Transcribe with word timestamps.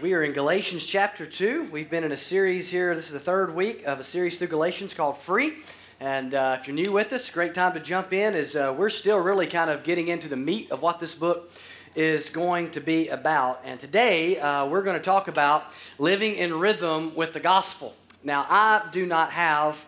We 0.00 0.14
are 0.14 0.22
in 0.22 0.32
Galatians 0.32 0.86
chapter 0.86 1.26
2. 1.26 1.68
We've 1.70 1.90
been 1.90 2.04
in 2.04 2.12
a 2.12 2.16
series 2.16 2.70
here. 2.70 2.94
This 2.94 3.08
is 3.08 3.12
the 3.12 3.20
third 3.20 3.54
week 3.54 3.84
of 3.84 4.00
a 4.00 4.04
series 4.04 4.38
through 4.38 4.46
Galatians 4.46 4.94
called 4.94 5.18
Free. 5.18 5.58
And 5.98 6.32
uh, 6.32 6.56
if 6.58 6.66
you're 6.66 6.74
new 6.74 6.90
with 6.90 7.12
us, 7.12 7.28
great 7.28 7.52
time 7.52 7.74
to 7.74 7.80
jump 7.80 8.14
in 8.14 8.34
as 8.34 8.56
uh, 8.56 8.74
we're 8.74 8.88
still 8.88 9.18
really 9.18 9.46
kind 9.46 9.68
of 9.68 9.84
getting 9.84 10.08
into 10.08 10.26
the 10.26 10.38
meat 10.38 10.70
of 10.70 10.80
what 10.80 11.00
this 11.00 11.14
book 11.14 11.50
is 11.94 12.30
going 12.30 12.70
to 12.70 12.80
be 12.80 13.08
about. 13.08 13.60
And 13.62 13.78
today 13.78 14.40
uh, 14.40 14.64
we're 14.64 14.82
going 14.82 14.96
to 14.96 15.04
talk 15.04 15.28
about 15.28 15.64
living 15.98 16.34
in 16.36 16.58
rhythm 16.58 17.14
with 17.14 17.34
the 17.34 17.40
gospel. 17.40 17.94
Now, 18.24 18.46
I 18.48 18.88
do 18.92 19.04
not 19.04 19.32
have 19.32 19.84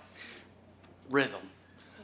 rhythm. 1.08 1.40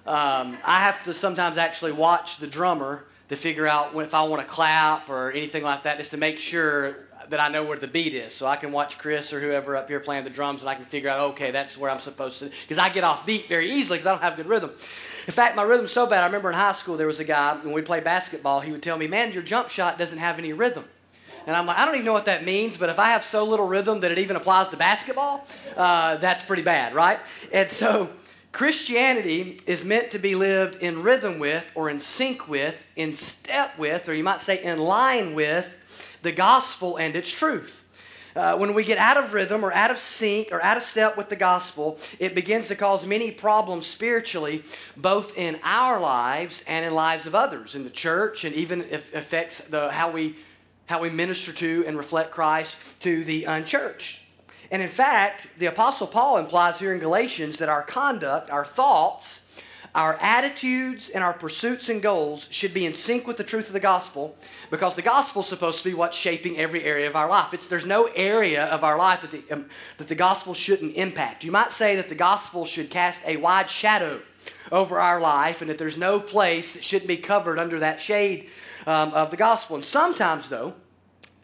Um, 0.07 0.57
I 0.65 0.81
have 0.81 1.03
to 1.03 1.13
sometimes 1.13 1.59
actually 1.59 1.93
watch 1.93 2.39
the 2.39 2.47
drummer 2.47 3.05
to 3.29 3.37
figure 3.37 3.67
out 3.67 3.95
if 3.95 4.15
I 4.15 4.23
want 4.23 4.41
to 4.41 4.49
clap 4.49 5.11
or 5.11 5.31
anything 5.33 5.63
like 5.63 5.83
that, 5.83 5.99
just 5.99 6.13
to 6.13 6.17
make 6.17 6.39
sure 6.39 7.08
that 7.31 7.41
I 7.41 7.49
know 7.49 7.65
where 7.65 7.79
the 7.79 7.87
beat 7.87 8.15
is. 8.15 8.35
So 8.35 8.47
I 8.47 8.57
can 8.57 8.73
watch 8.73 8.99
Chris 8.99 9.33
or 9.33 9.41
whoever 9.41 9.77
up 9.77 9.89
here 9.89 10.01
playing 10.01 10.25
the 10.25 10.31
drums 10.31 10.63
and 10.63 10.71
I 10.71 10.75
can 10.75 10.85
figure 10.85 11.11
out, 11.11 11.21
okay, 11.33 11.51
that's 11.51 11.77
where 11.77 11.91
I'm 11.91 12.01
supposed 12.01 12.39
to, 12.41 12.51
because 12.63 12.79
I 12.79 12.89
get 12.89 13.05
off 13.05 13.27
beat 13.27 13.49
very 13.49 13.71
easily 13.73 13.99
because 13.99 14.07
I 14.07 14.13
don't 14.13 14.23
have 14.23 14.37
good 14.37 14.47
rhythm. 14.47 14.71
In 15.27 15.33
fact, 15.33 15.57
my 15.57 15.63
rhythm's 15.63 15.93
so 15.93 16.07
bad, 16.07 16.23
I 16.23 16.27
remember 16.27 16.49
in 16.49 16.55
high 16.55 16.73
school 16.73 16.97
there 16.97 17.07
was 17.07 17.21
a 17.21 17.25
guy, 17.25 17.57
when 17.57 17.73
we 17.73 17.83
played 17.83 18.05
basketball, 18.05 18.61
he 18.61 18.73
would 18.73 18.83
tell 18.83 18.97
me, 18.97 19.07
man, 19.07 19.33
your 19.33 19.43
jump 19.43 19.69
shot 19.69 19.99
doesn't 19.99 20.19
have 20.19 20.39
any 20.39 20.53
rhythm. 20.53 20.85
And 21.47 21.57
I'm 21.57 21.65
like, 21.65 21.79
I 21.79 21.87
don't 21.87 21.95
even 21.95 22.05
know 22.05 22.13
what 22.13 22.27
that 22.27 22.45
means, 22.45 22.77
but 22.77 22.91
if 22.91 22.99
I 22.99 23.11
have 23.11 23.25
so 23.25 23.45
little 23.45 23.67
rhythm 23.67 24.01
that 24.01 24.11
it 24.11 24.19
even 24.19 24.37
applies 24.37 24.69
to 24.69 24.77
basketball, 24.77 25.47
uh, 25.77 26.17
that's 26.17 26.43
pretty 26.43 26.63
bad, 26.63 26.95
right? 26.95 27.21
And 27.53 27.71
so 27.71 28.11
Christianity 28.53 29.59
is 29.67 29.85
meant 29.85 30.11
to 30.11 30.19
be 30.19 30.35
lived 30.35 30.83
in 30.83 31.03
rhythm 31.03 31.39
with, 31.39 31.67
or 31.75 31.89
in 31.89 32.01
sync 32.01 32.49
with, 32.49 32.77
in 32.97 33.15
step 33.15 33.79
with, 33.79 34.09
or 34.09 34.15
you 34.15 34.25
might 34.25 34.43
say 34.43 34.63
in 34.63 34.79
line 34.79 35.35
with 35.35 35.75
the 36.23 36.33
gospel 36.33 36.97
and 36.97 37.17
its 37.17 37.31
truth. 37.31 37.85
Uh, 38.37 38.57
when 38.57 38.73
we 38.73 38.85
get 38.85 38.99
out 38.99 39.17
of 39.17 39.33
rhythm 39.33 39.65
or 39.65 39.73
out 39.73 39.91
of 39.91 39.99
sync 39.99 40.51
or 40.53 40.63
out 40.63 40.77
of 40.77 40.83
step 40.83 41.17
with 41.17 41.29
the 41.29 41.37
gospel, 41.37 41.99
it 42.21 42.35
begins 42.35 42.69
to 42.69 42.77
cause 42.77 43.05
many 43.05 43.33
problems 43.33 43.87
spiritually, 43.87 44.63
both 44.97 45.37
in 45.37 45.59
our 45.65 45.99
lives 45.99 46.63
and 46.69 46.85
in 46.85 46.95
lives 46.95 47.27
of 47.27 47.35
others, 47.35 47.75
in 47.75 47.83
the 47.83 47.91
church, 47.91 48.45
and 48.45 48.55
even 48.55 48.83
if 48.91 49.13
affects 49.15 49.61
the, 49.71 49.91
how, 49.91 50.11
we, 50.11 50.37
how 50.87 51.01
we 51.01 51.11
minister 51.11 51.53
to 51.53 51.85
and 51.87 51.97
reflect 51.97 52.31
Christ 52.31 52.79
to 53.01 53.25
the 53.25 53.45
unchurched. 53.45 54.21
And 54.71 54.83
in 54.83 54.89
fact, 54.89 55.49
the 55.59 55.67
Apostle 55.67 56.07
Paul 56.07 56.37
implies 56.37 56.79
here 56.79 56.93
in 56.93 57.01
Galatians 57.01 57.59
that 57.59 57.69
our 57.69 57.83
conduct, 57.83 58.51
our 58.51 58.65
thoughts, 58.65 59.41
our 59.95 60.19
attitudes 60.21 61.09
and 61.09 61.25
our 61.25 61.33
pursuits 61.33 61.89
and 61.89 62.03
goals 62.03 62.47
should 62.51 62.75
be 62.75 62.85
in 62.85 62.95
sync 62.95 63.27
with 63.27 63.37
the 63.37 63.45
truth 63.45 63.67
of 63.69 63.73
the 63.73 63.81
gospel 63.81 64.37
because 64.71 64.95
the 64.95 65.03
gospel 65.03 65.43
is 65.43 65.49
supposed 65.49 65.79
to 65.79 65.85
be 65.85 65.95
what's 65.95 66.17
shaping 66.17 66.59
every 66.59 66.85
area 66.85 67.09
of 67.09 67.17
our 67.17 67.29
life. 67.29 67.55
It's, 67.55 67.67
there's 67.67 67.87
no 67.87 68.11
area 68.15 68.67
of 68.67 68.85
our 68.85 68.99
life 68.99 69.23
that 69.23 69.31
the, 69.31 69.43
um, 69.51 69.69
that 69.97 70.09
the 70.09 70.15
gospel 70.15 70.55
shouldn't 70.55 70.95
impact. 70.95 71.43
You 71.43 71.53
might 71.53 71.73
say 71.73 71.97
that 71.97 72.09
the 72.09 72.15
gospel 72.15 72.65
should 72.65 72.91
cast 72.91 73.21
a 73.25 73.37
wide 73.39 73.71
shadow 73.71 74.21
over 74.71 75.01
our 75.01 75.21
life 75.21 75.63
and 75.63 75.71
that 75.71 75.79
there's 75.79 75.97
no 75.97 76.21
place 76.21 76.75
that 76.75 76.85
shouldn't 76.85 77.09
be 77.09 77.17
covered 77.17 77.59
under 77.59 77.79
that 77.81 78.01
shade 78.01 78.51
um, 78.87 79.13
of 79.15 79.31
the 79.31 79.37
gospel. 79.37 79.77
And 79.77 79.85
sometimes, 79.85 80.49
though, 80.49 80.75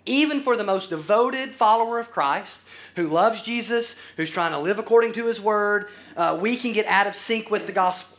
even 0.06 0.40
for 0.40 0.56
the 0.56 0.64
most 0.64 0.90
devoted 0.90 1.54
follower 1.54 1.98
of 1.98 2.10
Christ 2.10 2.60
who 2.96 3.08
loves 3.08 3.42
Jesus, 3.42 3.96
who's 4.16 4.30
trying 4.30 4.52
to 4.52 4.58
live 4.58 4.78
according 4.78 5.14
to 5.14 5.26
his 5.26 5.40
word, 5.40 5.88
uh, 6.16 6.36
we 6.38 6.56
can 6.56 6.72
get 6.72 6.86
out 6.86 7.06
of 7.06 7.14
sync 7.14 7.50
with 7.50 7.66
the 7.66 7.72
gospel 7.72 8.13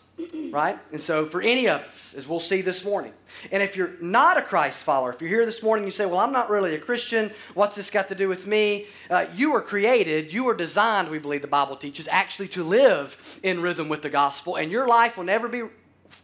right? 0.51 0.79
And 0.91 1.01
so, 1.01 1.25
for 1.27 1.41
any 1.41 1.67
of 1.67 1.81
us, 1.81 2.13
as 2.15 2.27
we'll 2.27 2.39
see 2.39 2.61
this 2.61 2.83
morning, 2.83 3.13
and 3.51 3.61
if 3.61 3.75
you're 3.75 3.93
not 4.01 4.37
a 4.37 4.41
Christ 4.41 4.79
follower, 4.79 5.11
if 5.11 5.21
you're 5.21 5.29
here 5.29 5.45
this 5.45 5.61
morning, 5.61 5.85
you 5.85 5.91
say, 5.91 6.05
Well, 6.05 6.19
I'm 6.19 6.31
not 6.31 6.49
really 6.49 6.75
a 6.75 6.79
Christian, 6.79 7.31
what's 7.53 7.75
this 7.75 7.89
got 7.89 8.07
to 8.09 8.15
do 8.15 8.29
with 8.29 8.47
me? 8.47 8.87
Uh, 9.09 9.25
you 9.33 9.51
were 9.51 9.61
created, 9.61 10.31
you 10.31 10.43
were 10.43 10.55
designed, 10.55 11.09
we 11.09 11.19
believe 11.19 11.41
the 11.41 11.47
Bible 11.47 11.75
teaches, 11.75 12.07
actually 12.09 12.47
to 12.49 12.63
live 12.63 13.39
in 13.43 13.61
rhythm 13.61 13.89
with 13.89 14.01
the 14.01 14.09
gospel, 14.09 14.55
and 14.55 14.71
your 14.71 14.87
life 14.87 15.17
will 15.17 15.25
never 15.25 15.49
be 15.49 15.63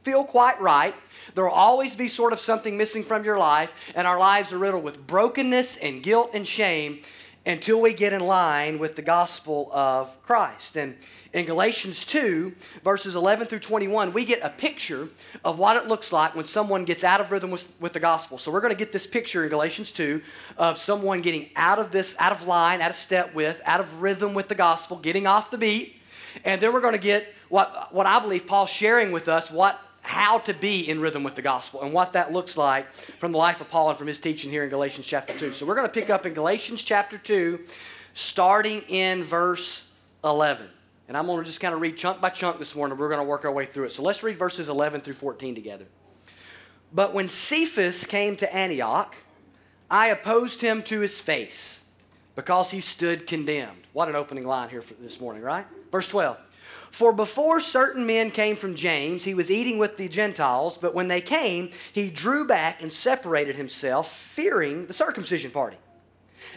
feel 0.04 0.24
quite 0.24 0.60
right. 0.62 0.96
There 1.36 1.44
will 1.44 1.52
always 1.52 1.96
be 1.96 2.08
sort 2.08 2.34
of 2.34 2.40
something 2.40 2.78
missing 2.78 3.04
from 3.04 3.26
your 3.26 3.38
life, 3.38 3.74
and 3.94 4.08
our 4.08 4.20
lives 4.20 4.54
are 4.54 4.58
riddled 4.58 4.84
with 4.84 5.06
brokenness 5.06 5.78
and 5.78 6.02
guilt 6.02 6.32
and 6.34 6.48
shame 6.48 7.02
until 7.46 7.82
we 7.82 7.94
get 7.94 8.14
in 8.14 8.22
line 8.22 8.78
with 8.78 8.96
the 8.96 9.02
gospel 9.02 9.70
of 9.74 10.22
Christ. 10.24 10.78
And 10.78 10.96
in 11.34 11.46
Galatians 11.46 12.06
2, 12.06 12.54
verses 12.84 13.16
11 13.16 13.48
through 13.48 13.60
21, 13.60 14.14
we 14.14 14.26
get 14.26 14.42
a 14.44 14.50
picture 14.50 15.10
of 15.44 15.58
what 15.58 15.76
it 15.76 15.88
looks 15.88 16.12
like 16.12 16.36
when 16.36 16.46
someone 16.46 16.86
gets 16.86 17.04
out 17.04 17.20
of 17.20 17.32
rhythm 17.32 17.50
with, 17.50 17.68
with 17.80 17.94
the 17.94 18.00
gospel. 18.00 18.38
So 18.38 18.52
we're 18.52 18.62
going 18.62 18.74
to 18.74 18.78
get 18.78 18.92
this 18.92 19.08
picture 19.08 19.44
in 19.44 19.50
Galatians 19.50 19.92
2 19.92 20.22
of 20.58 20.78
someone 20.78 21.22
getting 21.22 21.50
out 21.56 21.80
of 21.80 21.92
this, 21.92 22.16
out 22.20 22.32
of 22.32 22.46
line, 22.46 22.82
out 22.82 22.92
of 22.92 22.96
step 22.96 23.34
with, 23.34 23.60
out 23.66 23.80
of 23.80 24.02
rhythm 24.02 24.34
with 24.36 24.48
the 24.48 24.56
gospel, 24.56 24.98
getting 24.98 25.26
off 25.26 25.50
the 25.50 25.58
beat. 25.58 25.96
And 26.46 26.62
then 26.62 26.74
we're 26.74 26.82
going 26.82 26.94
to 26.94 27.00
get 27.00 27.34
what, 27.50 27.94
what 27.94 28.06
I 28.06 28.20
believe 28.20 28.46
Paul's 28.46 28.70
sharing 28.70 29.12
with 29.12 29.28
us, 29.28 29.50
what 29.50 29.80
how 30.02 30.40
to 30.40 30.54
be 30.54 30.90
in 30.90 31.00
rhythm 31.00 31.24
with 31.24 31.36
the 31.36 31.42
gospel 31.42 31.82
and 31.82 31.94
what 31.94 32.14
that 32.14 32.34
looks 32.34 32.58
like 32.58 32.92
from 32.94 33.32
the 33.32 33.38
life 33.38 33.62
of 33.62 33.70
Paul 33.70 33.90
and 33.90 33.98
from 33.98 34.08
his 34.08 34.20
teaching 34.20 34.50
here 34.50 34.64
in 34.64 34.70
Galatians 34.70 35.06
chapter 35.06 35.38
2. 35.38 35.52
So 35.52 35.66
we're 35.66 35.76
going 35.76 35.88
to 35.88 35.94
pick 35.94 36.10
up 36.10 36.26
in 36.26 36.34
Galatians 36.34 36.84
chapter 36.84 37.18
2, 37.18 37.60
starting 38.14 38.82
in 38.84 39.24
verse 39.24 39.86
11. 40.24 40.68
And 41.08 41.18
I'm 41.18 41.26
going 41.26 41.40
to 41.40 41.46
just 41.46 41.60
kind 41.60 41.74
of 41.74 41.82
read 41.82 41.98
chunk 41.98 42.22
by 42.22 42.30
chunk 42.30 42.58
this 42.58 42.76
morning. 42.76 42.98
We're 42.98 43.10
going 43.10 43.20
to 43.20 43.26
work 43.26 43.46
our 43.46 43.52
way 43.52 43.66
through 43.66 43.86
it. 43.86 43.92
So 43.92 44.02
let's 44.02 44.24
read 44.24 44.40
verses 44.40 44.70
11 44.70 45.02
through 45.02 45.16
14 45.16 45.54
together. 45.54 45.86
But 46.94 47.14
when 47.14 47.30
Cephas 47.30 48.06
came 48.06 48.36
to 48.38 48.54
Antioch, 48.54 49.16
I 49.90 50.08
opposed 50.08 50.62
him 50.62 50.82
to 50.84 51.00
his 51.00 51.20
face 51.20 51.82
because 52.36 52.72
he 52.72 52.80
stood 52.80 53.28
condemned. 53.28 53.88
What 53.94 54.10
an 54.10 54.16
opening 54.16 54.48
line 54.48 54.70
here 54.70 54.82
for 54.82 54.94
this 54.96 55.20
morning, 55.20 55.44
right? 55.44 55.66
Verse 55.92 56.08
12. 56.08 56.38
For 56.92 57.14
before 57.14 57.62
certain 57.62 58.06
men 58.06 58.32
came 58.32 58.58
from 58.58 58.76
James, 58.76 59.24
he 59.24 59.34
was 59.34 59.50
eating 59.50 59.78
with 59.78 59.96
the 59.98 60.10
Gentiles, 60.10 60.78
but 60.80 60.94
when 60.94 61.08
they 61.08 61.22
came, 61.22 61.72
he 61.94 62.10
drew 62.10 62.46
back 62.46 62.82
and 62.82 62.92
separated 62.92 63.56
himself, 63.56 64.12
fearing 64.14 64.88
the 64.88 64.94
circumcision 64.94 65.52
party. 65.52 65.78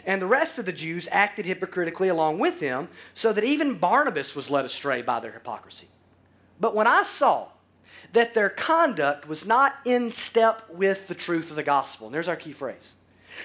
And 0.05 0.21
the 0.21 0.27
rest 0.27 0.59
of 0.59 0.65
the 0.65 0.73
Jews 0.73 1.07
acted 1.09 1.45
hypocritically 1.45 2.09
along 2.09 2.39
with 2.39 2.59
him, 2.59 2.89
so 3.13 3.31
that 3.31 3.45
even 3.45 3.77
Barnabas 3.77 4.35
was 4.35 4.49
led 4.49 4.65
astray 4.65 5.01
by 5.01 5.21
their 5.21 5.31
hypocrisy. 5.31 5.87
But 6.59 6.75
when 6.75 6.87
I 6.87 7.03
saw 7.03 7.47
that 8.11 8.33
their 8.33 8.49
conduct 8.49 9.27
was 9.27 9.45
not 9.45 9.75
in 9.85 10.11
step 10.11 10.69
with 10.69 11.07
the 11.07 11.15
truth 11.15 11.49
of 11.49 11.55
the 11.55 11.63
gospel, 11.63 12.07
and 12.07 12.13
there's 12.13 12.27
our 12.27 12.35
key 12.35 12.51
phrase 12.51 12.93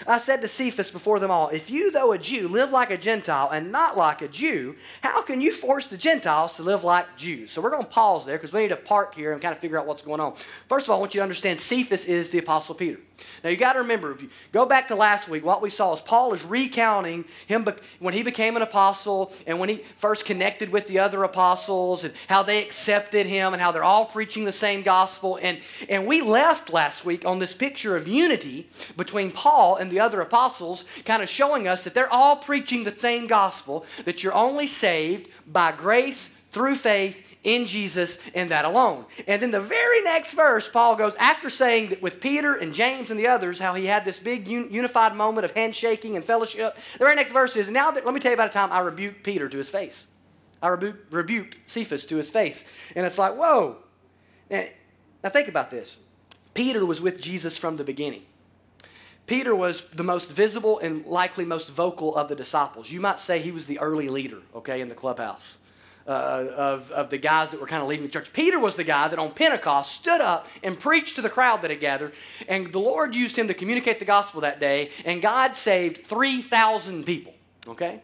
I 0.06 0.18
said 0.18 0.42
to 0.42 0.48
Cephas 0.48 0.90
before 0.90 1.18
them 1.18 1.30
all, 1.30 1.48
If 1.48 1.70
you, 1.70 1.90
though 1.90 2.12
a 2.12 2.18
Jew, 2.18 2.48
live 2.48 2.70
like 2.70 2.90
a 2.90 2.98
Gentile 2.98 3.50
and 3.50 3.72
not 3.72 3.96
like 3.96 4.22
a 4.22 4.28
Jew, 4.28 4.76
how 5.02 5.22
can 5.22 5.40
you 5.40 5.52
force 5.52 5.86
the 5.86 5.96
Gentiles 5.96 6.56
to 6.56 6.62
live 6.62 6.84
like 6.84 7.16
Jews? 7.16 7.50
So 7.50 7.60
we're 7.60 7.70
going 7.70 7.82
to 7.82 7.88
pause 7.88 8.24
there 8.24 8.36
because 8.36 8.52
we 8.52 8.60
need 8.60 8.68
to 8.68 8.76
park 8.76 9.14
here 9.14 9.32
and 9.32 9.40
kind 9.40 9.52
of 9.52 9.58
figure 9.58 9.78
out 9.78 9.86
what's 9.86 10.02
going 10.02 10.20
on. 10.20 10.34
First 10.68 10.86
of 10.86 10.90
all, 10.90 10.96
I 10.96 11.00
want 11.00 11.14
you 11.14 11.18
to 11.18 11.22
understand 11.22 11.60
Cephas 11.60 12.04
is 12.04 12.30
the 12.30 12.38
Apostle 12.38 12.74
Peter. 12.74 12.98
Now 13.42 13.50
you 13.50 13.56
got 13.56 13.74
to 13.74 13.80
remember, 13.80 14.12
if 14.12 14.22
you 14.22 14.30
go 14.52 14.66
back 14.66 14.88
to 14.88 14.94
last 14.94 15.28
week, 15.28 15.44
what 15.44 15.62
we 15.62 15.70
saw 15.70 15.92
is 15.92 16.00
Paul 16.00 16.32
is 16.32 16.42
recounting 16.44 17.24
him 17.46 17.66
when 17.98 18.14
he 18.14 18.22
became 18.22 18.56
an 18.56 18.62
apostle 18.62 19.32
and 19.46 19.58
when 19.58 19.68
he 19.68 19.84
first 19.96 20.24
connected 20.24 20.70
with 20.70 20.86
the 20.86 20.98
other 20.98 21.22
apostles 21.24 22.04
and 22.04 22.14
how 22.28 22.42
they 22.42 22.62
accepted 22.62 23.26
him 23.26 23.52
and 23.52 23.60
how 23.60 23.72
they're 23.72 23.84
all 23.84 24.06
preaching 24.06 24.44
the 24.44 24.52
same 24.52 24.82
gospel. 24.82 25.38
And, 25.40 25.60
and 25.88 26.06
we 26.06 26.22
left 26.22 26.72
last 26.72 27.04
week 27.04 27.24
on 27.24 27.38
this 27.38 27.54
picture 27.54 27.96
of 27.96 28.08
unity 28.08 28.68
between 28.96 29.32
Paul 29.32 29.76
and 29.80 29.90
the 29.90 29.98
other 29.98 30.20
apostles, 30.20 30.84
kind 31.04 31.22
of 31.22 31.28
showing 31.28 31.66
us 31.66 31.82
that 31.84 31.94
they're 31.94 32.12
all 32.12 32.36
preaching 32.36 32.84
the 32.84 32.96
same 32.96 33.26
gospel, 33.26 33.84
that 34.04 34.22
you're 34.22 34.34
only 34.34 34.66
saved 34.66 35.28
by 35.46 35.72
grace 35.72 36.30
through 36.52 36.76
faith 36.76 37.22
in 37.42 37.64
Jesus 37.64 38.18
and 38.34 38.50
that 38.50 38.64
alone. 38.64 39.06
And 39.26 39.40
then 39.40 39.50
the 39.50 39.60
very 39.60 40.02
next 40.02 40.32
verse, 40.32 40.68
Paul 40.68 40.96
goes, 40.96 41.14
after 41.16 41.48
saying 41.48 41.88
that 41.88 42.02
with 42.02 42.20
Peter 42.20 42.54
and 42.54 42.74
James 42.74 43.10
and 43.10 43.18
the 43.18 43.28
others, 43.28 43.58
how 43.58 43.74
he 43.74 43.86
had 43.86 44.04
this 44.04 44.18
big 44.18 44.46
un- 44.48 44.68
unified 44.70 45.14
moment 45.16 45.44
of 45.44 45.52
handshaking 45.52 46.16
and 46.16 46.24
fellowship, 46.24 46.76
the 46.92 46.98
very 46.98 47.16
next 47.16 47.32
verse 47.32 47.56
is, 47.56 47.68
now 47.68 47.90
that, 47.90 48.04
let 48.04 48.14
me 48.14 48.20
tell 48.20 48.30
you 48.30 48.34
about 48.34 48.50
a 48.50 48.52
time 48.52 48.70
I 48.72 48.80
rebuked 48.80 49.24
Peter 49.24 49.48
to 49.48 49.56
his 49.56 49.70
face. 49.70 50.06
I 50.62 50.68
rebu- 50.68 50.98
rebuked 51.10 51.56
Cephas 51.64 52.04
to 52.06 52.16
his 52.16 52.30
face. 52.30 52.64
And 52.94 53.06
it's 53.06 53.16
like, 53.16 53.34
whoa. 53.34 53.78
Now, 54.50 54.66
now 55.24 55.30
think 55.30 55.48
about 55.48 55.70
this. 55.70 55.96
Peter 56.52 56.84
was 56.84 57.00
with 57.00 57.20
Jesus 57.20 57.56
from 57.56 57.76
the 57.76 57.84
beginning. 57.84 58.22
Peter 59.26 59.54
was 59.54 59.82
the 59.94 60.02
most 60.02 60.32
visible 60.32 60.78
and 60.80 61.06
likely 61.06 61.44
most 61.44 61.70
vocal 61.70 62.16
of 62.16 62.28
the 62.28 62.34
disciples. 62.34 62.90
You 62.90 63.00
might 63.00 63.18
say 63.18 63.40
he 63.40 63.52
was 63.52 63.66
the 63.66 63.78
early 63.78 64.08
leader, 64.08 64.38
okay, 64.54 64.80
in 64.80 64.88
the 64.88 64.94
clubhouse. 64.94 65.56
Uh, 66.06 66.48
of, 66.56 66.90
of 66.90 67.10
the 67.10 67.18
guys 67.18 67.50
that 67.50 67.60
were 67.60 67.66
kind 67.66 67.82
of 67.82 67.88
leading 67.88 68.04
the 68.04 68.10
church. 68.10 68.32
Peter 68.32 68.58
was 68.58 68.74
the 68.74 68.82
guy 68.82 69.06
that 69.06 69.18
on 69.18 69.30
Pentecost 69.30 69.92
stood 69.92 70.20
up 70.20 70.48
and 70.64 70.76
preached 70.76 71.14
to 71.14 71.22
the 71.22 71.28
crowd 71.28 71.62
that 71.62 71.70
had 71.70 71.78
gathered, 71.78 72.14
and 72.48 72.72
the 72.72 72.80
Lord 72.80 73.14
used 73.14 73.38
him 73.38 73.46
to 73.46 73.54
communicate 73.54 74.00
the 74.00 74.04
gospel 74.04 74.40
that 74.40 74.58
day, 74.58 74.90
and 75.04 75.22
God 75.22 75.54
saved 75.54 76.04
3,000 76.06 77.04
people, 77.04 77.34
okay? 77.68 78.00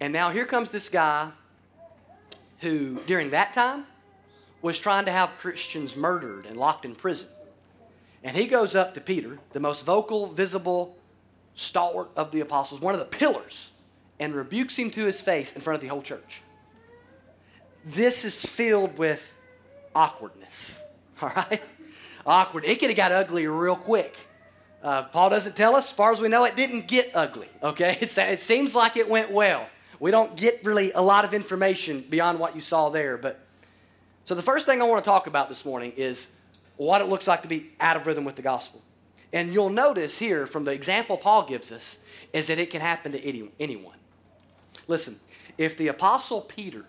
And 0.00 0.12
now 0.12 0.30
here 0.30 0.46
comes 0.46 0.70
this 0.70 0.88
guy 0.88 1.30
who, 2.60 2.98
during 3.06 3.30
that 3.30 3.52
time, 3.52 3.86
was 4.62 4.78
trying 4.78 5.04
to 5.04 5.12
have 5.12 5.30
Christians 5.38 5.94
murdered 5.94 6.46
and 6.46 6.56
locked 6.56 6.84
in 6.84 6.94
prison. 6.94 7.28
And 8.22 8.36
he 8.36 8.46
goes 8.46 8.74
up 8.74 8.94
to 8.94 9.00
Peter, 9.00 9.38
the 9.52 9.60
most 9.60 9.84
vocal, 9.84 10.26
visible 10.26 10.96
stalwart 11.54 12.10
of 12.16 12.30
the 12.30 12.40
apostles, 12.40 12.80
one 12.80 12.94
of 12.94 13.00
the 13.00 13.06
pillars, 13.06 13.70
and 14.18 14.34
rebukes 14.34 14.78
him 14.78 14.90
to 14.90 15.04
his 15.04 15.20
face 15.20 15.52
in 15.52 15.60
front 15.60 15.76
of 15.76 15.80
the 15.80 15.88
whole 15.88 16.02
church. 16.02 16.42
This 17.84 18.24
is 18.24 18.44
filled 18.44 18.98
with 18.98 19.32
awkwardness, 19.94 20.78
all 21.22 21.32
right? 21.34 21.62
Awkward. 22.26 22.64
It 22.64 22.78
could 22.78 22.90
have 22.90 22.96
got 22.96 23.12
ugly 23.12 23.46
real 23.46 23.76
quick. 23.76 24.14
Uh, 24.82 25.02
Paul 25.04 25.30
doesn't 25.30 25.56
tell 25.56 25.74
us. 25.74 25.88
As 25.88 25.92
far 25.92 26.12
as 26.12 26.20
we 26.20 26.28
know, 26.28 26.44
it 26.44 26.56
didn't 26.56 26.86
get 26.86 27.10
ugly, 27.14 27.48
okay? 27.62 27.98
It's, 28.02 28.16
it 28.18 28.40
seems 28.40 28.74
like 28.74 28.96
it 28.96 29.08
went 29.08 29.30
well. 29.30 29.66
We 29.98 30.10
don't 30.10 30.36
get 30.36 30.64
really 30.64 30.92
a 30.92 31.02
lot 31.02 31.24
of 31.24 31.34
information 31.34 32.04
beyond 32.08 32.38
what 32.38 32.54
you 32.54 32.60
saw 32.60 32.88
there. 32.88 33.18
But 33.18 33.40
so 34.24 34.34
the 34.34 34.42
first 34.42 34.64
thing 34.64 34.80
I 34.80 34.84
want 34.84 35.04
to 35.04 35.08
talk 35.08 35.26
about 35.26 35.48
this 35.48 35.64
morning 35.64 35.92
is 35.96 36.28
what 36.86 37.02
it 37.02 37.08
looks 37.08 37.26
like 37.26 37.42
to 37.42 37.48
be 37.48 37.70
out 37.78 37.94
of 37.94 38.06
rhythm 38.06 38.24
with 38.24 38.36
the 38.36 38.42
gospel. 38.42 38.80
And 39.34 39.52
you'll 39.52 39.68
notice 39.68 40.18
here 40.18 40.46
from 40.46 40.64
the 40.64 40.72
example 40.72 41.18
Paul 41.18 41.46
gives 41.46 41.70
us 41.70 41.98
is 42.32 42.46
that 42.46 42.58
it 42.58 42.70
can 42.70 42.80
happen 42.80 43.12
to 43.12 43.22
any, 43.22 43.50
anyone. 43.60 43.98
Listen, 44.88 45.20
if 45.58 45.76
the 45.76 45.88
apostle 45.88 46.40
Peter's 46.40 46.84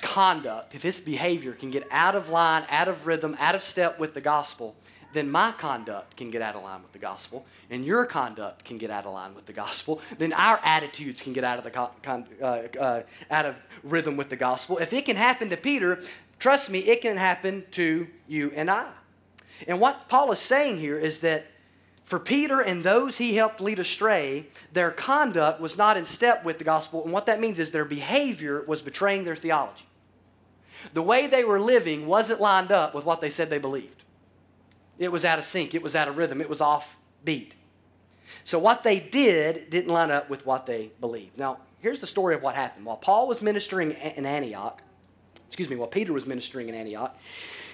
conduct, 0.00 0.76
if 0.76 0.84
his 0.84 1.00
behavior 1.00 1.52
can 1.52 1.72
get 1.72 1.84
out 1.90 2.14
of 2.14 2.28
line, 2.28 2.64
out 2.68 2.86
of 2.86 3.08
rhythm, 3.08 3.36
out 3.40 3.56
of 3.56 3.62
step 3.64 3.98
with 3.98 4.14
the 4.14 4.20
gospel, 4.20 4.76
then 5.12 5.28
my 5.28 5.50
conduct 5.50 6.16
can 6.16 6.30
get 6.30 6.40
out 6.40 6.54
of 6.54 6.62
line 6.62 6.80
with 6.80 6.92
the 6.92 6.98
gospel, 6.98 7.44
and 7.70 7.84
your 7.84 8.06
conduct 8.06 8.64
can 8.64 8.78
get 8.78 8.90
out 8.90 9.04
of 9.04 9.12
line 9.12 9.34
with 9.34 9.46
the 9.46 9.52
gospel. 9.52 10.00
Then 10.16 10.32
our 10.32 10.60
attitudes 10.62 11.20
can 11.20 11.32
get 11.32 11.42
out 11.42 11.58
of 11.58 11.64
the 11.64 11.70
con- 11.70 12.26
uh, 12.40 12.44
uh, 12.44 13.02
out 13.32 13.46
of 13.46 13.56
rhythm 13.82 14.16
with 14.16 14.30
the 14.30 14.36
gospel. 14.36 14.78
If 14.78 14.92
it 14.92 15.04
can 15.04 15.16
happen 15.16 15.50
to 15.50 15.56
Peter, 15.56 16.00
trust 16.42 16.68
me, 16.68 16.80
it 16.80 17.00
can 17.02 17.16
happen 17.16 17.64
to 17.70 18.08
you 18.26 18.52
and 18.56 18.68
I. 18.68 18.90
And 19.68 19.78
what 19.78 20.08
Paul 20.08 20.32
is 20.32 20.40
saying 20.40 20.78
here 20.78 20.98
is 20.98 21.20
that 21.20 21.46
for 22.02 22.18
Peter 22.18 22.60
and 22.60 22.82
those 22.82 23.16
he 23.16 23.36
helped 23.36 23.60
lead 23.60 23.78
astray, 23.78 24.48
their 24.72 24.90
conduct 24.90 25.60
was 25.60 25.78
not 25.78 25.96
in 25.96 26.04
step 26.04 26.44
with 26.44 26.58
the 26.58 26.64
gospel. 26.64 27.04
And 27.04 27.12
what 27.12 27.26
that 27.26 27.38
means 27.38 27.60
is 27.60 27.70
their 27.70 27.84
behavior 27.84 28.64
was 28.66 28.82
betraying 28.82 29.22
their 29.22 29.36
theology. 29.36 29.86
The 30.94 31.02
way 31.02 31.28
they 31.28 31.44
were 31.44 31.60
living 31.60 32.08
wasn't 32.08 32.40
lined 32.40 32.72
up 32.72 32.92
with 32.92 33.04
what 33.04 33.20
they 33.20 33.30
said 33.30 33.48
they 33.48 33.58
believed. 33.58 34.02
It 34.98 35.12
was 35.12 35.24
out 35.24 35.38
of 35.38 35.44
sync, 35.44 35.76
it 35.76 35.82
was 35.82 35.94
out 35.94 36.08
of 36.08 36.16
rhythm, 36.16 36.40
it 36.40 36.48
was 36.48 36.60
off 36.60 36.96
beat. 37.24 37.54
So 38.42 38.58
what 38.58 38.82
they 38.82 38.98
did 38.98 39.70
didn't 39.70 39.92
line 39.92 40.10
up 40.10 40.28
with 40.28 40.44
what 40.44 40.66
they 40.66 40.90
believed. 41.00 41.38
Now, 41.38 41.58
here's 41.78 42.00
the 42.00 42.06
story 42.06 42.34
of 42.34 42.42
what 42.42 42.56
happened. 42.56 42.84
While 42.84 42.96
Paul 42.96 43.28
was 43.28 43.40
ministering 43.40 43.92
in 43.92 44.26
Antioch, 44.26 44.82
excuse 45.52 45.68
me, 45.68 45.76
while 45.76 45.86
Peter 45.86 46.14
was 46.14 46.24
ministering 46.24 46.70
in 46.70 46.74
Antioch, 46.74 47.14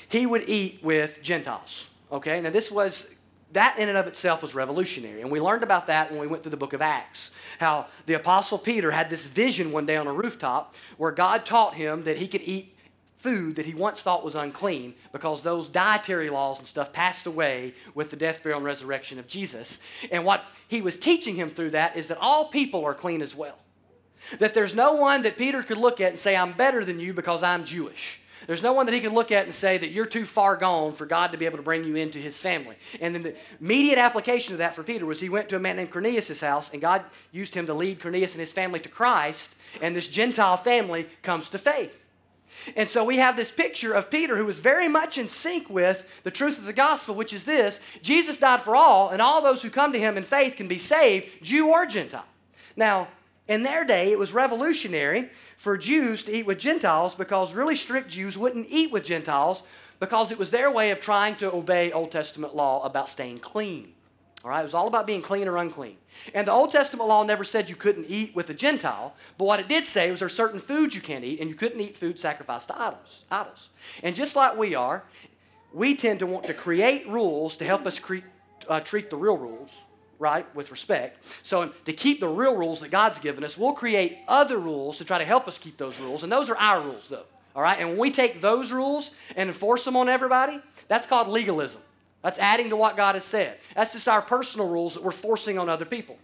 he 0.08 0.26
would 0.26 0.42
eat 0.48 0.80
with 0.82 1.22
Gentiles. 1.22 1.86
Okay, 2.10 2.40
now 2.40 2.50
this 2.50 2.72
was 2.72 3.06
that 3.52 3.78
in 3.78 3.88
and 3.88 3.96
of 3.96 4.08
itself 4.08 4.42
was 4.42 4.52
revolutionary. 4.52 5.22
And 5.22 5.30
we 5.30 5.40
learned 5.40 5.62
about 5.62 5.86
that 5.86 6.10
when 6.10 6.20
we 6.20 6.26
went 6.26 6.42
through 6.42 6.50
the 6.50 6.56
book 6.56 6.72
of 6.72 6.82
Acts. 6.82 7.30
How 7.60 7.86
the 8.06 8.14
Apostle 8.14 8.58
Peter 8.58 8.90
had 8.90 9.08
this 9.08 9.26
vision 9.26 9.70
one 9.70 9.86
day 9.86 9.96
on 9.96 10.08
a 10.08 10.12
rooftop 10.12 10.74
where 10.96 11.12
God 11.12 11.46
taught 11.46 11.74
him 11.74 12.02
that 12.02 12.16
he 12.16 12.26
could 12.26 12.42
eat 12.42 12.74
food 13.18 13.54
that 13.56 13.66
he 13.66 13.74
once 13.74 14.00
thought 14.00 14.24
was 14.24 14.34
unclean 14.34 14.94
because 15.12 15.42
those 15.42 15.68
dietary 15.68 16.30
laws 16.30 16.58
and 16.58 16.66
stuff 16.66 16.92
passed 16.92 17.26
away 17.26 17.74
with 17.94 18.10
the 18.10 18.16
death, 18.16 18.42
burial, 18.42 18.58
and 18.58 18.66
resurrection 18.66 19.20
of 19.20 19.28
Jesus. 19.28 19.78
And 20.10 20.24
what 20.24 20.44
he 20.66 20.80
was 20.80 20.96
teaching 20.96 21.36
him 21.36 21.50
through 21.50 21.70
that 21.70 21.96
is 21.96 22.08
that 22.08 22.18
all 22.20 22.48
people 22.48 22.84
are 22.84 22.94
clean 22.94 23.22
as 23.22 23.36
well. 23.36 23.56
That 24.38 24.54
there's 24.54 24.74
no 24.74 24.94
one 24.94 25.22
that 25.22 25.36
Peter 25.36 25.62
could 25.62 25.78
look 25.78 26.00
at 26.00 26.10
and 26.10 26.18
say, 26.18 26.36
I'm 26.36 26.52
better 26.52 26.84
than 26.84 27.00
you 27.00 27.12
because 27.12 27.42
I'm 27.42 27.64
Jewish. 27.64 28.20
There's 28.46 28.62
no 28.62 28.72
one 28.72 28.86
that 28.86 28.94
he 28.94 29.00
could 29.00 29.12
look 29.12 29.30
at 29.30 29.44
and 29.44 29.52
say 29.52 29.76
that 29.76 29.90
you're 29.90 30.06
too 30.06 30.24
far 30.24 30.56
gone 30.56 30.94
for 30.94 31.04
God 31.04 31.32
to 31.32 31.38
be 31.38 31.44
able 31.44 31.58
to 31.58 31.62
bring 31.62 31.84
you 31.84 31.96
into 31.96 32.18
his 32.18 32.36
family. 32.36 32.76
And 33.00 33.14
then 33.14 33.22
the 33.22 33.34
immediate 33.60 33.98
application 33.98 34.54
of 34.54 34.58
that 34.58 34.74
for 34.74 34.82
Peter 34.82 35.04
was 35.04 35.20
he 35.20 35.28
went 35.28 35.50
to 35.50 35.56
a 35.56 35.60
man 35.60 35.76
named 35.76 35.90
Cornelius' 35.90 36.40
house, 36.40 36.70
and 36.72 36.80
God 36.80 37.04
used 37.30 37.54
him 37.54 37.66
to 37.66 37.74
lead 37.74 38.00
Cornelius 38.00 38.32
and 38.32 38.40
his 38.40 38.52
family 38.52 38.80
to 38.80 38.88
Christ, 38.88 39.54
and 39.82 39.94
this 39.94 40.08
Gentile 40.08 40.56
family 40.56 41.08
comes 41.22 41.50
to 41.50 41.58
faith. 41.58 42.04
And 42.74 42.88
so 42.88 43.04
we 43.04 43.18
have 43.18 43.36
this 43.36 43.52
picture 43.52 43.92
of 43.92 44.10
Peter 44.10 44.36
who 44.36 44.46
was 44.46 44.58
very 44.58 44.88
much 44.88 45.18
in 45.18 45.28
sync 45.28 45.68
with 45.68 46.04
the 46.22 46.30
truth 46.30 46.58
of 46.58 46.64
the 46.64 46.72
gospel, 46.72 47.14
which 47.14 47.34
is 47.34 47.44
this 47.44 47.80
Jesus 48.02 48.38
died 48.38 48.62
for 48.62 48.74
all, 48.74 49.10
and 49.10 49.20
all 49.20 49.42
those 49.42 49.62
who 49.62 49.68
come 49.68 49.92
to 49.92 49.98
him 49.98 50.16
in 50.16 50.24
faith 50.24 50.56
can 50.56 50.68
be 50.68 50.78
saved, 50.78 51.26
Jew 51.42 51.68
or 51.68 51.84
Gentile. 51.86 52.24
Now, 52.76 53.08
in 53.48 53.62
their 53.62 53.84
day, 53.84 54.12
it 54.12 54.18
was 54.18 54.32
revolutionary 54.32 55.30
for 55.56 55.78
Jews 55.78 56.22
to 56.24 56.32
eat 56.32 56.46
with 56.46 56.58
Gentiles 56.58 57.14
because 57.14 57.54
really 57.54 57.76
strict 57.76 58.10
Jews 58.10 58.36
wouldn't 58.36 58.66
eat 58.68 58.92
with 58.92 59.04
Gentiles 59.04 59.62
because 60.00 60.30
it 60.30 60.38
was 60.38 60.50
their 60.50 60.70
way 60.70 60.90
of 60.90 61.00
trying 61.00 61.34
to 61.36 61.52
obey 61.52 61.90
Old 61.90 62.12
Testament 62.12 62.54
law 62.54 62.84
about 62.84 63.08
staying 63.08 63.38
clean. 63.38 63.94
All 64.44 64.50
right, 64.50 64.60
it 64.60 64.64
was 64.64 64.74
all 64.74 64.86
about 64.86 65.06
being 65.06 65.22
clean 65.22 65.48
or 65.48 65.56
unclean. 65.56 65.96
And 66.34 66.46
the 66.46 66.52
Old 66.52 66.70
Testament 66.70 67.08
law 67.08 67.24
never 67.24 67.42
said 67.42 67.68
you 67.68 67.74
couldn't 67.74 68.06
eat 68.08 68.36
with 68.36 68.50
a 68.50 68.54
Gentile, 68.54 69.14
but 69.36 69.46
what 69.46 69.60
it 69.60 69.68
did 69.68 69.84
say 69.84 70.10
was 70.10 70.20
there 70.20 70.26
are 70.26 70.30
certain 70.30 70.60
foods 70.60 70.94
you 70.94 71.00
can't 71.00 71.24
eat, 71.24 71.40
and 71.40 71.48
you 71.48 71.56
couldn't 71.56 71.80
eat 71.80 71.96
food 71.96 72.18
sacrificed 72.20 72.68
to 72.68 72.80
idols. 72.80 73.24
idols. 73.30 73.70
And 74.02 74.14
just 74.14 74.36
like 74.36 74.56
we 74.56 74.74
are, 74.74 75.02
we 75.72 75.96
tend 75.96 76.20
to 76.20 76.26
want 76.26 76.46
to 76.46 76.54
create 76.54 77.08
rules 77.08 77.56
to 77.56 77.64
help 77.64 77.86
us 77.86 77.98
cre- 77.98 78.18
uh, 78.68 78.80
treat 78.80 79.10
the 79.10 79.16
real 79.16 79.36
rules 79.36 79.70
right, 80.18 80.52
with 80.54 80.70
respect. 80.70 81.24
So 81.42 81.72
to 81.84 81.92
keep 81.92 82.20
the 82.20 82.28
real 82.28 82.56
rules 82.56 82.80
that 82.80 82.90
God's 82.90 83.18
given 83.18 83.44
us, 83.44 83.56
we'll 83.56 83.72
create 83.72 84.18
other 84.26 84.58
rules 84.58 84.98
to 84.98 85.04
try 85.04 85.18
to 85.18 85.24
help 85.24 85.48
us 85.48 85.58
keep 85.58 85.76
those 85.76 85.98
rules. 86.00 86.22
And 86.22 86.32
those 86.32 86.50
are 86.50 86.56
our 86.56 86.80
rules, 86.80 87.08
though. 87.08 87.24
All 87.54 87.62
right? 87.62 87.78
And 87.78 87.90
when 87.90 87.98
we 87.98 88.10
take 88.10 88.40
those 88.40 88.72
rules 88.72 89.12
and 89.36 89.48
enforce 89.48 89.84
them 89.84 89.96
on 89.96 90.08
everybody, 90.08 90.60
that's 90.88 91.06
called 91.06 91.28
legalism. 91.28 91.80
That's 92.22 92.38
adding 92.40 92.68
to 92.70 92.76
what 92.76 92.96
God 92.96 93.14
has 93.14 93.24
said. 93.24 93.58
That's 93.76 93.92
just 93.92 94.08
our 94.08 94.20
personal 94.20 94.68
rules 94.68 94.94
that 94.94 95.04
we're 95.04 95.12
forcing 95.12 95.56
on 95.56 95.68
other 95.68 95.84
people. 95.84 96.18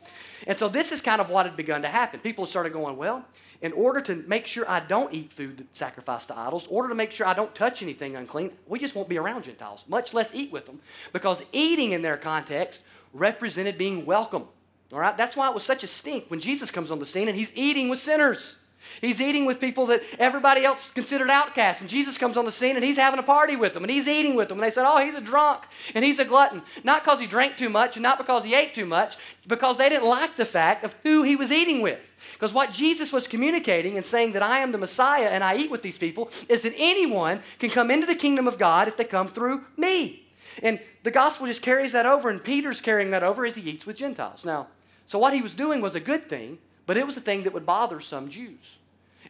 And 0.46 0.58
so 0.58 0.68
this 0.68 0.90
is 0.90 1.00
kind 1.00 1.20
of 1.20 1.30
what 1.30 1.46
had 1.46 1.56
begun 1.56 1.82
to 1.82 1.88
happen. 1.88 2.18
People 2.18 2.46
started 2.46 2.72
going, 2.72 2.96
well, 2.96 3.24
in 3.62 3.72
order 3.72 4.00
to 4.00 4.16
make 4.26 4.46
sure 4.46 4.68
I 4.68 4.80
don't 4.80 5.12
eat 5.14 5.32
food 5.32 5.66
sacrificed 5.72 6.28
to 6.28 6.38
idols, 6.38 6.66
in 6.66 6.72
order 6.72 6.88
to 6.88 6.94
make 6.94 7.12
sure 7.12 7.26
I 7.26 7.32
don't 7.32 7.54
touch 7.54 7.82
anything 7.82 8.16
unclean, 8.16 8.50
we 8.66 8.78
just 8.78 8.96
won't 8.96 9.08
be 9.08 9.18
around 9.18 9.44
Gentiles, 9.44 9.84
much 9.88 10.12
less 10.12 10.34
eat 10.34 10.50
with 10.50 10.66
them. 10.66 10.80
Because 11.12 11.42
eating 11.52 11.92
in 11.92 12.02
their 12.02 12.16
context 12.16 12.82
represented 13.14 13.78
being 13.78 14.04
welcome. 14.04 14.44
All 14.92 14.98
right? 14.98 15.16
That's 15.16 15.36
why 15.36 15.48
it 15.48 15.54
was 15.54 15.62
such 15.62 15.82
a 15.82 15.86
stink 15.86 16.26
when 16.28 16.40
Jesus 16.40 16.70
comes 16.70 16.90
on 16.90 16.98
the 16.98 17.06
scene 17.06 17.28
and 17.28 17.36
he's 17.36 17.52
eating 17.54 17.88
with 17.88 18.00
sinners. 18.00 18.56
He's 19.00 19.20
eating 19.20 19.46
with 19.46 19.60
people 19.60 19.86
that 19.86 20.02
everybody 20.18 20.64
else 20.64 20.90
considered 20.90 21.30
outcasts. 21.30 21.80
And 21.80 21.88
Jesus 21.88 22.18
comes 22.18 22.36
on 22.36 22.44
the 22.44 22.52
scene 22.52 22.76
and 22.76 22.84
he's 22.84 22.96
having 22.96 23.18
a 23.18 23.24
party 23.24 23.56
with 23.56 23.72
them 23.72 23.82
and 23.82 23.90
he's 23.90 24.08
eating 24.08 24.34
with 24.34 24.48
them. 24.48 24.58
And 24.58 24.66
they 24.66 24.70
said, 24.70 24.84
Oh, 24.86 25.02
he's 25.04 25.14
a 25.14 25.20
drunk 25.20 25.64
and 25.94 26.04
he's 26.04 26.18
a 26.18 26.24
glutton. 26.24 26.62
Not 26.82 27.02
because 27.02 27.20
he 27.20 27.26
drank 27.26 27.56
too 27.56 27.70
much 27.70 27.96
and 27.96 28.02
not 28.02 28.18
because 28.18 28.44
he 28.44 28.54
ate 28.54 28.74
too 28.74 28.86
much, 28.86 29.16
because 29.46 29.78
they 29.78 29.88
didn't 29.88 30.08
like 30.08 30.36
the 30.36 30.44
fact 30.44 30.84
of 30.84 30.94
who 31.02 31.22
he 31.22 31.36
was 31.36 31.50
eating 31.50 31.80
with. 31.80 31.98
Because 32.32 32.52
what 32.52 32.70
Jesus 32.70 33.12
was 33.12 33.26
communicating 33.26 33.96
and 33.96 34.04
saying 34.04 34.32
that 34.32 34.42
I 34.42 34.58
am 34.58 34.72
the 34.72 34.78
Messiah 34.78 35.28
and 35.28 35.42
I 35.42 35.56
eat 35.56 35.70
with 35.70 35.82
these 35.82 35.98
people 35.98 36.30
is 36.48 36.62
that 36.62 36.74
anyone 36.76 37.40
can 37.58 37.70
come 37.70 37.90
into 37.90 38.06
the 38.06 38.14
kingdom 38.14 38.46
of 38.46 38.58
God 38.58 38.88
if 38.88 38.96
they 38.96 39.04
come 39.04 39.28
through 39.28 39.64
me. 39.76 40.26
And 40.62 40.78
the 41.04 41.10
gospel 41.10 41.46
just 41.46 41.62
carries 41.62 41.92
that 41.92 42.06
over, 42.06 42.30
and 42.30 42.42
Peter's 42.42 42.80
carrying 42.80 43.10
that 43.12 43.22
over 43.22 43.46
as 43.46 43.54
he 43.54 43.70
eats 43.70 43.86
with 43.86 43.96
Gentiles. 43.96 44.44
Now, 44.44 44.68
so 45.06 45.18
what 45.18 45.34
he 45.34 45.42
was 45.42 45.52
doing 45.52 45.82
was 45.82 45.94
a 45.94 46.00
good 46.00 46.28
thing, 46.30 46.58
but 46.86 46.96
it 46.96 47.06
was 47.06 47.16
a 47.16 47.20
thing 47.20 47.42
that 47.44 47.52
would 47.52 47.66
bother 47.66 48.00
some 48.00 48.30
Jews, 48.30 48.78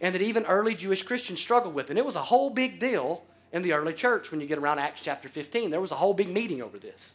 and 0.01 0.15
that 0.15 0.23
even 0.23 0.47
early 0.47 0.77
Jewish 0.77 1.03
Christians 1.03 1.41
struggled 1.41 1.75
with. 1.75 1.91
And 1.91 1.99
it 1.99 2.07
was 2.07 2.15
a 2.15 2.23
whole 2.23 2.49
big 2.49 2.79
deal 2.79 3.25
in 3.53 3.63
the 3.63 3.73
early 3.73 3.93
church 3.93 4.31
when 4.31 4.41
you 4.41 4.47
get 4.47 4.59
around 4.59 4.79
Acts 4.79 5.01
chapter 5.01 5.29
15. 5.29 5.71
There 5.71 5.81
was 5.81 5.91
a 5.91 5.97
whole 5.97 6.15
big 6.15 6.29
meeting 6.29 6.63
over 6.63 6.79
this. 6.79 7.11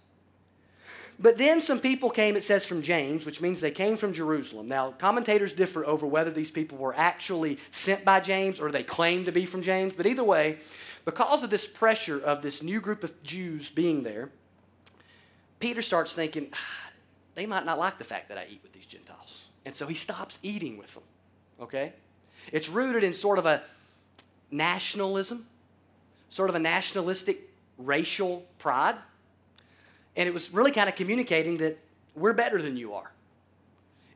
But 1.21 1.37
then 1.37 1.59
some 1.59 1.79
people 1.79 2.09
came, 2.09 2.35
it 2.35 2.43
says, 2.43 2.65
from 2.65 2.81
James, 2.81 3.25
which 3.25 3.41
means 3.41 3.59
they 3.59 3.71
came 3.71 3.97
from 3.97 4.13
Jerusalem. 4.13 4.69
Now, 4.69 4.91
commentators 4.91 5.51
differ 5.51 5.85
over 5.85 6.05
whether 6.05 6.31
these 6.31 6.51
people 6.51 6.77
were 6.77 6.95
actually 6.95 7.59
sent 7.71 8.05
by 8.05 8.21
James 8.21 8.59
or 8.59 8.71
they 8.71 8.83
claimed 8.83 9.25
to 9.25 9.31
be 9.33 9.45
from 9.45 9.61
James. 9.61 9.93
But 9.95 10.05
either 10.05 10.23
way, 10.23 10.59
because 11.03 11.43
of 11.43 11.49
this 11.49 11.67
pressure 11.67 12.19
of 12.19 12.41
this 12.41 12.61
new 12.61 12.79
group 12.79 13.03
of 13.03 13.21
Jews 13.23 13.69
being 13.69 14.03
there, 14.03 14.29
Peter 15.59 15.81
starts 15.81 16.13
thinking, 16.13 16.51
they 17.35 17.45
might 17.45 17.65
not 17.65 17.77
like 17.77 17.97
the 17.97 18.03
fact 18.03 18.29
that 18.29 18.37
I 18.37 18.47
eat 18.49 18.61
with 18.63 18.73
these 18.73 18.85
Gentiles. 18.85 19.43
And 19.65 19.75
so 19.75 19.87
he 19.87 19.95
stops 19.95 20.39
eating 20.41 20.77
with 20.77 20.93
them. 20.93 21.03
Okay? 21.61 21.93
It's 22.51 22.69
rooted 22.69 23.03
in 23.03 23.13
sort 23.13 23.37
of 23.37 23.45
a 23.45 23.61
nationalism, 24.51 25.45
sort 26.29 26.49
of 26.49 26.55
a 26.55 26.59
nationalistic 26.59 27.49
racial 27.77 28.45
pride. 28.57 28.95
And 30.15 30.27
it 30.27 30.33
was 30.33 30.51
really 30.53 30.71
kind 30.71 30.89
of 30.89 30.95
communicating 30.95 31.57
that 31.57 31.77
we're 32.15 32.33
better 32.33 32.61
than 32.61 32.77
you 32.77 32.93
are. 32.93 33.11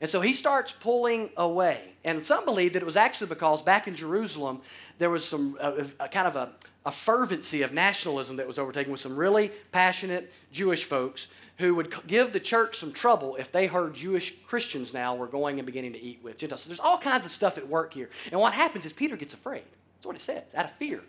And 0.01 0.09
so 0.09 0.19
he 0.19 0.33
starts 0.33 0.73
pulling 0.73 1.29
away. 1.37 1.93
And 2.03 2.25
some 2.25 2.43
believe 2.43 2.73
that 2.73 2.81
it 2.81 2.85
was 2.85 2.97
actually 2.97 3.27
because 3.27 3.61
back 3.61 3.87
in 3.87 3.95
Jerusalem, 3.95 4.61
there 4.97 5.09
was 5.09 5.23
some 5.23 5.57
uh, 5.61 5.71
kind 6.11 6.27
of 6.27 6.35
a, 6.35 6.49
a 6.85 6.91
fervency 6.91 7.61
of 7.61 7.71
nationalism 7.71 8.35
that 8.37 8.47
was 8.47 8.59
overtaken 8.59 8.91
with 8.91 9.01
some 9.01 9.15
really 9.15 9.51
passionate 9.71 10.31
Jewish 10.51 10.85
folks 10.85 11.27
who 11.57 11.75
would 11.75 11.93
give 12.07 12.33
the 12.33 12.39
church 12.39 12.77
some 12.77 12.91
trouble 12.91 13.35
if 13.35 13.51
they 13.51 13.67
heard 13.67 13.93
Jewish 13.93 14.33
Christians 14.47 14.93
now 14.93 15.15
were 15.15 15.27
going 15.27 15.59
and 15.59 15.65
beginning 15.65 15.93
to 15.93 16.01
eat 16.01 16.19
with 16.23 16.37
Gentiles. 16.37 16.61
So 16.61 16.69
there's 16.69 16.79
all 16.79 16.97
kinds 16.97 17.25
of 17.25 17.31
stuff 17.31 17.57
at 17.57 17.67
work 17.67 17.93
here. 17.93 18.09
And 18.31 18.39
what 18.39 18.53
happens 18.53 18.85
is 18.85 18.93
Peter 18.93 19.15
gets 19.15 19.33
afraid. 19.33 19.63
That's 19.95 20.05
what 20.05 20.15
it 20.15 20.21
says, 20.21 20.43
out 20.55 20.65
of 20.65 20.71
fear. 20.71 21.01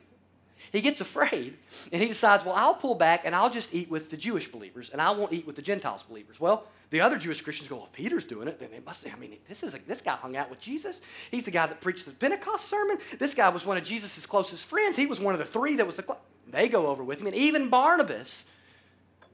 He 0.73 0.81
gets 0.81 1.01
afraid 1.01 1.57
and 1.93 2.03
he 2.03 2.09
decides, 2.09 2.45
well, 2.45 2.55
I'll 2.55 2.75
pull 2.75 2.95
back 2.95 3.23
and 3.25 3.35
I'll 3.35 3.51
just 3.51 3.73
eat 3.75 3.91
with 3.91 4.11
the 4.11 4.17
Jewish 4.17 4.49
believers 4.49 4.91
and 4.91 5.01
I 5.01 5.11
won't 5.11 5.33
eat 5.33 5.47
with 5.47 5.57
the 5.57 5.63
Gentiles 5.63 6.03
believers. 6.03 6.41
Well, 6.41 6.67
the 6.91 7.01
other 7.01 7.17
Jewish 7.17 7.43
Christians 7.43 7.69
go, 7.69 7.77
well, 7.77 7.89
Peter's 7.93 8.25
doing 8.25 8.49
it, 8.49 8.59
then 8.61 8.71
it 8.73 8.85
must, 8.85 9.07
I 9.07 9.19
mean, 9.19 9.37
this, 9.49 9.63
is 9.63 9.75
a, 9.75 9.81
this 9.87 10.01
guy 10.01 10.17
hung 10.17 10.37
out 10.37 10.51
with 10.51 10.61
Jesus. 10.61 11.01
He's 11.31 11.45
the 11.45 11.51
guy 11.51 11.67
that 11.67 11.81
preached 11.81 12.07
the 12.07 12.13
Pentecost 12.13 12.69
sermon. 12.69 12.99
This 13.19 13.35
guy 13.35 13.49
was 13.49 13.67
one 13.67 13.77
of 13.77 13.85
Jesus' 13.85 14.27
closest 14.27 14.67
friends. 14.67 14.97
He 14.97 15.07
was 15.07 15.21
one 15.21 15.35
of 15.35 15.39
the 15.39 15.47
three 15.47 15.77
that 15.77 15.87
was 15.87 15.97
the, 15.97 16.03
cl- 16.03 16.21
they 16.49 16.69
go 16.69 16.87
over 16.87 17.03
with 17.03 17.21
him. 17.21 17.27
And 17.27 17.37
even 17.37 17.71
Barnabas, 17.71 18.45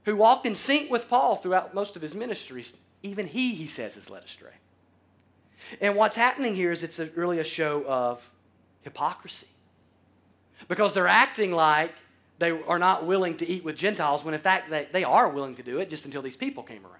who 0.05 0.15
walked 0.15 0.45
in 0.45 0.55
sync 0.55 0.89
with 0.89 1.07
Paul 1.07 1.35
throughout 1.35 1.73
most 1.73 1.95
of 1.95 2.01
his 2.01 2.15
ministries, 2.15 2.73
even 3.03 3.27
he, 3.27 3.53
he 3.53 3.67
says, 3.67 3.97
is 3.97 4.09
led 4.09 4.23
astray. 4.23 4.53
And 5.79 5.95
what's 5.95 6.15
happening 6.15 6.55
here 6.55 6.71
is 6.71 6.83
it's 6.83 6.99
a, 6.99 7.05
really 7.15 7.39
a 7.39 7.43
show 7.43 7.85
of 7.85 8.27
hypocrisy. 8.81 9.47
Because 10.67 10.93
they're 10.93 11.07
acting 11.07 11.51
like 11.51 11.93
they 12.39 12.51
are 12.51 12.79
not 12.79 13.05
willing 13.05 13.37
to 13.37 13.47
eat 13.47 13.63
with 13.63 13.75
Gentiles 13.75 14.23
when 14.23 14.33
in 14.33 14.39
fact 14.39 14.69
they, 14.69 14.87
they 14.91 15.03
are 15.03 15.29
willing 15.29 15.55
to 15.55 15.63
do 15.63 15.79
it 15.79 15.89
just 15.89 16.05
until 16.05 16.21
these 16.21 16.35
people 16.35 16.63
came 16.63 16.83
around. 16.85 16.95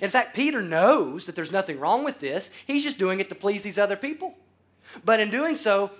In 0.00 0.10
fact, 0.10 0.34
Peter 0.34 0.60
knows 0.60 1.26
that 1.26 1.34
there's 1.34 1.52
nothing 1.52 1.78
wrong 1.78 2.04
with 2.04 2.18
this. 2.18 2.50
He's 2.66 2.82
just 2.82 2.98
doing 2.98 3.20
it 3.20 3.28
to 3.28 3.34
please 3.34 3.62
these 3.62 3.78
other 3.78 3.96
people. 3.96 4.34
But 5.04 5.20
in 5.20 5.30
doing 5.30 5.56
so, 5.56 5.90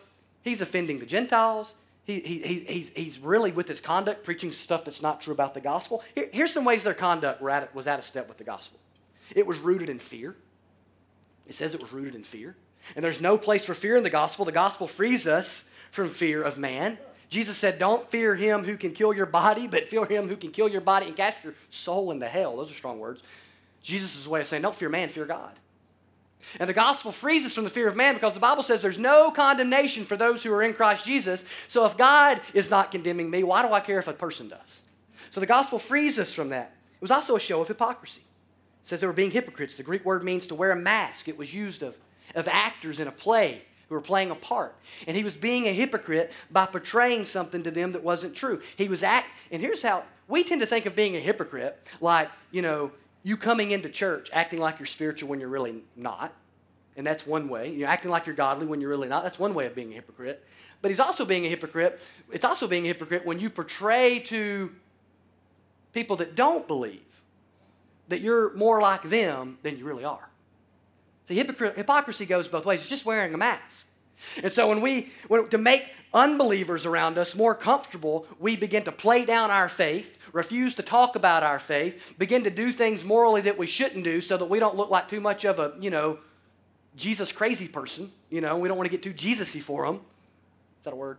he's 0.43 0.61
offending 0.61 0.99
the 0.99 1.07
Gentiles. 1.07 1.75
He, 2.05 2.21
he, 2.21 2.65
he's, 2.69 2.91
he's 2.95 3.19
really, 3.19 3.51
with 3.51 3.67
his 3.67 3.81
conduct, 3.81 4.25
preaching 4.25 4.53
stuff 4.53 4.85
that's 4.85 5.01
not 5.01 5.21
true 5.21 5.33
about 5.33 5.55
the 5.55 5.61
gospel. 5.61 6.03
Here, 6.15 6.29
here's 6.33 6.53
some 6.53 6.65
ways 6.65 6.83
their 6.83 6.93
conduct 6.93 7.41
was 7.41 7.87
out 7.87 7.99
of 7.99 8.05
step 8.05 8.29
with 8.29 8.39
the 8.39 8.45
gospel 8.45 8.79
it 9.35 9.47
was 9.47 9.59
rooted 9.59 9.89
in 9.89 9.99
fear. 9.99 10.37
It 11.47 11.55
says 11.55 11.75
it 11.75 11.81
was 11.81 11.93
rooted 11.93 12.15
in 12.15 12.25
fear. 12.25 12.57
And 12.95 13.03
there's 13.03 13.21
no 13.21 13.39
place 13.39 13.65
for 13.65 13.73
fear 13.75 13.97
in 13.97 14.03
the 14.03 14.11
gospel. 14.11 14.45
The 14.45 14.53
gospel 14.53 14.87
frees 14.87 15.27
us 15.27 15.65
from 15.95 16.09
fear 16.09 16.43
of 16.43 16.59
man. 16.59 16.99
Jesus 17.29 17.57
said, 17.57 17.79
Don't 17.79 18.11
fear 18.11 18.35
him 18.35 18.65
who 18.65 18.77
can 18.77 18.93
kill 18.93 19.15
your 19.15 19.27
body, 19.27 19.69
but 19.69 19.89
fear 19.89 20.05
him 20.05 20.29
who 20.29 20.37
can 20.37 20.51
kill 20.51 20.69
your 20.69 20.81
body 20.81 21.07
and 21.07 21.17
cast 21.17 21.43
your 21.45 21.55
soul 21.71 22.11
into 22.11 22.27
hell. 22.27 22.57
Those 22.57 22.71
are 22.71 22.75
strong 22.75 22.99
words. 22.99 23.23
Jesus' 23.81 24.27
way 24.27 24.41
of 24.41 24.47
saying, 24.47 24.63
Don't 24.63 24.75
fear 24.75 24.89
man, 24.89 25.09
fear 25.09 25.25
God. 25.25 25.53
And 26.59 26.69
the 26.69 26.75
gospel 26.75 27.13
frees 27.13 27.47
us 27.47 27.55
from 27.55 27.65
the 27.65 27.71
fear 27.71 27.87
of 27.89 27.97
man 27.97 28.15
because 28.15 28.35
the 28.35 28.41
Bible 28.41 28.63
says 28.63 28.83
there's 28.83 28.99
no 28.99 29.31
condemnation 29.31 30.05
for 30.05 30.17
those 30.17 30.43
who 30.43 30.53
are 30.53 30.63
in 30.63 30.75
Christ 30.75 31.05
Jesus. 31.05 31.43
So 31.69 31.87
if 31.87 31.97
God 31.97 32.41
is 32.53 32.71
not 32.71 32.91
condemning 32.91 33.31
me, 33.31 33.45
why 33.45 33.67
do 33.67 33.73
I 33.73 33.81
care 33.81 33.99
if 33.99 34.09
a 34.09 34.13
person 34.13 34.49
does? 34.49 34.81
So 35.31 35.41
the 35.41 35.47
gospel 35.47 35.79
frees 35.79 36.19
us 36.19 36.35
from 36.35 36.51
that. 36.51 36.75
It 36.97 37.01
was 37.01 37.11
also 37.11 37.37
a 37.37 37.41
show 37.41 37.61
of 37.61 37.69
hypocrisy. 37.69 38.21
It 38.21 38.89
says 38.89 39.01
they 39.01 39.07
were 39.07 39.15
being 39.15 39.31
hypocrites. 39.31 39.77
The 39.77 39.83
Greek 39.85 40.05
word 40.05 40.23
means 40.23 40.49
to 40.49 40.55
wear 40.55 40.73
a 40.73 40.77
mask. 40.77 41.29
It 41.29 41.39
was 41.39 41.55
used 41.55 41.83
of, 41.83 41.97
of 42.35 42.47
actors 42.49 43.01
in 43.01 43.09
a 43.09 43.13
play 43.13 43.63
were 43.95 44.01
playing 44.03 44.31
a 44.31 44.35
part. 44.35 44.75
And 45.07 45.17
he 45.17 45.25
was 45.25 45.37
being 45.37 45.67
a 45.67 45.73
hypocrite 45.73 46.33
by 46.51 46.67
portraying 46.67 47.25
something 47.25 47.63
to 47.63 47.71
them 47.71 47.93
that 47.93 48.03
wasn't 48.03 48.35
true. 48.35 48.61
He 48.77 48.89
was 48.89 49.03
act, 49.03 49.31
and 49.51 49.63
here's 49.63 49.83
how 49.83 50.05
we 50.29 50.45
tend 50.45 50.61
to 50.61 50.67
think 50.67 50.87
of 50.87 50.95
being 50.95 51.17
a 51.17 51.21
hypocrite 51.21 51.79
like, 52.01 52.31
you 52.51 52.63
know, 52.63 52.91
you 53.23 53.37
coming 53.37 53.71
into 53.71 53.89
church 53.89 54.31
acting 54.33 54.61
like 54.61 54.79
you're 54.79 54.87
spiritual 54.87 55.29
when 55.29 55.41
you're 55.41 55.49
really 55.49 55.83
not. 55.97 56.35
And 56.97 57.07
that's 57.07 57.27
one 57.27 57.49
way. 57.49 57.73
You're 57.73 57.89
acting 57.89 58.11
like 58.11 58.27
you're 58.27 58.37
godly 58.37 58.67
when 58.67 58.81
you're 58.81 58.91
really 58.91 59.09
not. 59.09 59.25
That's 59.25 59.39
one 59.39 59.55
way 59.55 59.67
of 59.67 59.75
being 59.75 59.91
a 59.91 59.95
hypocrite. 59.95 60.45
But 60.81 60.91
he's 60.91 61.01
also 61.01 61.25
being 61.25 61.45
a 61.47 61.49
hypocrite. 61.49 62.01
It's 62.31 62.45
also 62.45 62.69
being 62.69 62.85
a 62.85 62.89
hypocrite 62.89 63.25
when 63.25 63.41
you 63.41 63.51
portray 63.51 64.21
to 64.21 64.71
people 65.93 66.17
that 66.17 66.35
don't 66.35 66.69
believe 66.69 67.01
that 68.09 68.21
you're 68.21 68.55
more 68.55 68.81
like 68.81 69.03
them 69.03 69.59
than 69.63 69.79
you 69.79 69.85
really 69.85 70.05
are. 70.05 70.29
See, 71.27 71.35
hypocrisy 71.35 72.27
goes 72.27 72.49
both 72.49 72.67
ways. 72.67 72.81
It's 72.81 72.89
just 72.89 73.07
wearing 73.07 73.33
a 73.35 73.39
mask. 73.39 73.87
And 74.43 74.53
so 74.53 74.69
when 74.69 74.81
we, 74.81 75.11
when, 75.29 75.49
to 75.49 75.59
make 75.59 75.85
unbelievers 76.13 76.87
around 76.87 77.19
us 77.19 77.35
more 77.35 77.55
comfortable, 77.55 78.27
we 78.39 78.57
begin 78.57 78.85
to 78.85 78.93
play 78.93 79.25
down 79.25 79.51
our 79.51 79.69
faith, 79.69 80.19
refuse 80.33 80.75
to 80.77 80.83
talk 80.83 81.17
about 81.17 81.43
our 81.43 81.59
faith, 81.59 82.15
begin 82.19 82.45
to 82.45 82.51
do 82.51 82.73
things 82.73 83.05
morally 83.05 83.41
that 83.43 83.59
we 83.59 83.67
shouldn't 83.67 84.05
do 84.05 84.21
so 84.21 84.37
that 84.37 84.47
we 84.47 84.59
don't 84.59 84.77
look 84.77 84.91
like 84.91 85.09
too 85.09 85.21
much 85.21 85.45
of 85.45 85.59
a, 85.59 85.75
you 85.81 85.91
know, 85.91 86.19
Jesus 86.97 87.33
crazy 87.33 87.69
person. 87.69 88.13
You 88.31 88.41
know, 88.41 88.57
we 88.57 88.69
don't 88.69 88.77
want 88.77 88.87
to 88.87 88.91
get 88.91 89.03
too 89.03 89.13
Jesus-y 89.13 89.61
for 89.61 89.87
them. 89.87 89.97
Is 89.97 90.85
that 90.85 90.93
a 90.93 90.97
word? 90.97 91.19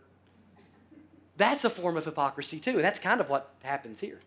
That's 1.38 1.66
a 1.66 1.70
form 1.70 1.98
of 1.98 2.06
hypocrisy 2.06 2.60
too, 2.60 2.72
and 2.72 2.84
that's 2.84 3.00
kind 3.00 3.20
of 3.20 3.30
what 3.30 3.52
happens 3.64 4.00
here. 4.00 4.20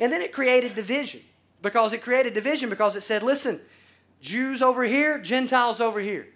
And 0.00 0.12
then 0.12 0.20
it 0.20 0.32
created 0.32 0.74
division 0.74 1.20
because 1.60 1.92
it 1.92 2.02
created 2.02 2.34
division 2.34 2.68
because 2.70 2.96
it 2.96 3.02
said, 3.02 3.22
listen, 3.22 3.60
Jews 4.22 4.62
over 4.62 4.84
here, 4.84 5.18
Gentiles 5.18 5.80
over 5.80 6.00
here. 6.00 6.26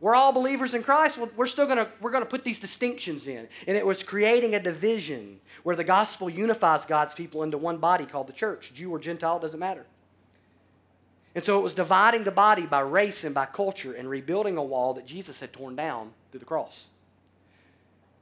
We're 0.00 0.14
all 0.14 0.32
believers 0.32 0.74
in 0.74 0.84
Christ. 0.84 1.18
Well, 1.18 1.28
we're 1.36 1.46
still 1.46 1.66
going 1.66 1.78
to 1.78 1.88
we're 2.00 2.12
going 2.12 2.22
to 2.22 2.28
put 2.28 2.44
these 2.44 2.60
distinctions 2.60 3.26
in. 3.26 3.48
And 3.66 3.76
it 3.76 3.84
was 3.84 4.02
creating 4.04 4.54
a 4.54 4.60
division 4.60 5.40
where 5.64 5.74
the 5.74 5.84
gospel 5.84 6.30
unifies 6.30 6.86
God's 6.86 7.14
people 7.14 7.42
into 7.42 7.58
one 7.58 7.78
body 7.78 8.06
called 8.06 8.28
the 8.28 8.32
church. 8.32 8.72
Jew 8.72 8.90
or 8.90 9.00
Gentile 9.00 9.40
doesn't 9.40 9.58
matter. 9.58 9.84
And 11.34 11.44
so 11.44 11.58
it 11.58 11.62
was 11.62 11.74
dividing 11.74 12.24
the 12.24 12.30
body 12.30 12.66
by 12.66 12.80
race 12.80 13.24
and 13.24 13.34
by 13.34 13.46
culture 13.46 13.92
and 13.92 14.08
rebuilding 14.08 14.56
a 14.56 14.62
wall 14.62 14.94
that 14.94 15.04
Jesus 15.04 15.40
had 15.40 15.52
torn 15.52 15.76
down 15.76 16.12
through 16.30 16.40
the 16.40 16.46
cross. 16.46 16.86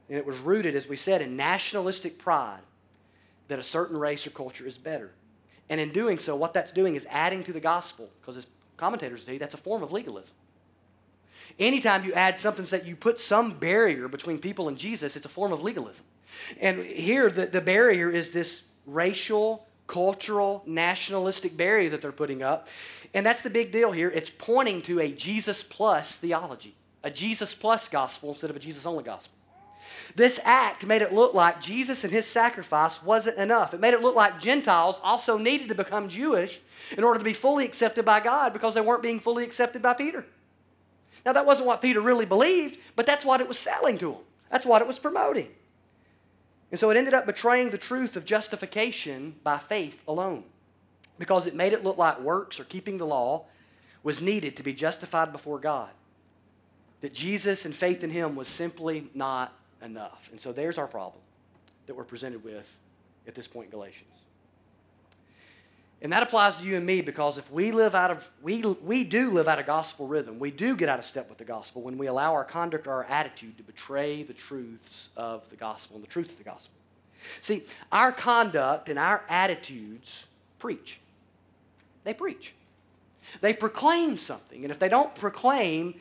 And 0.09 0.17
it 0.17 0.25
was 0.25 0.37
rooted, 0.39 0.75
as 0.75 0.87
we 0.87 0.95
said, 0.95 1.21
in 1.21 1.35
nationalistic 1.35 2.17
pride 2.17 2.61
that 3.47 3.59
a 3.59 3.63
certain 3.63 3.97
race 3.97 4.25
or 4.25 4.31
culture 4.31 4.65
is 4.65 4.77
better. 4.77 5.11
And 5.69 5.79
in 5.81 5.91
doing 5.91 6.17
so, 6.17 6.35
what 6.35 6.53
that's 6.53 6.71
doing 6.71 6.95
is 6.95 7.05
adding 7.09 7.43
to 7.43 7.53
the 7.53 7.59
gospel, 7.59 8.09
because 8.21 8.37
as 8.37 8.47
commentators 8.77 9.25
say, 9.25 9.37
that's 9.37 9.53
a 9.53 9.57
form 9.57 9.83
of 9.83 9.91
legalism. 9.91 10.35
Anytime 11.59 12.05
you 12.05 12.13
add 12.13 12.37
something 12.37 12.65
that 12.65 12.85
you 12.85 12.95
put 12.95 13.17
some 13.17 13.57
barrier 13.57 14.07
between 14.07 14.37
people 14.37 14.67
and 14.67 14.77
Jesus, 14.77 15.15
it's 15.15 15.25
a 15.25 15.29
form 15.29 15.51
of 15.51 15.63
legalism. 15.63 16.05
And 16.61 16.85
here, 16.85 17.29
the, 17.29 17.47
the 17.47 17.61
barrier 17.61 18.09
is 18.09 18.31
this 18.31 18.63
racial, 18.85 19.65
cultural, 19.87 20.63
nationalistic 20.67 21.57
barrier 21.57 21.89
that 21.89 22.01
they're 22.01 22.11
putting 22.11 22.43
up. 22.43 22.67
And 23.13 23.25
that's 23.25 23.41
the 23.41 23.49
big 23.49 23.71
deal 23.71 23.91
here. 23.91 24.09
It's 24.11 24.29
pointing 24.29 24.81
to 24.83 24.99
a 24.99 25.11
Jesus 25.11 25.63
plus 25.63 26.15
theology, 26.17 26.75
a 27.03 27.09
Jesus 27.09 27.55
plus 27.55 27.87
gospel 27.87 28.29
instead 28.29 28.49
of 28.49 28.55
a 28.55 28.59
Jesus 28.59 28.85
only 28.85 29.03
gospel. 29.03 29.36
This 30.15 30.39
act 30.43 30.85
made 30.85 31.01
it 31.01 31.13
look 31.13 31.33
like 31.33 31.61
Jesus 31.61 32.03
and 32.03 32.11
his 32.11 32.25
sacrifice 32.25 33.03
wasn't 33.03 33.37
enough. 33.37 33.73
It 33.73 33.79
made 33.79 33.93
it 33.93 34.01
look 34.01 34.15
like 34.15 34.39
Gentiles 34.39 34.99
also 35.03 35.37
needed 35.37 35.69
to 35.69 35.75
become 35.75 36.09
Jewish 36.09 36.59
in 36.97 37.03
order 37.03 37.19
to 37.19 37.25
be 37.25 37.33
fully 37.33 37.65
accepted 37.65 38.05
by 38.05 38.19
God 38.19 38.53
because 38.53 38.73
they 38.73 38.81
weren't 38.81 39.03
being 39.03 39.19
fully 39.19 39.43
accepted 39.43 39.81
by 39.81 39.93
Peter. 39.93 40.25
Now, 41.25 41.33
that 41.33 41.45
wasn't 41.45 41.67
what 41.67 41.81
Peter 41.81 41.99
really 41.99 42.25
believed, 42.25 42.79
but 42.95 43.05
that's 43.05 43.25
what 43.25 43.41
it 43.41 43.47
was 43.47 43.59
selling 43.59 43.97
to 43.97 44.13
him. 44.13 44.21
That's 44.49 44.65
what 44.65 44.81
it 44.81 44.87
was 44.87 44.97
promoting. 44.97 45.49
And 46.71 46.79
so 46.79 46.89
it 46.89 46.97
ended 46.97 47.13
up 47.13 47.25
betraying 47.25 47.69
the 47.69 47.77
truth 47.77 48.15
of 48.15 48.25
justification 48.25 49.35
by 49.43 49.57
faith 49.57 50.01
alone 50.07 50.43
because 51.19 51.47
it 51.47 51.55
made 51.55 51.73
it 51.73 51.83
look 51.83 51.97
like 51.97 52.19
works 52.19 52.59
or 52.59 52.63
keeping 52.65 52.97
the 52.97 53.05
law 53.05 53.45
was 54.03 54.21
needed 54.21 54.55
to 54.57 54.63
be 54.63 54.73
justified 54.73 55.31
before 55.31 55.59
God. 55.59 55.89
That 57.01 57.13
Jesus 57.13 57.65
and 57.65 57.75
faith 57.75 58.03
in 58.03 58.09
Him 58.09 58.35
was 58.35 58.47
simply 58.47 59.09
not 59.13 59.53
enough. 59.83 60.29
And 60.31 60.39
so 60.39 60.51
there's 60.51 60.77
our 60.77 60.87
problem 60.87 61.21
that 61.85 61.95
we're 61.95 62.03
presented 62.03 62.43
with 62.43 62.77
at 63.27 63.35
this 63.35 63.47
point 63.47 63.65
in 63.65 63.71
Galatians. 63.71 64.09
And 66.01 66.13
that 66.13 66.21
applies 66.21 66.57
to 66.57 66.63
you 66.63 66.75
and 66.75 66.85
me 66.85 67.01
because 67.01 67.39
if 67.39 67.51
we 67.51 67.71
live 67.71 67.95
out 67.95 68.11
of, 68.11 68.29
we, 68.43 68.61
we 68.83 69.03
do 69.03 69.31
live 69.31 69.47
out 69.47 69.57
of 69.57 69.65
gospel 69.65 70.07
rhythm, 70.07 70.37
we 70.37 70.51
do 70.51 70.75
get 70.75 70.89
out 70.89 70.99
of 70.99 71.05
step 71.05 71.27
with 71.27 71.39
the 71.39 71.43
gospel 71.43 71.81
when 71.81 71.97
we 71.97 72.05
allow 72.05 72.33
our 72.33 72.43
conduct 72.43 72.85
or 72.85 72.91
our 72.91 73.05
attitude 73.05 73.57
to 73.57 73.63
betray 73.63 74.21
the 74.21 74.33
truths 74.33 75.09
of 75.17 75.49
the 75.49 75.55
gospel 75.55 75.95
and 75.95 76.03
the 76.03 76.09
truth 76.09 76.29
of 76.29 76.37
the 76.37 76.43
gospel. 76.43 76.75
See, 77.41 77.63
our 77.91 78.11
conduct 78.11 78.89
and 78.89 78.99
our 78.99 79.23
attitudes 79.27 80.27
preach. 80.59 80.99
They 82.03 82.13
preach. 82.13 82.53
They 83.41 83.53
proclaim 83.53 84.19
something. 84.19 84.63
And 84.63 84.71
if 84.71 84.77
they 84.77 84.89
don't 84.89 85.13
proclaim 85.15 85.99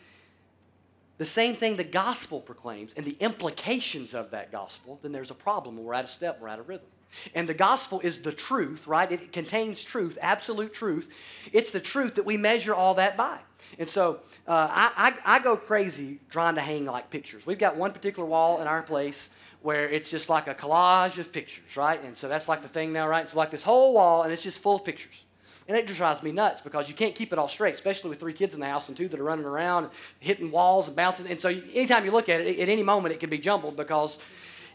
the 1.18 1.24
same 1.24 1.56
thing 1.56 1.76
the 1.76 1.84
gospel 1.84 2.40
proclaims 2.40 2.92
and 2.94 3.06
the 3.06 3.16
implications 3.20 4.14
of 4.14 4.30
that 4.32 4.52
gospel, 4.52 4.98
then 5.02 5.12
there's 5.12 5.30
a 5.30 5.34
problem 5.34 5.76
we're 5.76 5.94
out 5.94 6.04
of 6.04 6.10
step, 6.10 6.38
we're 6.40 6.48
out 6.48 6.58
of 6.58 6.68
rhythm. 6.68 6.86
And 7.34 7.48
the 7.48 7.54
gospel 7.54 8.00
is 8.00 8.18
the 8.18 8.32
truth, 8.32 8.86
right? 8.86 9.10
It 9.10 9.32
contains 9.32 9.82
truth, 9.82 10.18
absolute 10.20 10.74
truth. 10.74 11.10
It's 11.52 11.70
the 11.70 11.80
truth 11.80 12.16
that 12.16 12.26
we 12.26 12.36
measure 12.36 12.74
all 12.74 12.94
that 12.94 13.16
by. 13.16 13.38
And 13.78 13.88
so 13.88 14.20
uh, 14.46 14.68
I, 14.70 15.14
I, 15.24 15.36
I, 15.36 15.38
go 15.40 15.56
crazy 15.56 16.20
trying 16.30 16.54
to 16.54 16.60
hang 16.60 16.84
like 16.84 17.10
pictures. 17.10 17.46
We've 17.46 17.58
got 17.58 17.76
one 17.76 17.92
particular 17.92 18.28
wall 18.28 18.60
in 18.60 18.66
our 18.66 18.82
place 18.82 19.30
where 19.62 19.88
it's 19.88 20.10
just 20.10 20.28
like 20.28 20.46
a 20.46 20.54
collage 20.54 21.18
of 21.18 21.32
pictures, 21.32 21.76
right? 21.76 22.02
And 22.02 22.16
so 22.16 22.28
that's 22.28 22.48
like 22.48 22.62
the 22.62 22.68
thing 22.68 22.92
now, 22.92 23.08
right? 23.08 23.24
It's 23.24 23.34
like 23.34 23.50
this 23.50 23.62
whole 23.62 23.94
wall 23.94 24.22
and 24.22 24.32
it's 24.32 24.42
just 24.42 24.60
full 24.60 24.76
of 24.76 24.84
pictures. 24.84 25.25
And 25.68 25.76
it 25.76 25.86
just 25.86 25.98
drives 25.98 26.22
me 26.22 26.30
nuts 26.30 26.60
because 26.60 26.88
you 26.88 26.94
can't 26.94 27.14
keep 27.14 27.32
it 27.32 27.38
all 27.38 27.48
straight, 27.48 27.74
especially 27.74 28.10
with 28.10 28.20
three 28.20 28.32
kids 28.32 28.54
in 28.54 28.60
the 28.60 28.66
house 28.66 28.88
and 28.88 28.96
two 28.96 29.08
that 29.08 29.18
are 29.18 29.24
running 29.24 29.44
around, 29.44 29.88
hitting 30.20 30.50
walls 30.50 30.86
and 30.86 30.96
bouncing. 30.96 31.26
And 31.26 31.40
so 31.40 31.48
anytime 31.48 32.04
you 32.04 32.12
look 32.12 32.28
at 32.28 32.40
it, 32.40 32.60
at 32.60 32.68
any 32.68 32.84
moment 32.84 33.14
it 33.14 33.18
can 33.18 33.30
be 33.30 33.38
jumbled 33.38 33.76
because, 33.76 34.18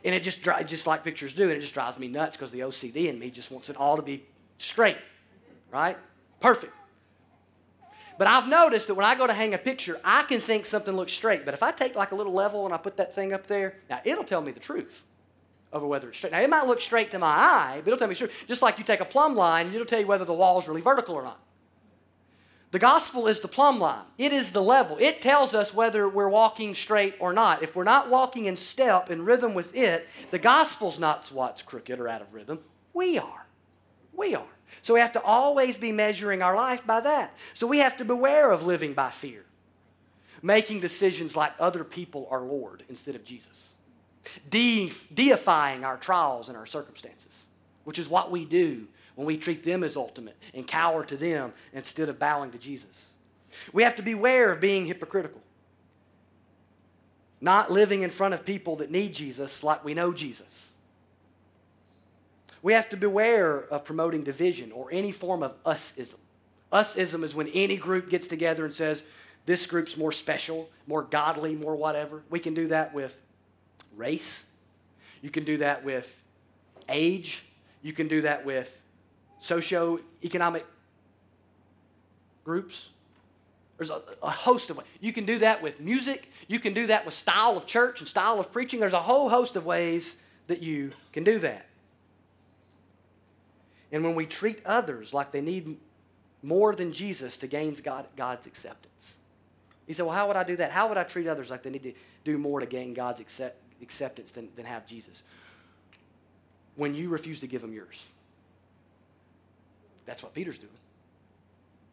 and 0.04 0.14
it 0.14 0.22
just 0.22 0.42
just 0.66 0.88
like 0.88 1.04
pictures 1.04 1.34
do, 1.34 1.44
and 1.44 1.54
it 1.54 1.62
just 1.62 1.74
drives 1.74 1.98
me 1.98 2.10
nuts 2.10 2.36
because 2.36 2.52
the 2.52 2.60
OCD 2.60 3.08
in 3.08 3.18
me 3.18 3.30
just 3.30 3.52
wants 3.52 3.70
it 3.70 3.78
all 3.78 3.96
to 3.96 4.02
be 4.02 4.26
straight, 4.58 4.98
right? 5.72 5.98
Perfect. 6.42 6.74
But 8.18 8.28
I've 8.28 8.50
noticed 8.50 8.88
that 8.88 8.96
when 8.96 9.06
I 9.06 9.16
go 9.16 9.26
to 9.26 9.34
hang 9.34 9.54
a 9.54 9.58
picture, 9.58 10.00
I 10.04 10.24
can 10.24 10.42
think 10.42 10.66
something 10.66 10.96
looks 10.96 11.14
straight. 11.14 11.46
But 11.46 11.54
if 11.54 11.64
I 11.64 11.72
take 11.72 11.96
like 11.96 12.12
a 12.12 12.16
little 12.16 12.34
level 12.34 12.66
and 12.66 12.74
I 12.74 12.78
put 12.78 12.98
that 12.98 13.16
thing 13.16 13.34
up 13.34 13.48
there, 13.48 13.76
now 13.90 14.02
it'll 14.04 14.26
tell 14.26 14.42
me 14.42 14.52
the 14.52 14.60
truth 14.60 15.04
over 15.74 15.88
whether 15.88 16.10
it's 16.10 16.18
straight. 16.18 16.34
Now 16.34 16.42
it 16.42 16.50
might 16.50 16.68
look 16.68 16.82
straight 16.82 17.12
to 17.12 17.20
my 17.20 17.28
eye, 17.28 17.82
but 17.84 17.88
it'll 17.88 18.00
tell 18.00 18.08
me 18.08 18.16
straight. 18.16 18.32
Just 18.48 18.62
like 18.62 18.78
you 18.78 18.84
take 18.84 19.00
a 19.00 19.06
plumb 19.06 19.36
line, 19.36 19.68
and 19.68 19.76
it'll 19.76 19.88
tell 19.88 20.00
you 20.00 20.08
whether 20.08 20.26
the 20.26 20.34
wall 20.34 20.60
is 20.60 20.68
really 20.68 20.82
vertical 20.82 21.16
or 21.16 21.24
not. 21.24 21.40
The 22.72 22.80
gospel 22.80 23.28
is 23.28 23.42
the 23.42 23.50
plumb 23.50 23.80
line. 23.80 24.06
It 24.18 24.32
is 24.32 24.52
the 24.52 24.62
level. 24.62 24.98
It 25.00 25.22
tells 25.22 25.54
us 25.54 25.74
whether 25.74 26.08
we're 26.08 26.30
walking 26.30 26.74
straight 26.74 27.16
or 27.20 27.34
not. 27.34 27.64
If 27.64 27.76
we're 27.76 27.84
not 27.84 28.10
walking 28.10 28.46
in 28.46 28.56
step 28.56 29.10
in 29.10 29.26
rhythm 29.26 29.54
with 29.54 29.76
it, 29.76 30.08
the 30.32 30.40
gospel's 30.40 30.98
not 30.98 31.30
what's 31.34 31.62
crooked 31.62 32.00
or 32.00 32.08
out 32.08 32.22
of 32.22 32.34
rhythm. 32.34 32.60
We 32.94 33.18
are. 33.18 33.46
We 34.14 34.36
are. 34.36 34.46
So 34.84 34.94
we 34.94 35.02
have 35.02 35.12
to 35.14 35.22
always 35.22 35.78
be 35.78 35.92
measuring 35.92 36.42
our 36.42 36.56
life 36.56 36.86
by 36.88 37.02
that. 37.02 37.36
So 37.54 37.68
we 37.68 37.80
have 37.80 37.98
to 37.98 38.06
beware 38.06 38.52
of 38.52 38.66
living 38.66 38.94
by 38.94 39.10
fear, 39.10 39.44
making 40.42 40.80
decisions 40.80 41.36
like 41.36 41.52
other 41.60 41.84
people 41.84 42.28
are 42.32 42.42
Lord 42.42 42.84
instead 42.88 43.16
of 43.16 43.26
Jesus, 43.26 43.71
De- 44.50 44.92
deifying 45.14 45.84
our 45.84 45.98
trials 45.98 46.48
and 46.48 46.58
our 46.58 46.66
circumstances, 46.66 47.46
which 47.84 48.00
is 48.00 48.08
what 48.10 48.32
we 48.32 48.46
do 48.46 48.88
when 49.16 49.28
we 49.28 49.38
treat 49.38 49.64
them 49.64 49.84
as 49.84 49.98
ultimate 49.98 50.38
and 50.54 50.68
cower 50.68 51.04
to 51.06 51.18
them 51.18 51.54
instead 51.74 52.10
of 52.10 52.20
bowing 52.20 52.52
to 52.52 52.58
Jesus. 52.58 53.06
We 53.74 53.84
have 53.84 53.96
to 53.98 54.04
beware 54.04 54.52
of 54.52 54.60
being 54.60 54.86
hypocritical, 54.86 55.42
not 57.42 57.72
living 57.72 58.04
in 58.04 58.10
front 58.10 58.34
of 58.34 58.46
people 58.46 58.78
that 58.78 58.92
need 58.92 59.14
Jesus 59.14 59.64
like 59.64 59.84
we 59.84 59.94
know 59.94 60.14
Jesus 60.14 60.70
we 62.62 62.74
have 62.74 62.90
to 62.90 62.98
beware 62.98 63.60
of 63.72 63.84
promoting 63.84 64.24
division 64.24 64.72
or 64.72 64.90
any 64.92 65.12
form 65.12 65.44
of 65.44 65.62
usism. 65.64 66.16
Usism 66.72 67.24
is 67.24 67.36
when 67.36 67.48
any 67.50 67.76
group 67.76 68.10
gets 68.10 68.28
together 68.28 68.66
and 68.66 68.74
says, 68.74 69.04
this 69.46 69.66
group's 69.66 69.98
more 69.98 70.12
special, 70.12 70.70
more 70.86 71.02
godly, 71.02 71.56
more 71.56 71.76
whatever. 71.76 72.22
We 72.30 72.40
can 72.40 72.54
do 72.54 72.68
that 72.68 72.94
with 72.94 73.20
race. 73.96 74.46
You 75.22 75.30
can 75.30 75.44
do 75.44 75.58
that 75.58 75.84
with 75.84 76.20
age. 76.90 77.44
You 77.82 77.94
can 77.94 78.08
do 78.08 78.22
that 78.22 78.46
with 78.46 78.78
socio-economic 79.40 80.66
groups. 82.44 82.90
There's 83.78 83.90
a, 83.90 84.02
a, 84.22 84.30
host 84.30 84.70
of 84.70 84.78
ways. 84.78 84.88
You 85.00 85.12
can 85.12 85.26
do 85.26 85.40
that 85.40 85.62
with 85.62 85.80
music. 85.80 86.32
You 86.48 86.60
can 86.60 86.74
do 86.74 86.88
that 86.88 87.04
with 87.04 87.16
style 87.16 87.58
of 87.58 87.66
church 87.66 88.00
and 88.00 88.08
style 88.08 88.40
of 88.40 88.52
preaching. 88.52 88.80
There's 88.80 88.94
a 88.94 89.02
whole 89.02 89.30
host 89.30 89.56
of 89.56 89.66
ways 89.66 90.16
that 90.48 90.62
you 90.62 90.92
can 91.14 91.24
do 91.24 91.40
that. 91.40 91.66
And 93.92 94.04
when 94.04 94.16
we 94.16 94.26
treat 94.26 94.62
others 94.66 95.14
like 95.14 95.32
they 95.32 95.42
need 95.42 95.78
more 96.44 96.76
than 96.76 96.94
Jesus 96.94 97.38
to 97.38 97.48
gain 97.48 97.76
God, 97.84 98.08
God's 98.16 98.48
acceptance. 98.48 99.14
He 99.88 99.94
said, 99.94 100.06
Well, 100.06 100.16
how 100.16 100.28
would 100.28 100.38
I 100.38 100.44
do 100.44 100.56
that? 100.58 100.72
How 100.72 100.88
would 100.88 100.98
I 100.98 101.04
treat 101.04 101.28
others 101.28 101.50
like 101.50 101.64
they 101.64 101.70
need 101.70 101.84
to 101.84 101.94
do 102.24 102.38
more 102.38 102.60
to 102.60 102.66
gain 102.66 102.94
God's 102.94 103.20
accept, 103.20 103.58
acceptance 103.82 104.32
than, 104.32 104.50
than 104.56 104.66
have 104.66 104.86
Jesus? 104.88 105.24
When 106.76 106.94
you 106.96 107.10
refuse 107.10 107.40
to 107.40 107.48
give 107.48 107.62
them 107.62 107.74
yours. 107.74 108.04
That's 110.06 110.24
what 110.24 110.34
Peter's 110.34 110.58
doing. 110.58 110.72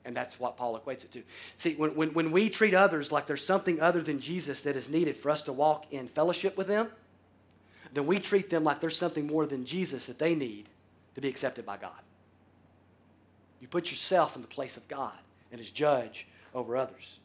And 0.04 0.16
that's 0.16 0.40
what 0.40 0.56
Paul 0.56 0.78
equates 0.78 1.04
it 1.04 1.12
to. 1.12 1.22
See, 1.58 1.74
when, 1.74 1.94
when, 1.94 2.14
when 2.14 2.30
we 2.30 2.48
treat 2.48 2.72
others 2.72 3.12
like 3.12 3.26
there's 3.26 3.44
something 3.44 3.80
other 3.80 4.00
than 4.00 4.20
Jesus 4.20 4.62
that 4.62 4.76
is 4.76 4.88
needed 4.88 5.16
for 5.16 5.30
us 5.30 5.42
to 5.42 5.52
walk 5.52 5.86
in 5.90 6.08
fellowship 6.08 6.56
with 6.56 6.66
them, 6.66 6.88
then 7.92 8.06
we 8.06 8.18
treat 8.18 8.48
them 8.48 8.64
like 8.64 8.80
there's 8.80 8.96
something 8.96 9.26
more 9.26 9.46
than 9.46 9.64
Jesus 9.64 10.06
that 10.06 10.18
they 10.18 10.34
need 10.34 10.68
to 11.14 11.20
be 11.20 11.28
accepted 11.28 11.66
by 11.66 11.76
God. 11.76 11.90
You 13.60 13.68
put 13.68 13.90
yourself 13.90 14.36
in 14.36 14.42
the 14.42 14.48
place 14.48 14.76
of 14.76 14.86
God 14.88 15.18
and 15.50 15.60
as 15.60 15.70
judge 15.70 16.26
over 16.54 16.76
others. 16.76 17.18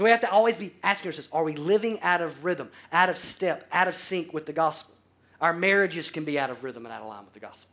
So 0.00 0.04
we 0.04 0.10
have 0.12 0.20
to 0.20 0.30
always 0.30 0.56
be 0.56 0.72
asking 0.82 1.10
ourselves 1.10 1.28
are 1.30 1.44
we 1.44 1.56
living 1.56 2.00
out 2.00 2.22
of 2.22 2.42
rhythm, 2.42 2.70
out 2.90 3.10
of 3.10 3.18
step, 3.18 3.68
out 3.70 3.86
of 3.86 3.94
sync 3.94 4.32
with 4.32 4.46
the 4.46 4.52
gospel? 4.54 4.94
Our 5.42 5.52
marriages 5.52 6.08
can 6.08 6.24
be 6.24 6.38
out 6.38 6.48
of 6.48 6.64
rhythm 6.64 6.86
and 6.86 6.92
out 6.94 7.02
of 7.02 7.08
line 7.08 7.22
with 7.22 7.34
the 7.34 7.40
gospel. 7.40 7.68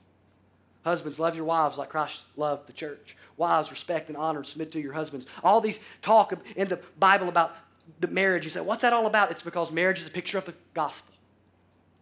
Husbands, 0.83 1.19
love 1.19 1.37
your 1.37 1.45
wives 1.45 1.77
like 1.77 1.87
Christ 1.87 2.23
loved 2.35 2.67
the 2.67 2.73
church. 2.73 3.15
Wives, 3.37 3.71
respect 3.71 4.09
and 4.09 4.17
honor 4.17 4.39
and 4.39 4.45
submit 4.45 4.73
to 4.73 4.81
your 4.81 4.91
husbands. 4.91 5.25
All 5.41 5.61
these 5.61 5.79
talk 6.01 6.33
in 6.57 6.67
the 6.67 6.81
Bible 6.99 7.29
about 7.29 7.55
the 8.01 8.09
marriage. 8.09 8.43
You 8.43 8.49
say, 8.49 8.59
what's 8.59 8.81
that 8.81 8.91
all 8.91 9.07
about? 9.07 9.31
It's 9.31 9.41
because 9.41 9.71
marriage 9.71 10.01
is 10.01 10.07
a 10.07 10.11
picture 10.11 10.37
of 10.37 10.43
the 10.43 10.53
gospel. 10.73 11.13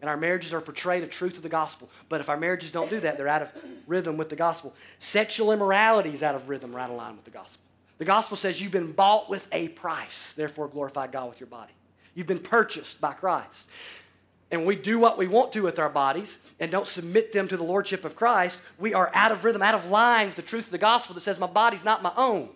And 0.01 0.09
our 0.09 0.17
marriages 0.17 0.55
are 0.55 0.61
portrayed 0.61 1.03
a 1.03 1.07
truth 1.07 1.37
of 1.37 1.43
the 1.43 1.49
gospel. 1.49 1.87
But 2.09 2.19
if 2.19 2.29
our 2.29 2.37
marriages 2.37 2.71
don't 2.71 2.89
do 2.89 2.99
that, 3.01 3.17
they're 3.17 3.27
out 3.27 3.43
of 3.43 3.51
rhythm 3.85 4.17
with 4.17 4.29
the 4.29 4.35
gospel. 4.35 4.73
Sexual 4.97 5.51
immorality 5.51 6.15
is 6.15 6.23
out 6.23 6.33
of 6.33 6.49
rhythm, 6.49 6.75
right 6.75 6.89
line 6.89 7.15
with 7.15 7.25
the 7.25 7.29
gospel. 7.29 7.61
The 7.97 8.05
gospel 8.05 8.35
says 8.35 8.61
you've 8.61 8.71
been 8.71 8.91
bought 8.91 9.29
with 9.29 9.47
a 9.51 9.69
price, 9.69 10.33
therefore 10.33 10.67
glorify 10.67 11.07
God 11.07 11.29
with 11.29 11.39
your 11.39 11.47
body. 11.47 11.73
You've 12.13 12.27
been 12.27 12.39
purchased 12.39 12.99
by 12.99 13.13
Christ. 13.13 13.69
And 14.51 14.65
we 14.65 14.75
do 14.75 14.99
what 14.99 15.17
we 15.17 15.27
want 15.27 15.53
to 15.53 15.61
with 15.61 15.79
our 15.79 15.89
bodies 15.89 16.37
and 16.59 16.71
don't 16.71 16.87
submit 16.87 17.31
them 17.31 17.47
to 17.47 17.57
the 17.57 17.63
lordship 17.63 18.05
of 18.05 18.15
Christ, 18.15 18.59
we 18.77 18.93
are 18.93 19.09
out 19.13 19.31
of 19.31 19.43
rhythm, 19.43 19.61
out 19.61 19.73
of 19.73 19.89
line 19.89 20.27
with 20.27 20.35
the 20.35 20.41
truth 20.41 20.65
of 20.65 20.71
the 20.71 20.77
gospel 20.77 21.15
that 21.15 21.21
says 21.21 21.39
my 21.39 21.47
body's 21.47 21.83
not 21.83 22.03
my 22.03 22.13
own. 22.15 22.49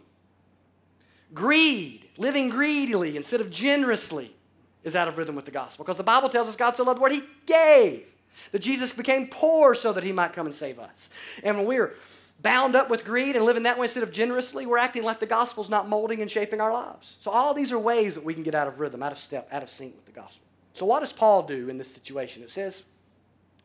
Greed, 1.33 2.07
living 2.17 2.49
greedily 2.49 3.17
instead 3.17 3.41
of 3.41 3.49
generously 3.49 4.35
is 4.83 4.95
out 4.95 5.07
of 5.07 5.17
rhythm 5.17 5.35
with 5.35 5.45
the 5.45 5.51
gospel. 5.51 5.83
Because 5.83 5.97
the 5.97 6.03
Bible 6.03 6.29
tells 6.29 6.47
us 6.47 6.55
God 6.55 6.75
so 6.75 6.83
loved 6.83 6.97
the 6.97 7.01
world, 7.01 7.13
He 7.13 7.23
gave. 7.45 8.05
That 8.51 8.59
Jesus 8.59 8.93
became 8.93 9.27
poor 9.27 9.75
so 9.75 9.93
that 9.93 10.03
He 10.03 10.11
might 10.11 10.33
come 10.33 10.45
and 10.45 10.55
save 10.55 10.79
us. 10.79 11.09
And 11.43 11.57
when 11.57 11.65
we're 11.65 11.95
bound 12.41 12.75
up 12.75 12.89
with 12.89 13.03
greed 13.03 13.35
and 13.35 13.45
living 13.45 13.63
that 13.63 13.77
way 13.77 13.85
instead 13.85 14.03
of 14.03 14.11
generously, 14.11 14.65
we're 14.65 14.77
acting 14.77 15.03
like 15.03 15.19
the 15.19 15.25
gospel's 15.25 15.69
not 15.69 15.89
molding 15.89 16.21
and 16.21 16.31
shaping 16.31 16.61
our 16.61 16.71
lives. 16.71 17.17
So 17.21 17.31
all 17.31 17.53
these 17.53 17.71
are 17.71 17.79
ways 17.79 18.15
that 18.15 18.23
we 18.23 18.33
can 18.33 18.43
get 18.43 18.55
out 18.55 18.67
of 18.67 18.79
rhythm, 18.79 19.03
out 19.03 19.11
of 19.11 19.17
step, 19.17 19.47
out 19.51 19.63
of 19.63 19.69
sync 19.69 19.95
with 19.95 20.05
the 20.05 20.11
gospel. 20.11 20.45
So 20.73 20.85
what 20.85 21.01
does 21.01 21.11
Paul 21.11 21.43
do 21.43 21.69
in 21.69 21.77
this 21.77 21.91
situation? 21.91 22.43
It 22.43 22.49
says, 22.49 22.83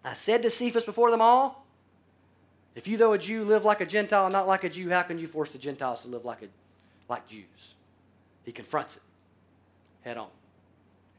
I 0.05 0.15
said 0.15 0.43
to 0.43 0.51
Cephas 0.51 0.85
before 0.85 1.11
them 1.11 1.21
all, 1.21 1.65
if 2.75 2.89
you, 2.89 2.97
though 2.97 3.13
a 3.13 3.19
Jew, 3.19 3.45
live 3.45 3.65
like 3.65 3.81
a 3.81 3.87
Gentile, 3.87 4.27
and 4.27 4.33
not 4.33 4.49
like 4.49 4.65
a 4.65 4.69
Jew, 4.69 4.91
how 4.91 5.03
can 5.03 5.19
you 5.19 5.29
force 5.29 5.51
the 5.51 5.59
Gentiles 5.59 6.03
to 6.03 6.09
live 6.09 6.25
like, 6.25 6.43
a, 6.43 6.49
like 7.09 7.27
Jews? 7.29 7.45
He 8.45 8.51
confronts 8.51 8.97
it 8.97 9.03
head 10.05 10.19
on. 10.19 10.29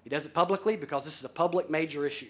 He 0.03 0.09
does 0.09 0.25
it 0.25 0.33
publicly 0.33 0.77
because 0.77 1.03
this 1.03 1.17
is 1.17 1.25
a 1.25 1.29
public 1.29 1.69
major 1.69 2.05
issue. 2.05 2.29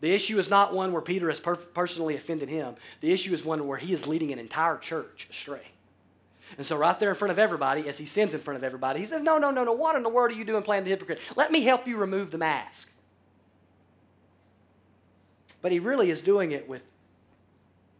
The 0.00 0.12
issue 0.12 0.38
is 0.38 0.48
not 0.48 0.72
one 0.72 0.92
where 0.92 1.02
Peter 1.02 1.28
has 1.28 1.40
per- 1.40 1.56
personally 1.56 2.16
offended 2.16 2.48
him. 2.48 2.74
The 3.00 3.12
issue 3.12 3.34
is 3.34 3.44
one 3.44 3.66
where 3.66 3.76
he 3.76 3.92
is 3.92 4.06
leading 4.06 4.32
an 4.32 4.38
entire 4.38 4.78
church 4.78 5.26
astray. 5.30 5.60
And 6.56 6.66
so, 6.66 6.76
right 6.76 6.98
there 6.98 7.10
in 7.10 7.14
front 7.14 7.30
of 7.30 7.38
everybody, 7.38 7.88
as 7.88 7.98
he 7.98 8.06
sins 8.06 8.34
in 8.34 8.40
front 8.40 8.56
of 8.56 8.64
everybody, 8.64 9.00
he 9.00 9.06
says, 9.06 9.22
No, 9.22 9.38
no, 9.38 9.50
no, 9.50 9.62
no. 9.62 9.72
What 9.72 9.94
in 9.96 10.02
the 10.02 10.08
world 10.08 10.32
are 10.32 10.34
you 10.34 10.44
doing 10.44 10.62
playing 10.62 10.84
the 10.84 10.90
hypocrite? 10.90 11.20
Let 11.36 11.52
me 11.52 11.62
help 11.62 11.86
you 11.86 11.96
remove 11.96 12.30
the 12.30 12.38
mask. 12.38 12.88
But 15.62 15.70
he 15.70 15.78
really 15.78 16.10
is 16.10 16.22
doing 16.22 16.52
it 16.52 16.68
with, 16.68 16.82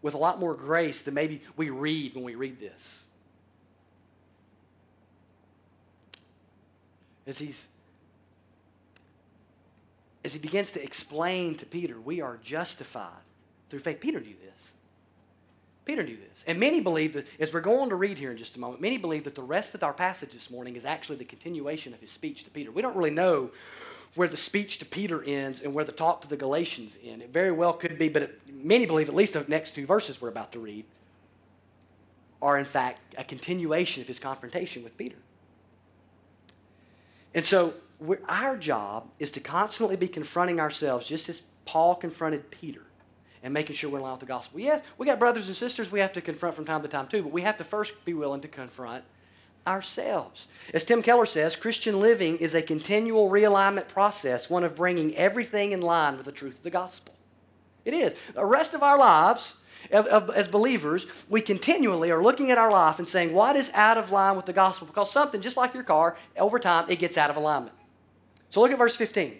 with 0.02 0.14
a 0.14 0.18
lot 0.18 0.40
more 0.40 0.54
grace 0.54 1.02
than 1.02 1.14
maybe 1.14 1.42
we 1.56 1.70
read 1.70 2.14
when 2.14 2.24
we 2.24 2.34
read 2.34 2.58
this. 2.58 3.02
As 7.26 7.38
he's 7.38 7.68
as 10.30 10.34
he 10.34 10.38
begins 10.38 10.70
to 10.70 10.80
explain 10.80 11.56
to 11.56 11.66
Peter, 11.66 12.00
we 12.00 12.20
are 12.20 12.38
justified 12.44 13.10
through 13.68 13.80
faith. 13.80 13.98
Peter 13.98 14.20
knew 14.20 14.36
this. 14.44 14.70
Peter 15.84 16.04
knew 16.04 16.16
this. 16.16 16.44
And 16.46 16.60
many 16.60 16.80
believe 16.80 17.14
that, 17.14 17.26
as 17.40 17.52
we're 17.52 17.60
going 17.60 17.88
to 17.88 17.96
read 17.96 18.16
here 18.16 18.30
in 18.30 18.36
just 18.36 18.54
a 18.54 18.60
moment, 18.60 18.80
many 18.80 18.96
believe 18.96 19.24
that 19.24 19.34
the 19.34 19.42
rest 19.42 19.74
of 19.74 19.82
our 19.82 19.92
passage 19.92 20.32
this 20.32 20.48
morning 20.48 20.76
is 20.76 20.84
actually 20.84 21.16
the 21.16 21.24
continuation 21.24 21.92
of 21.92 21.98
his 21.98 22.12
speech 22.12 22.44
to 22.44 22.50
Peter. 22.50 22.70
We 22.70 22.80
don't 22.80 22.96
really 22.96 23.10
know 23.10 23.50
where 24.14 24.28
the 24.28 24.36
speech 24.36 24.78
to 24.78 24.84
Peter 24.84 25.20
ends 25.24 25.62
and 25.62 25.74
where 25.74 25.84
the 25.84 25.90
talk 25.90 26.22
to 26.22 26.28
the 26.28 26.36
Galatians 26.36 26.96
end. 27.02 27.22
It 27.22 27.32
very 27.32 27.50
well 27.50 27.72
could 27.72 27.98
be, 27.98 28.08
but 28.08 28.22
it, 28.22 28.40
many 28.48 28.86
believe 28.86 29.08
at 29.08 29.16
least 29.16 29.32
the 29.32 29.44
next 29.48 29.74
two 29.74 29.84
verses 29.84 30.20
we're 30.20 30.28
about 30.28 30.52
to 30.52 30.60
read 30.60 30.84
are, 32.40 32.56
in 32.56 32.64
fact, 32.64 33.16
a 33.18 33.24
continuation 33.24 34.00
of 34.00 34.06
his 34.06 34.20
confrontation 34.20 34.84
with 34.84 34.96
Peter. 34.96 35.16
And 37.34 37.44
so 37.44 37.74
our 38.28 38.56
job 38.56 39.08
is 39.18 39.30
to 39.32 39.40
constantly 39.40 39.96
be 39.96 40.08
confronting 40.08 40.60
ourselves, 40.60 41.06
just 41.06 41.28
as 41.28 41.42
Paul 41.64 41.94
confronted 41.94 42.50
Peter, 42.50 42.82
and 43.42 43.54
making 43.54 43.76
sure 43.76 43.90
we're 43.90 43.98
in 43.98 44.04
line 44.04 44.12
with 44.12 44.20
the 44.20 44.26
gospel. 44.26 44.60
Yes, 44.60 44.82
we 44.98 45.06
got 45.06 45.18
brothers 45.18 45.46
and 45.46 45.56
sisters 45.56 45.90
we 45.90 46.00
have 46.00 46.12
to 46.14 46.20
confront 46.20 46.54
from 46.54 46.64
time 46.64 46.82
to 46.82 46.88
time 46.88 47.06
too, 47.06 47.22
but 47.22 47.32
we 47.32 47.42
have 47.42 47.56
to 47.58 47.64
first 47.64 48.04
be 48.04 48.14
willing 48.14 48.40
to 48.40 48.48
confront 48.48 49.04
ourselves. 49.66 50.48
As 50.72 50.84
Tim 50.84 51.02
Keller 51.02 51.26
says, 51.26 51.54
Christian 51.54 52.00
living 52.00 52.38
is 52.38 52.54
a 52.54 52.62
continual 52.62 53.30
realignment 53.30 53.88
process, 53.88 54.48
one 54.48 54.64
of 54.64 54.74
bringing 54.74 55.14
everything 55.16 55.72
in 55.72 55.80
line 55.80 56.16
with 56.16 56.26
the 56.26 56.32
truth 56.32 56.56
of 56.56 56.62
the 56.62 56.70
gospel. 56.70 57.14
It 57.84 57.94
is. 57.94 58.14
The 58.34 58.44
rest 58.44 58.74
of 58.74 58.82
our 58.82 58.98
lives, 58.98 59.54
as 59.90 60.48
believers, 60.48 61.06
we 61.28 61.40
continually 61.40 62.10
are 62.10 62.22
looking 62.22 62.50
at 62.50 62.58
our 62.58 62.70
life 62.70 62.98
and 62.98 63.06
saying, 63.06 63.32
what 63.32 63.56
is 63.56 63.70
out 63.74 63.98
of 63.98 64.10
line 64.10 64.36
with 64.36 64.46
the 64.46 64.52
gospel? 64.52 64.86
Because 64.86 65.10
something, 65.10 65.40
just 65.40 65.56
like 65.56 65.74
your 65.74 65.82
car, 65.82 66.16
over 66.36 66.58
time, 66.58 66.86
it 66.88 66.98
gets 66.98 67.16
out 67.16 67.30
of 67.30 67.36
alignment. 67.36 67.74
So 68.50 68.60
look 68.60 68.72
at 68.72 68.78
verse 68.78 68.96
15. 68.96 69.38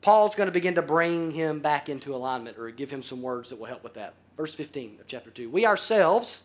Paul's 0.00 0.34
going 0.34 0.46
to 0.46 0.52
begin 0.52 0.74
to 0.74 0.82
bring 0.82 1.30
him 1.30 1.60
back 1.60 1.88
into 1.88 2.14
alignment 2.14 2.58
or 2.58 2.70
give 2.70 2.90
him 2.90 3.02
some 3.02 3.22
words 3.22 3.50
that 3.50 3.58
will 3.58 3.66
help 3.66 3.82
with 3.82 3.94
that. 3.94 4.14
Verse 4.36 4.54
15 4.54 4.98
of 5.00 5.06
chapter 5.06 5.30
2. 5.30 5.50
We 5.50 5.66
ourselves 5.66 6.42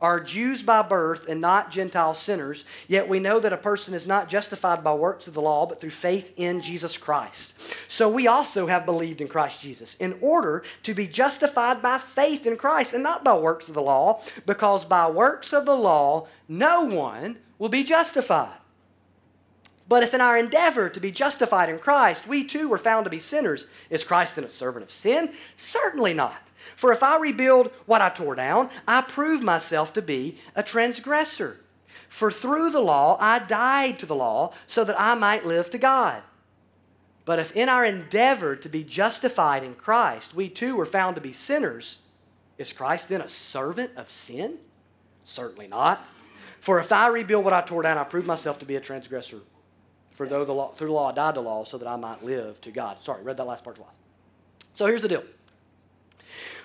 are 0.00 0.18
Jews 0.18 0.62
by 0.62 0.80
birth 0.82 1.28
and 1.28 1.40
not 1.40 1.70
Gentile 1.70 2.14
sinners, 2.14 2.64
yet 2.88 3.06
we 3.06 3.20
know 3.20 3.38
that 3.38 3.52
a 3.52 3.58
person 3.58 3.92
is 3.92 4.06
not 4.06 4.30
justified 4.30 4.82
by 4.82 4.94
works 4.94 5.28
of 5.28 5.34
the 5.34 5.42
law, 5.42 5.66
but 5.66 5.80
through 5.80 5.90
faith 5.90 6.32
in 6.36 6.62
Jesus 6.62 6.96
Christ. 6.96 7.54
So 7.86 8.08
we 8.08 8.26
also 8.26 8.66
have 8.66 8.86
believed 8.86 9.20
in 9.20 9.28
Christ 9.28 9.60
Jesus, 9.60 9.96
in 10.00 10.16
order 10.22 10.62
to 10.84 10.94
be 10.94 11.06
justified 11.06 11.82
by 11.82 11.98
faith 11.98 12.46
in 12.46 12.56
Christ 12.56 12.94
and 12.94 13.02
not 13.02 13.24
by 13.24 13.36
works 13.36 13.68
of 13.68 13.74
the 13.74 13.82
law, 13.82 14.22
because 14.46 14.86
by 14.86 15.08
works 15.10 15.52
of 15.52 15.66
the 15.66 15.76
law 15.76 16.26
no 16.48 16.84
one 16.84 17.36
will 17.58 17.68
be 17.68 17.82
justified. 17.82 18.56
But 19.90 20.04
if 20.04 20.14
in 20.14 20.20
our 20.20 20.38
endeavor 20.38 20.88
to 20.88 21.00
be 21.00 21.10
justified 21.10 21.68
in 21.68 21.80
Christ, 21.80 22.28
we 22.28 22.44
too 22.44 22.68
were 22.68 22.78
found 22.78 23.02
to 23.06 23.10
be 23.10 23.18
sinners, 23.18 23.66
is 23.90 24.04
Christ 24.04 24.36
then 24.36 24.44
a 24.44 24.48
servant 24.48 24.84
of 24.84 24.92
sin? 24.92 25.32
Certainly 25.56 26.14
not. 26.14 26.40
For 26.76 26.92
if 26.92 27.02
I 27.02 27.18
rebuild 27.18 27.72
what 27.86 28.00
I 28.00 28.08
tore 28.08 28.36
down, 28.36 28.70
I 28.86 29.00
prove 29.00 29.42
myself 29.42 29.92
to 29.94 30.00
be 30.00 30.38
a 30.54 30.62
transgressor. 30.62 31.58
For 32.08 32.30
through 32.30 32.70
the 32.70 32.80
law 32.80 33.16
I 33.18 33.40
died 33.40 33.98
to 33.98 34.06
the 34.06 34.14
law 34.14 34.52
so 34.68 34.84
that 34.84 34.98
I 34.98 35.16
might 35.16 35.44
live 35.44 35.70
to 35.70 35.78
God. 35.78 36.22
But 37.24 37.40
if 37.40 37.50
in 37.56 37.68
our 37.68 37.84
endeavor 37.84 38.54
to 38.54 38.68
be 38.68 38.84
justified 38.84 39.64
in 39.64 39.74
Christ, 39.74 40.36
we 40.36 40.48
too 40.48 40.76
were 40.76 40.86
found 40.86 41.16
to 41.16 41.20
be 41.20 41.32
sinners, 41.32 41.98
is 42.58 42.72
Christ 42.72 43.08
then 43.08 43.22
a 43.22 43.28
servant 43.28 43.90
of 43.96 44.08
sin? 44.08 44.58
Certainly 45.24 45.66
not. 45.66 46.06
For 46.60 46.78
if 46.78 46.92
I 46.92 47.08
rebuild 47.08 47.44
what 47.44 47.52
I 47.52 47.62
tore 47.62 47.82
down, 47.82 47.98
I 47.98 48.04
prove 48.04 48.24
myself 48.24 48.60
to 48.60 48.64
be 48.64 48.76
a 48.76 48.80
transgressor. 48.80 49.40
For 50.20 50.28
though 50.28 50.44
the 50.44 50.52
law, 50.52 50.68
through 50.72 50.88
the 50.88 50.92
law 50.92 51.08
I 51.08 51.14
died 51.14 51.36
to 51.36 51.40
law 51.40 51.64
so 51.64 51.78
that 51.78 51.88
I 51.88 51.96
might 51.96 52.22
live 52.22 52.60
to 52.60 52.70
God. 52.70 52.98
Sorry, 53.02 53.22
read 53.22 53.38
that 53.38 53.46
last 53.46 53.64
part 53.64 53.76
twice. 53.76 53.88
So 54.74 54.84
here's 54.84 55.00
the 55.00 55.08
deal. 55.08 55.24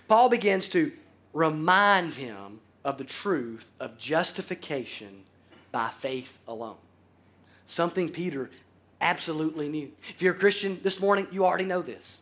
Paul 0.10 0.28
begins 0.28 0.68
to 0.68 0.92
remind 1.32 2.16
him 2.16 2.60
of 2.84 2.98
the 2.98 3.06
truth 3.06 3.72
of 3.80 3.98
justification 3.98 5.24
by 5.72 5.88
faith 5.88 6.40
alone. 6.50 6.76
Something 7.66 8.10
Peter 8.10 8.50
absolutely 9.00 9.70
knew. 9.70 9.90
If 10.10 10.22
you're 10.22 10.36
a 10.36 10.38
Christian 10.38 10.82
this 10.84 11.00
morning, 11.00 11.26
you 11.32 11.46
already 11.46 11.64
know 11.64 11.82
this. 11.82 12.18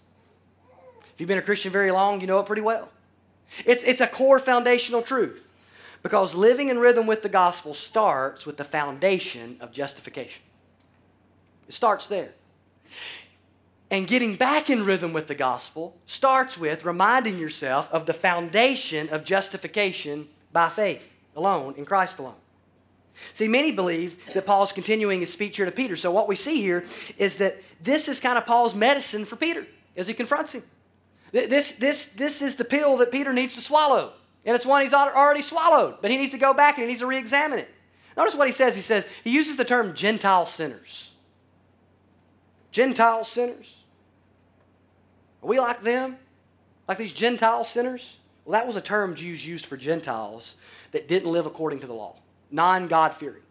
If 1.15 1.19
you've 1.19 1.29
been 1.29 1.39
a 1.39 1.41
Christian 1.41 1.71
very 1.71 1.89
long, 1.89 2.21
you 2.21 2.27
know 2.27 2.37
it 2.41 2.45
pretty 2.45 2.61
well. 2.61 2.89
It's, 3.65 3.83
it's 3.83 4.01
a 4.01 4.07
core 4.07 4.37
foundational 4.37 5.01
truth 5.01 5.47
because 6.03 6.35
living 6.35 6.69
in 6.69 6.77
rhythm 6.77 7.07
with 7.07 7.23
the 7.23 7.29
gospel 7.29 7.73
starts 7.73 8.45
with 8.45 8.57
the 8.57 8.63
foundation 8.63 9.57
of 9.61 9.71
justification. 9.71 10.43
It 11.67 11.73
starts 11.73 12.07
there. 12.07 12.33
And 13.89 14.07
getting 14.07 14.35
back 14.35 14.69
in 14.69 14.85
rhythm 14.85 15.13
with 15.13 15.27
the 15.27 15.35
gospel 15.35 15.95
starts 16.05 16.57
with 16.57 16.83
reminding 16.83 17.37
yourself 17.37 17.91
of 17.91 18.05
the 18.05 18.13
foundation 18.13 19.09
of 19.09 19.23
justification 19.23 20.29
by 20.51 20.69
faith 20.69 21.11
alone, 21.35 21.75
in 21.77 21.85
Christ 21.85 22.17
alone. 22.17 22.35
See, 23.33 23.47
many 23.47 23.71
believe 23.71 24.33
that 24.33 24.45
Paul's 24.45 24.71
continuing 24.71 25.19
his 25.19 25.31
speech 25.31 25.57
here 25.57 25.65
to 25.65 25.71
Peter. 25.71 25.95
So, 25.95 26.09
what 26.09 26.27
we 26.27 26.35
see 26.35 26.59
here 26.59 26.83
is 27.17 27.37
that 27.37 27.61
this 27.81 28.07
is 28.07 28.19
kind 28.19 28.37
of 28.37 28.45
Paul's 28.45 28.73
medicine 28.73 29.25
for 29.25 29.35
Peter 29.35 29.67
as 29.95 30.07
he 30.07 30.13
confronts 30.15 30.53
him. 30.53 30.63
This, 31.31 31.73
this, 31.73 32.07
this 32.07 32.41
is 32.41 32.55
the 32.55 32.65
pill 32.65 32.97
that 32.97 33.11
Peter 33.11 33.33
needs 33.33 33.55
to 33.55 33.61
swallow. 33.61 34.13
And 34.45 34.55
it's 34.55 34.65
one 34.65 34.81
he's 34.81 34.93
already 34.93 35.41
swallowed, 35.41 35.97
but 36.01 36.11
he 36.11 36.17
needs 36.17 36.31
to 36.31 36.37
go 36.37 36.53
back 36.53 36.77
and 36.77 36.83
he 36.83 36.87
needs 36.87 36.99
to 36.99 37.07
re 37.07 37.17
examine 37.17 37.59
it. 37.59 37.69
Notice 38.17 38.35
what 38.35 38.47
he 38.47 38.53
says. 38.53 38.75
He 38.75 38.81
says, 38.81 39.05
he 39.23 39.31
uses 39.31 39.55
the 39.55 39.65
term 39.65 39.95
Gentile 39.95 40.45
sinners. 40.45 41.12
Gentile 42.73 43.23
sinners. 43.23 43.71
Are 45.43 45.47
we 45.47 45.59
like 45.59 45.83
them? 45.83 46.17
Like 46.87 46.97
these 46.97 47.13
Gentile 47.13 47.63
sinners? 47.63 48.17
Well, 48.43 48.59
that 48.59 48.65
was 48.67 48.75
a 48.75 48.81
term 48.81 49.15
Jews 49.15 49.45
used 49.45 49.67
for 49.67 49.77
Gentiles 49.77 50.55
that 50.91 51.07
didn't 51.07 51.31
live 51.31 51.45
according 51.45 51.79
to 51.81 51.87
the 51.87 51.93
law, 51.93 52.15
non 52.51 52.87
God 52.87 53.13
fearing. 53.13 53.43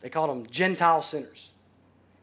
They 0.00 0.10
called 0.10 0.28
them 0.28 0.46
Gentile 0.50 1.02
sinners. 1.02 1.50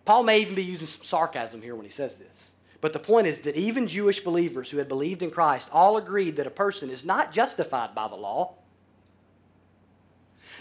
Paul 0.03 0.23
may 0.23 0.41
even 0.41 0.55
be 0.55 0.63
using 0.63 0.87
some 0.87 1.03
sarcasm 1.03 1.61
here 1.61 1.75
when 1.75 1.85
he 1.85 1.91
says 1.91 2.17
this. 2.17 2.51
But 2.81 2.91
the 2.91 2.99
point 2.99 3.25
is 3.25 3.39
that 3.41 3.55
even 3.55 3.87
Jewish 3.87 4.19
believers 4.19 4.69
who 4.69 4.77
had 4.77 4.89
believed 4.89 5.23
in 5.23 5.31
Christ 5.31 5.69
all 5.71 5.95
agreed 5.95 6.35
that 6.35 6.47
a 6.47 6.51
person 6.51 6.89
is 6.89 7.05
not 7.05 7.31
justified 7.31 7.95
by 7.95 8.09
the 8.09 8.15
law. 8.15 8.55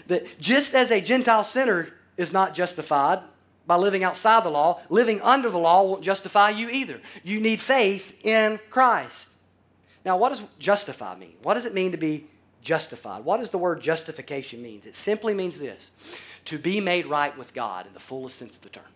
That 0.07 0.39
just 0.39 0.73
as 0.73 0.89
a 0.89 1.01
Gentile 1.01 1.43
sinner 1.43 1.89
is 2.15 2.31
not 2.31 2.53
justified 2.55 3.19
by 3.69 3.75
living 3.75 4.03
outside 4.03 4.43
the 4.43 4.49
law, 4.49 4.81
living 4.89 5.21
under 5.21 5.47
the 5.47 5.59
law 5.59 5.83
won't 5.83 6.01
justify 6.01 6.49
you 6.49 6.71
either. 6.71 6.99
You 7.23 7.39
need 7.39 7.61
faith 7.61 8.15
in 8.25 8.59
Christ. 8.71 9.29
Now, 10.03 10.17
what 10.17 10.29
does 10.29 10.41
justify 10.57 11.15
mean? 11.15 11.35
What 11.43 11.53
does 11.53 11.67
it 11.67 11.75
mean 11.75 11.91
to 11.91 11.97
be 11.99 12.25
justified? 12.63 13.23
What 13.23 13.41
does 13.41 13.51
the 13.51 13.59
word 13.59 13.79
justification 13.79 14.63
mean? 14.63 14.81
It 14.85 14.95
simply 14.95 15.35
means 15.35 15.59
this 15.59 15.91
to 16.45 16.57
be 16.57 16.79
made 16.79 17.05
right 17.05 17.37
with 17.37 17.53
God 17.53 17.85
in 17.85 17.93
the 17.93 17.99
fullest 17.99 18.39
sense 18.39 18.55
of 18.55 18.61
the 18.63 18.69
term. 18.69 18.89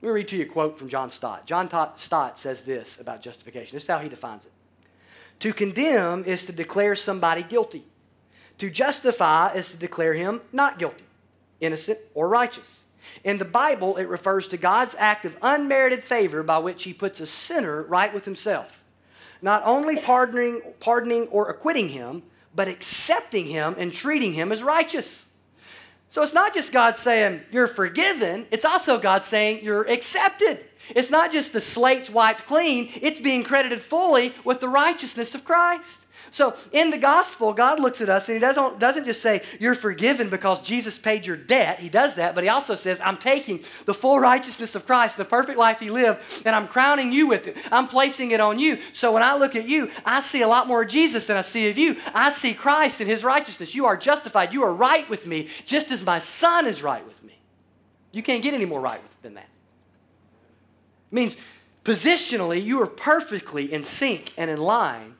Let 0.00 0.08
me 0.08 0.14
read 0.14 0.28
to 0.28 0.38
you 0.38 0.44
a 0.44 0.46
quote 0.46 0.78
from 0.78 0.88
John 0.88 1.10
Stott. 1.10 1.44
John 1.44 1.68
Stott 1.96 2.38
says 2.38 2.62
this 2.62 2.98
about 2.98 3.20
justification. 3.20 3.76
This 3.76 3.82
is 3.82 3.88
how 3.90 3.98
he 3.98 4.08
defines 4.08 4.46
it. 4.46 4.52
To 5.40 5.52
condemn 5.52 6.24
is 6.24 6.46
to 6.46 6.52
declare 6.52 6.94
somebody 6.94 7.42
guilty. 7.42 7.84
To 8.56 8.70
justify 8.70 9.52
is 9.52 9.70
to 9.72 9.76
declare 9.76 10.14
him 10.14 10.40
not 10.50 10.78
guilty, 10.78 11.04
innocent, 11.60 11.98
or 12.14 12.26
righteous. 12.26 12.83
In 13.22 13.38
the 13.38 13.44
Bible, 13.44 13.96
it 13.96 14.08
refers 14.08 14.48
to 14.48 14.56
God's 14.56 14.94
act 14.98 15.24
of 15.24 15.36
unmerited 15.42 16.04
favor 16.04 16.42
by 16.42 16.58
which 16.58 16.84
he 16.84 16.92
puts 16.92 17.20
a 17.20 17.26
sinner 17.26 17.82
right 17.82 18.12
with 18.12 18.24
himself. 18.24 18.82
Not 19.42 19.62
only 19.64 19.96
pardoning, 19.96 20.62
pardoning 20.80 21.28
or 21.28 21.50
acquitting 21.50 21.90
him, 21.90 22.22
but 22.54 22.68
accepting 22.68 23.46
him 23.46 23.74
and 23.78 23.92
treating 23.92 24.32
him 24.32 24.52
as 24.52 24.62
righteous. 24.62 25.26
So 26.08 26.22
it's 26.22 26.32
not 26.32 26.54
just 26.54 26.72
God 26.72 26.96
saying 26.96 27.44
you're 27.50 27.66
forgiven, 27.66 28.46
it's 28.52 28.64
also 28.64 29.00
God 29.00 29.24
saying 29.24 29.64
you're 29.64 29.82
accepted. 29.82 30.64
It's 30.90 31.10
not 31.10 31.32
just 31.32 31.52
the 31.52 31.60
slate's 31.60 32.08
wiped 32.08 32.46
clean, 32.46 32.92
it's 33.02 33.20
being 33.20 33.42
credited 33.42 33.82
fully 33.82 34.32
with 34.44 34.60
the 34.60 34.68
righteousness 34.68 35.34
of 35.34 35.44
Christ. 35.44 36.03
So 36.30 36.54
in 36.72 36.90
the 36.90 36.98
gospel, 36.98 37.52
God 37.52 37.80
looks 37.80 38.00
at 38.00 38.08
us 38.08 38.28
and 38.28 38.36
He 38.36 38.40
doesn't, 38.40 38.78
doesn't 38.78 39.04
just 39.04 39.22
say, 39.22 39.42
You're 39.58 39.74
forgiven 39.74 40.28
because 40.28 40.60
Jesus 40.60 40.98
paid 40.98 41.26
your 41.26 41.36
debt. 41.36 41.78
He 41.78 41.88
does 41.88 42.14
that, 42.16 42.34
but 42.34 42.44
He 42.44 42.50
also 42.50 42.74
says, 42.74 43.00
I'm 43.02 43.16
taking 43.16 43.62
the 43.84 43.94
full 43.94 44.18
righteousness 44.18 44.74
of 44.74 44.86
Christ, 44.86 45.16
the 45.16 45.24
perfect 45.24 45.58
life 45.58 45.80
He 45.80 45.90
lived, 45.90 46.20
and 46.44 46.54
I'm 46.54 46.68
crowning 46.68 47.12
you 47.12 47.26
with 47.26 47.46
it. 47.46 47.56
I'm 47.70 47.88
placing 47.88 48.32
it 48.32 48.40
on 48.40 48.58
you. 48.58 48.78
So 48.92 49.12
when 49.12 49.22
I 49.22 49.36
look 49.36 49.56
at 49.56 49.68
you, 49.68 49.90
I 50.04 50.20
see 50.20 50.42
a 50.42 50.48
lot 50.48 50.66
more 50.66 50.82
of 50.82 50.88
Jesus 50.88 51.26
than 51.26 51.36
I 51.36 51.42
see 51.42 51.68
of 51.68 51.78
you. 51.78 51.96
I 52.14 52.30
see 52.30 52.54
Christ 52.54 53.00
and 53.00 53.08
His 53.08 53.24
righteousness. 53.24 53.74
You 53.74 53.86
are 53.86 53.96
justified. 53.96 54.52
You 54.52 54.64
are 54.64 54.72
right 54.72 55.08
with 55.08 55.26
me, 55.26 55.48
just 55.66 55.90
as 55.90 56.04
my 56.04 56.18
Son 56.18 56.66
is 56.66 56.82
right 56.82 57.06
with 57.06 57.22
me. 57.22 57.38
You 58.12 58.22
can't 58.22 58.42
get 58.42 58.54
any 58.54 58.64
more 58.64 58.80
right 58.80 59.00
than 59.22 59.34
that. 59.34 59.48
It 61.10 61.14
means 61.14 61.36
positionally, 61.84 62.64
you 62.64 62.80
are 62.80 62.86
perfectly 62.86 63.72
in 63.72 63.82
sync 63.82 64.32
and 64.36 64.50
in 64.50 64.58
line 64.58 65.14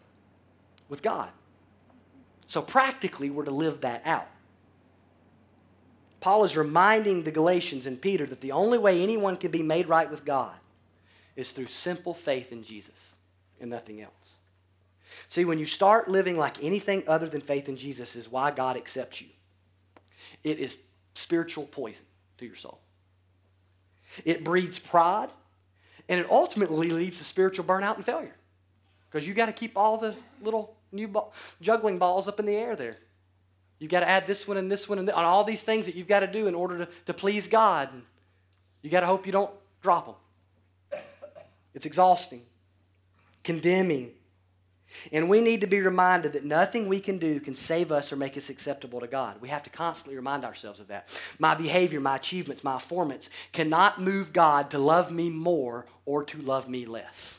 with 0.88 1.02
God. 1.02 1.28
So 2.46 2.62
practically, 2.62 3.30
we're 3.30 3.44
to 3.44 3.50
live 3.50 3.80
that 3.82 4.02
out. 4.04 4.28
Paul 6.20 6.44
is 6.44 6.56
reminding 6.56 7.22
the 7.22 7.30
Galatians 7.30 7.86
and 7.86 8.00
Peter 8.00 8.26
that 8.26 8.40
the 8.40 8.52
only 8.52 8.78
way 8.78 9.02
anyone 9.02 9.36
can 9.36 9.50
be 9.50 9.62
made 9.62 9.88
right 9.88 10.10
with 10.10 10.24
God 10.24 10.54
is 11.36 11.50
through 11.50 11.66
simple 11.66 12.14
faith 12.14 12.52
in 12.52 12.62
Jesus 12.62 12.94
and 13.60 13.70
nothing 13.70 14.00
else. 14.00 14.12
See, 15.28 15.44
when 15.44 15.58
you 15.58 15.66
start 15.66 16.08
living 16.08 16.36
like 16.36 16.62
anything 16.62 17.04
other 17.06 17.28
than 17.28 17.40
faith 17.40 17.68
in 17.68 17.76
Jesus, 17.76 18.16
is 18.16 18.30
why 18.30 18.50
God 18.50 18.76
accepts 18.76 19.20
you. 19.20 19.28
It 20.42 20.58
is 20.58 20.78
spiritual 21.14 21.66
poison 21.66 22.06
to 22.38 22.46
your 22.46 22.56
soul. 22.56 22.78
It 24.24 24.44
breeds 24.44 24.78
pride, 24.78 25.30
and 26.08 26.20
it 26.20 26.26
ultimately 26.30 26.90
leads 26.90 27.18
to 27.18 27.24
spiritual 27.24 27.64
burnout 27.64 27.96
and 27.96 28.04
failure. 28.04 28.36
Because 29.14 29.28
you 29.28 29.32
got 29.32 29.46
to 29.46 29.52
keep 29.52 29.76
all 29.76 29.96
the 29.96 30.16
little 30.42 30.74
new 30.90 31.06
ball, 31.06 31.32
juggling 31.60 31.98
balls 31.98 32.26
up 32.26 32.40
in 32.40 32.46
the 32.46 32.56
air 32.56 32.74
there. 32.74 32.96
You've 33.78 33.92
got 33.92 34.00
to 34.00 34.08
add 34.08 34.26
this 34.26 34.48
one 34.48 34.56
and 34.56 34.72
this 34.72 34.88
one 34.88 34.98
and, 34.98 35.08
and 35.08 35.16
all 35.16 35.44
these 35.44 35.62
things 35.62 35.86
that 35.86 35.94
you've 35.94 36.08
got 36.08 36.20
to 36.20 36.26
do 36.26 36.48
in 36.48 36.54
order 36.56 36.78
to, 36.78 36.88
to 37.06 37.14
please 37.14 37.46
God. 37.46 37.90
You 38.82 38.90
got 38.90 39.00
to 39.00 39.06
hope 39.06 39.24
you 39.24 39.30
don't 39.30 39.52
drop 39.82 40.18
them. 40.90 41.00
It's 41.74 41.86
exhausting, 41.86 42.42
condemning. 43.44 44.10
And 45.12 45.28
we 45.28 45.40
need 45.40 45.60
to 45.60 45.68
be 45.68 45.80
reminded 45.80 46.32
that 46.32 46.44
nothing 46.44 46.88
we 46.88 46.98
can 46.98 47.18
do 47.18 47.38
can 47.38 47.54
save 47.54 47.92
us 47.92 48.12
or 48.12 48.16
make 48.16 48.36
us 48.36 48.50
acceptable 48.50 48.98
to 48.98 49.06
God. 49.06 49.40
We 49.40 49.48
have 49.48 49.62
to 49.62 49.70
constantly 49.70 50.16
remind 50.16 50.44
ourselves 50.44 50.80
of 50.80 50.88
that. 50.88 51.06
My 51.38 51.54
behavior, 51.54 52.00
my 52.00 52.16
achievements, 52.16 52.64
my 52.64 52.74
performance 52.74 53.30
cannot 53.52 54.00
move 54.00 54.32
God 54.32 54.72
to 54.72 54.80
love 54.80 55.12
me 55.12 55.30
more 55.30 55.86
or 56.04 56.24
to 56.24 56.42
love 56.42 56.68
me 56.68 56.84
less 56.84 57.38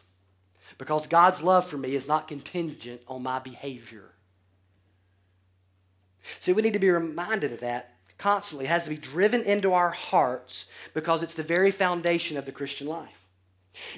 because 0.77 1.07
God's 1.07 1.41
love 1.41 1.67
for 1.67 1.77
me 1.77 1.95
is 1.95 2.07
not 2.07 2.27
contingent 2.27 3.01
on 3.07 3.23
my 3.23 3.39
behavior. 3.39 4.11
See, 6.39 6.53
we 6.53 6.61
need 6.61 6.73
to 6.73 6.79
be 6.79 6.89
reminded 6.89 7.53
of 7.53 7.59
that 7.61 7.95
constantly. 8.17 8.65
It 8.65 8.69
has 8.69 8.85
to 8.85 8.89
be 8.89 8.97
driven 8.97 9.41
into 9.43 9.73
our 9.73 9.91
hearts 9.91 10.65
because 10.93 11.23
it's 11.23 11.33
the 11.33 11.43
very 11.43 11.71
foundation 11.71 12.37
of 12.37 12.45
the 12.45 12.51
Christian 12.51 12.87
life. 12.87 13.09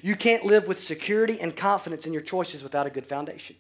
You 0.02 0.16
can't 0.16 0.46
live 0.46 0.68
with 0.68 0.84
security 0.84 1.40
and 1.40 1.56
confidence 1.56 2.06
in 2.06 2.14
your 2.14 2.24
choices 2.24 2.64
without 2.64 2.88
a 2.88 2.92
good 2.92 3.06
foundation. 3.06 3.56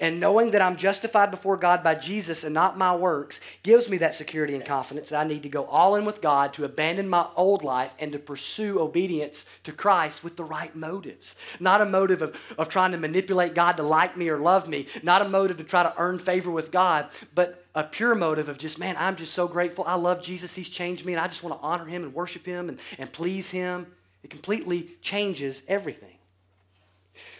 And 0.00 0.20
knowing 0.20 0.50
that 0.52 0.62
I'm 0.62 0.76
justified 0.76 1.30
before 1.30 1.56
God 1.56 1.82
by 1.82 1.94
Jesus 1.94 2.44
and 2.44 2.54
not 2.54 2.78
my 2.78 2.94
works 2.94 3.40
gives 3.62 3.88
me 3.88 3.98
that 3.98 4.14
security 4.14 4.54
and 4.54 4.64
confidence 4.64 5.10
that 5.10 5.20
I 5.20 5.28
need 5.28 5.42
to 5.42 5.48
go 5.48 5.64
all 5.66 5.96
in 5.96 6.04
with 6.04 6.20
God 6.20 6.52
to 6.54 6.64
abandon 6.64 7.08
my 7.08 7.26
old 7.36 7.62
life 7.62 7.94
and 7.98 8.12
to 8.12 8.18
pursue 8.18 8.80
obedience 8.80 9.44
to 9.64 9.72
Christ 9.72 10.24
with 10.24 10.36
the 10.36 10.44
right 10.44 10.74
motives. 10.74 11.36
Not 11.60 11.80
a 11.80 11.86
motive 11.86 12.22
of, 12.22 12.36
of 12.58 12.68
trying 12.68 12.92
to 12.92 12.98
manipulate 12.98 13.54
God 13.54 13.76
to 13.76 13.82
like 13.82 14.16
me 14.16 14.28
or 14.28 14.38
love 14.38 14.68
me, 14.68 14.86
not 15.02 15.22
a 15.22 15.28
motive 15.28 15.56
to 15.58 15.64
try 15.64 15.82
to 15.82 15.94
earn 15.98 16.18
favor 16.18 16.50
with 16.50 16.70
God, 16.70 17.08
but 17.34 17.64
a 17.74 17.82
pure 17.82 18.14
motive 18.14 18.48
of 18.48 18.58
just, 18.58 18.78
man, 18.78 18.96
I'm 18.98 19.16
just 19.16 19.34
so 19.34 19.48
grateful. 19.48 19.84
I 19.86 19.94
love 19.94 20.22
Jesus. 20.22 20.54
He's 20.54 20.68
changed 20.68 21.04
me, 21.04 21.12
and 21.12 21.20
I 21.20 21.26
just 21.26 21.42
want 21.42 21.60
to 21.60 21.66
honor 21.66 21.86
him 21.86 22.04
and 22.04 22.14
worship 22.14 22.46
him 22.46 22.68
and, 22.68 22.78
and 22.98 23.10
please 23.12 23.50
him. 23.50 23.86
It 24.22 24.30
completely 24.30 24.88
changes 25.02 25.62
everything. 25.68 26.16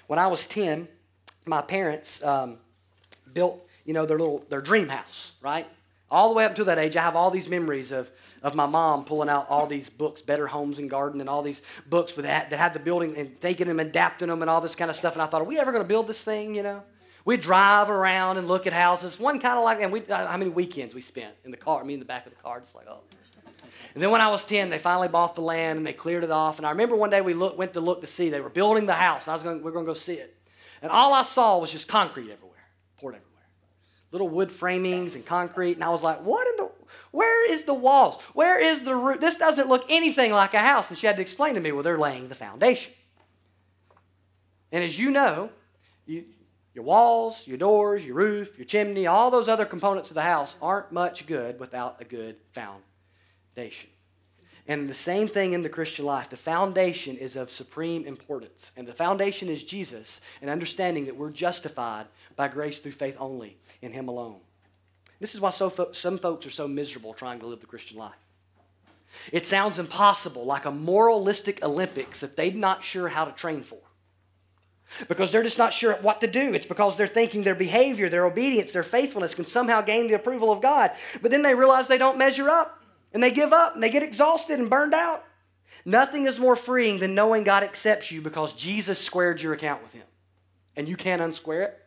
When 0.06 0.18
I 0.18 0.26
was 0.26 0.46
10, 0.46 0.88
my 1.46 1.62
parents 1.62 2.22
um, 2.22 2.58
built, 3.32 3.66
you 3.84 3.92
know, 3.94 4.06
their 4.06 4.18
little 4.18 4.44
their 4.48 4.60
dream 4.60 4.88
house, 4.88 5.32
right? 5.40 5.66
All 6.10 6.28
the 6.28 6.34
way 6.34 6.44
up 6.44 6.52
until 6.52 6.66
that 6.66 6.78
age, 6.78 6.96
I 6.96 7.02
have 7.02 7.16
all 7.16 7.30
these 7.30 7.48
memories 7.48 7.90
of, 7.90 8.10
of 8.42 8.54
my 8.54 8.66
mom 8.66 9.04
pulling 9.04 9.28
out 9.28 9.46
all 9.48 9.66
these 9.66 9.88
books, 9.88 10.22
Better 10.22 10.46
Homes 10.46 10.78
and 10.78 10.88
Garden, 10.88 11.20
and 11.20 11.28
all 11.28 11.42
these 11.42 11.62
books 11.86 12.14
with 12.14 12.24
that, 12.24 12.50
that 12.50 12.58
had 12.58 12.72
the 12.72 12.78
building 12.78 13.16
and 13.16 13.40
taking 13.40 13.66
them, 13.66 13.80
adapting 13.80 14.28
them, 14.28 14.42
and 14.42 14.50
all 14.50 14.60
this 14.60 14.76
kind 14.76 14.90
of 14.90 14.96
stuff. 14.96 15.14
And 15.14 15.22
I 15.22 15.26
thought, 15.26 15.40
are 15.40 15.44
we 15.44 15.58
ever 15.58 15.72
going 15.72 15.82
to 15.82 15.88
build 15.88 16.06
this 16.06 16.22
thing, 16.22 16.54
you 16.54 16.62
know? 16.62 16.82
We'd 17.24 17.40
drive 17.40 17.88
around 17.88 18.36
and 18.36 18.46
look 18.46 18.66
at 18.66 18.72
houses. 18.72 19.18
One 19.18 19.40
kind 19.40 19.56
of 19.56 19.64
like, 19.64 19.80
and 19.80 19.90
we, 19.90 20.02
how 20.08 20.36
many 20.36 20.50
weekends 20.50 20.94
we 20.94 21.00
spent 21.00 21.34
in 21.44 21.50
the 21.50 21.56
car, 21.56 21.82
me 21.82 21.94
in 21.94 22.00
the 22.00 22.06
back 22.06 22.26
of 22.26 22.34
the 22.34 22.40
car, 22.40 22.60
just 22.60 22.74
like, 22.74 22.86
oh. 22.86 23.00
And 23.94 24.02
then 24.02 24.10
when 24.10 24.20
I 24.20 24.28
was 24.28 24.44
10, 24.44 24.70
they 24.70 24.78
finally 24.78 25.08
bought 25.08 25.34
the 25.34 25.40
land 25.40 25.78
and 25.78 25.86
they 25.86 25.92
cleared 25.92 26.24
it 26.24 26.30
off. 26.30 26.58
And 26.58 26.66
I 26.66 26.70
remember 26.70 26.96
one 26.96 27.10
day 27.10 27.20
we 27.20 27.32
look, 27.32 27.56
went 27.56 27.72
to 27.74 27.80
look 27.80 28.00
to 28.00 28.06
see. 28.06 28.28
They 28.28 28.40
were 28.40 28.50
building 28.50 28.86
the 28.86 28.94
house. 28.94 29.28
I 29.28 29.32
was 29.32 29.42
going, 29.42 29.62
we 29.62 29.68
are 29.68 29.72
going 29.72 29.86
to 29.86 29.90
go 29.90 29.94
see 29.94 30.14
it. 30.14 30.36
And 30.84 30.92
all 30.92 31.14
I 31.14 31.22
saw 31.22 31.56
was 31.56 31.72
just 31.72 31.88
concrete 31.88 32.30
everywhere, 32.30 32.58
poured 32.98 33.14
everywhere. 33.14 33.32
Little 34.12 34.28
wood 34.28 34.50
framings 34.50 35.14
and 35.14 35.24
concrete. 35.24 35.72
And 35.72 35.82
I 35.82 35.88
was 35.88 36.02
like, 36.02 36.20
what 36.20 36.46
in 36.46 36.56
the, 36.58 36.70
where 37.10 37.50
is 37.50 37.62
the 37.62 37.72
walls? 37.72 38.18
Where 38.34 38.60
is 38.60 38.82
the 38.82 38.94
roof? 38.94 39.18
This 39.18 39.36
doesn't 39.36 39.66
look 39.66 39.86
anything 39.88 40.30
like 40.30 40.52
a 40.52 40.58
house. 40.58 40.90
And 40.90 40.98
she 40.98 41.06
had 41.06 41.16
to 41.16 41.22
explain 41.22 41.54
to 41.54 41.60
me, 41.62 41.72
well, 41.72 41.82
they're 41.82 41.96
laying 41.96 42.28
the 42.28 42.34
foundation. 42.34 42.92
And 44.72 44.84
as 44.84 44.98
you 44.98 45.10
know, 45.10 45.48
you, 46.04 46.26
your 46.74 46.84
walls, 46.84 47.46
your 47.46 47.56
doors, 47.56 48.04
your 48.04 48.16
roof, 48.16 48.58
your 48.58 48.66
chimney, 48.66 49.06
all 49.06 49.30
those 49.30 49.48
other 49.48 49.64
components 49.64 50.10
of 50.10 50.16
the 50.16 50.22
house 50.22 50.54
aren't 50.60 50.92
much 50.92 51.26
good 51.26 51.58
without 51.58 51.96
a 51.98 52.04
good 52.04 52.36
foundation. 52.52 53.88
And 54.66 54.88
the 54.88 54.94
same 54.94 55.28
thing 55.28 55.52
in 55.52 55.62
the 55.62 55.68
Christian 55.68 56.06
life. 56.06 56.30
The 56.30 56.36
foundation 56.36 57.16
is 57.16 57.36
of 57.36 57.50
supreme 57.50 58.06
importance. 58.06 58.72
And 58.76 58.88
the 58.88 58.94
foundation 58.94 59.48
is 59.48 59.62
Jesus 59.62 60.20
and 60.40 60.48
understanding 60.48 61.04
that 61.04 61.16
we're 61.16 61.30
justified 61.30 62.06
by 62.34 62.48
grace 62.48 62.78
through 62.78 62.92
faith 62.92 63.16
only 63.18 63.58
in 63.82 63.92
Him 63.92 64.08
alone. 64.08 64.40
This 65.20 65.34
is 65.34 65.40
why 65.40 65.50
so 65.50 65.68
fo- 65.68 65.92
some 65.92 66.18
folks 66.18 66.46
are 66.46 66.50
so 66.50 66.66
miserable 66.66 67.12
trying 67.12 67.40
to 67.40 67.46
live 67.46 67.60
the 67.60 67.66
Christian 67.66 67.98
life. 67.98 68.14
It 69.30 69.46
sounds 69.46 69.78
impossible, 69.78 70.44
like 70.44 70.64
a 70.64 70.72
moralistic 70.72 71.62
Olympics 71.62 72.20
that 72.20 72.36
they're 72.36 72.50
not 72.50 72.82
sure 72.82 73.08
how 73.08 73.24
to 73.24 73.32
train 73.32 73.62
for. 73.62 73.78
Because 75.08 75.30
they're 75.30 75.42
just 75.42 75.58
not 75.58 75.72
sure 75.72 75.94
what 76.02 76.20
to 76.20 76.26
do. 76.26 76.54
It's 76.54 76.66
because 76.66 76.96
they're 76.96 77.06
thinking 77.06 77.42
their 77.42 77.54
behavior, 77.54 78.08
their 78.08 78.26
obedience, 78.26 78.72
their 78.72 78.82
faithfulness 78.82 79.34
can 79.34 79.44
somehow 79.44 79.82
gain 79.82 80.08
the 80.08 80.14
approval 80.14 80.50
of 80.50 80.60
God. 80.60 80.92
But 81.20 81.30
then 81.30 81.42
they 81.42 81.54
realize 81.54 81.86
they 81.86 81.98
don't 81.98 82.18
measure 82.18 82.48
up 82.48 82.83
and 83.14 83.22
they 83.22 83.30
give 83.30 83.52
up 83.52 83.74
and 83.74 83.82
they 83.82 83.90
get 83.90 84.02
exhausted 84.02 84.58
and 84.58 84.68
burned 84.68 84.92
out. 84.92 85.24
Nothing 85.84 86.26
is 86.26 86.38
more 86.38 86.56
freeing 86.56 86.98
than 86.98 87.14
knowing 87.14 87.44
God 87.44 87.62
accepts 87.62 88.10
you 88.10 88.20
because 88.20 88.52
Jesus 88.52 88.98
squared 88.98 89.40
your 89.40 89.52
account 89.52 89.82
with 89.82 89.92
Him. 89.92 90.06
And 90.76 90.88
you 90.88 90.96
can't 90.96 91.22
unsquare 91.22 91.64
it. 91.64 91.80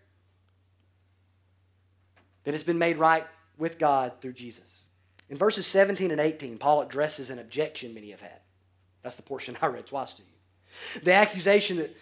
That 2.46 2.54
it's 2.54 2.64
been 2.64 2.78
made 2.78 2.98
right 2.98 3.28
with 3.58 3.78
God 3.78 4.14
through 4.22 4.34
Jesus. 4.34 4.64
In 5.30 5.36
verses 5.36 5.68
17 5.68 6.12
and 6.12 6.22
18, 6.22 6.58
Paul 6.58 6.82
addresses 6.82 7.30
an 7.30 7.40
objection 7.40 7.94
many 7.94 8.12
have 8.12 8.22
had. 8.22 8.40
That's 9.04 9.18
the 9.18 9.22
portion 9.22 9.58
I 9.62 9.68
read 9.68 9.86
twice 9.86 10.14
to 10.14 10.22
you. 10.22 11.02
The 11.04 11.14
accusation 11.14 11.78
that 11.78 11.96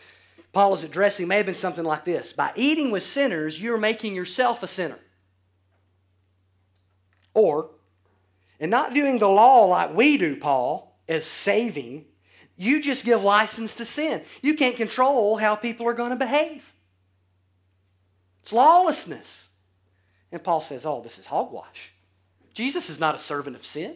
Paul 0.53 0.73
is 0.73 0.83
addressing 0.83 1.27
may 1.27 1.37
have 1.37 1.45
been 1.45 1.55
something 1.55 1.85
like 1.85 2.05
this 2.05 2.31
By 2.33 2.51
eating 2.55 2.91
with 2.91 3.03
sinners, 3.03 3.59
you're 3.59 3.77
making 3.77 4.13
yourself 4.13 4.61
a 4.61 4.67
sinner. 4.67 4.99
Or, 7.33 7.71
and 8.59 8.71
not 8.71 8.93
viewing 8.93 9.17
the 9.17 9.29
law 9.29 9.65
like 9.65 9.93
we 9.93 10.17
do, 10.17 10.35
Paul, 10.35 10.97
as 11.07 11.25
saving, 11.25 12.05
you 12.57 12.81
just 12.81 13.03
give 13.03 13.23
license 13.23 13.75
to 13.75 13.85
sin. 13.85 14.21
You 14.41 14.55
can't 14.55 14.77
control 14.77 15.37
how 15.37 15.55
people 15.55 15.87
are 15.87 15.93
going 15.93 16.11
to 16.11 16.15
behave. 16.15 16.73
It's 18.43 18.53
lawlessness. 18.53 19.49
And 20.31 20.43
Paul 20.43 20.61
says, 20.61 20.85
oh, 20.85 21.01
this 21.01 21.19
is 21.19 21.25
hogwash. 21.25 21.91
Jesus 22.53 22.89
is 22.89 22.99
not 22.99 23.15
a 23.15 23.19
servant 23.19 23.55
of 23.55 23.65
sin. 23.65 23.95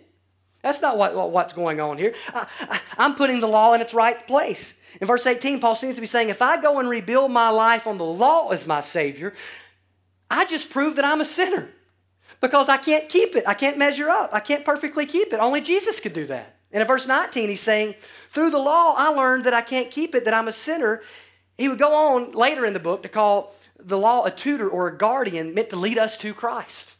That's 0.62 0.82
not 0.82 0.98
what, 0.98 1.32
what's 1.32 1.54
going 1.54 1.80
on 1.80 1.98
here. 1.98 2.14
I, 2.34 2.82
am 2.98 3.16
putting 3.16 3.40
the 3.40 3.48
law 3.48 3.74
in 3.74 3.82
its 3.82 3.94
right 3.94 4.26
place. 4.28 4.74
In 5.00 5.08
verse 5.08 5.26
18, 5.26 5.62
Paul 5.62 5.76
seems 5.76 5.96
to 5.96 6.02
be 6.02 6.08
saying, 6.08 6.30
if 6.30 6.42
I 6.42 6.62
go 6.62 6.80
and 6.80 6.90
rebuild 6.90 7.32
my 7.32 7.50
life 7.50 7.88
on 7.88 7.98
the 7.98 8.06
law 8.06 8.50
as 8.50 8.68
my 8.68 8.82
Savior, 8.82 9.34
I 10.30 10.46
just 10.46 10.70
prove 10.70 10.98
that 10.98 11.06
I'm 11.06 11.22
a 11.22 11.26
sinner 11.26 11.70
because 12.42 12.70
I 12.70 12.78
can't 12.78 13.10
keep 13.10 13.36
it. 13.36 13.44
I 13.48 13.54
can't 13.54 13.78
measure 13.78 14.10
up. 14.10 14.34
I 14.34 14.40
can't 14.40 14.64
perfectly 14.64 15.06
keep 15.06 15.34
it. 15.34 15.40
Only 15.40 15.62
Jesus 15.62 16.00
could 16.00 16.14
do 16.14 16.26
that. 16.28 16.56
And 16.72 16.82
in 16.82 16.88
verse 16.88 17.08
19, 17.08 17.50
he's 17.50 17.60
saying, 17.60 17.96
Through 18.30 18.52
the 18.52 18.60
law, 18.60 18.94
I 18.98 19.10
learned 19.10 19.46
that 19.46 19.54
I 19.54 19.62
can't 19.62 19.90
keep 19.90 20.16
it, 20.16 20.26
that 20.26 20.34
I'm 20.34 20.48
a 20.48 20.54
sinner. 20.54 21.02
He 21.58 21.68
would 21.68 21.80
go 21.80 21.94
on 21.94 22.32
later 22.32 22.66
in 22.66 22.74
the 22.74 22.80
book 22.80 23.04
to 23.04 23.10
call 23.10 23.56
the 23.78 23.98
law 23.98 24.26
a 24.26 24.32
tutor 24.32 24.70
or 24.70 24.88
a 24.88 24.98
guardian 24.98 25.54
meant 25.54 25.72
to 25.72 25.76
lead 25.76 25.98
us 25.98 26.18
to 26.18 26.34
Christ. 26.34 26.96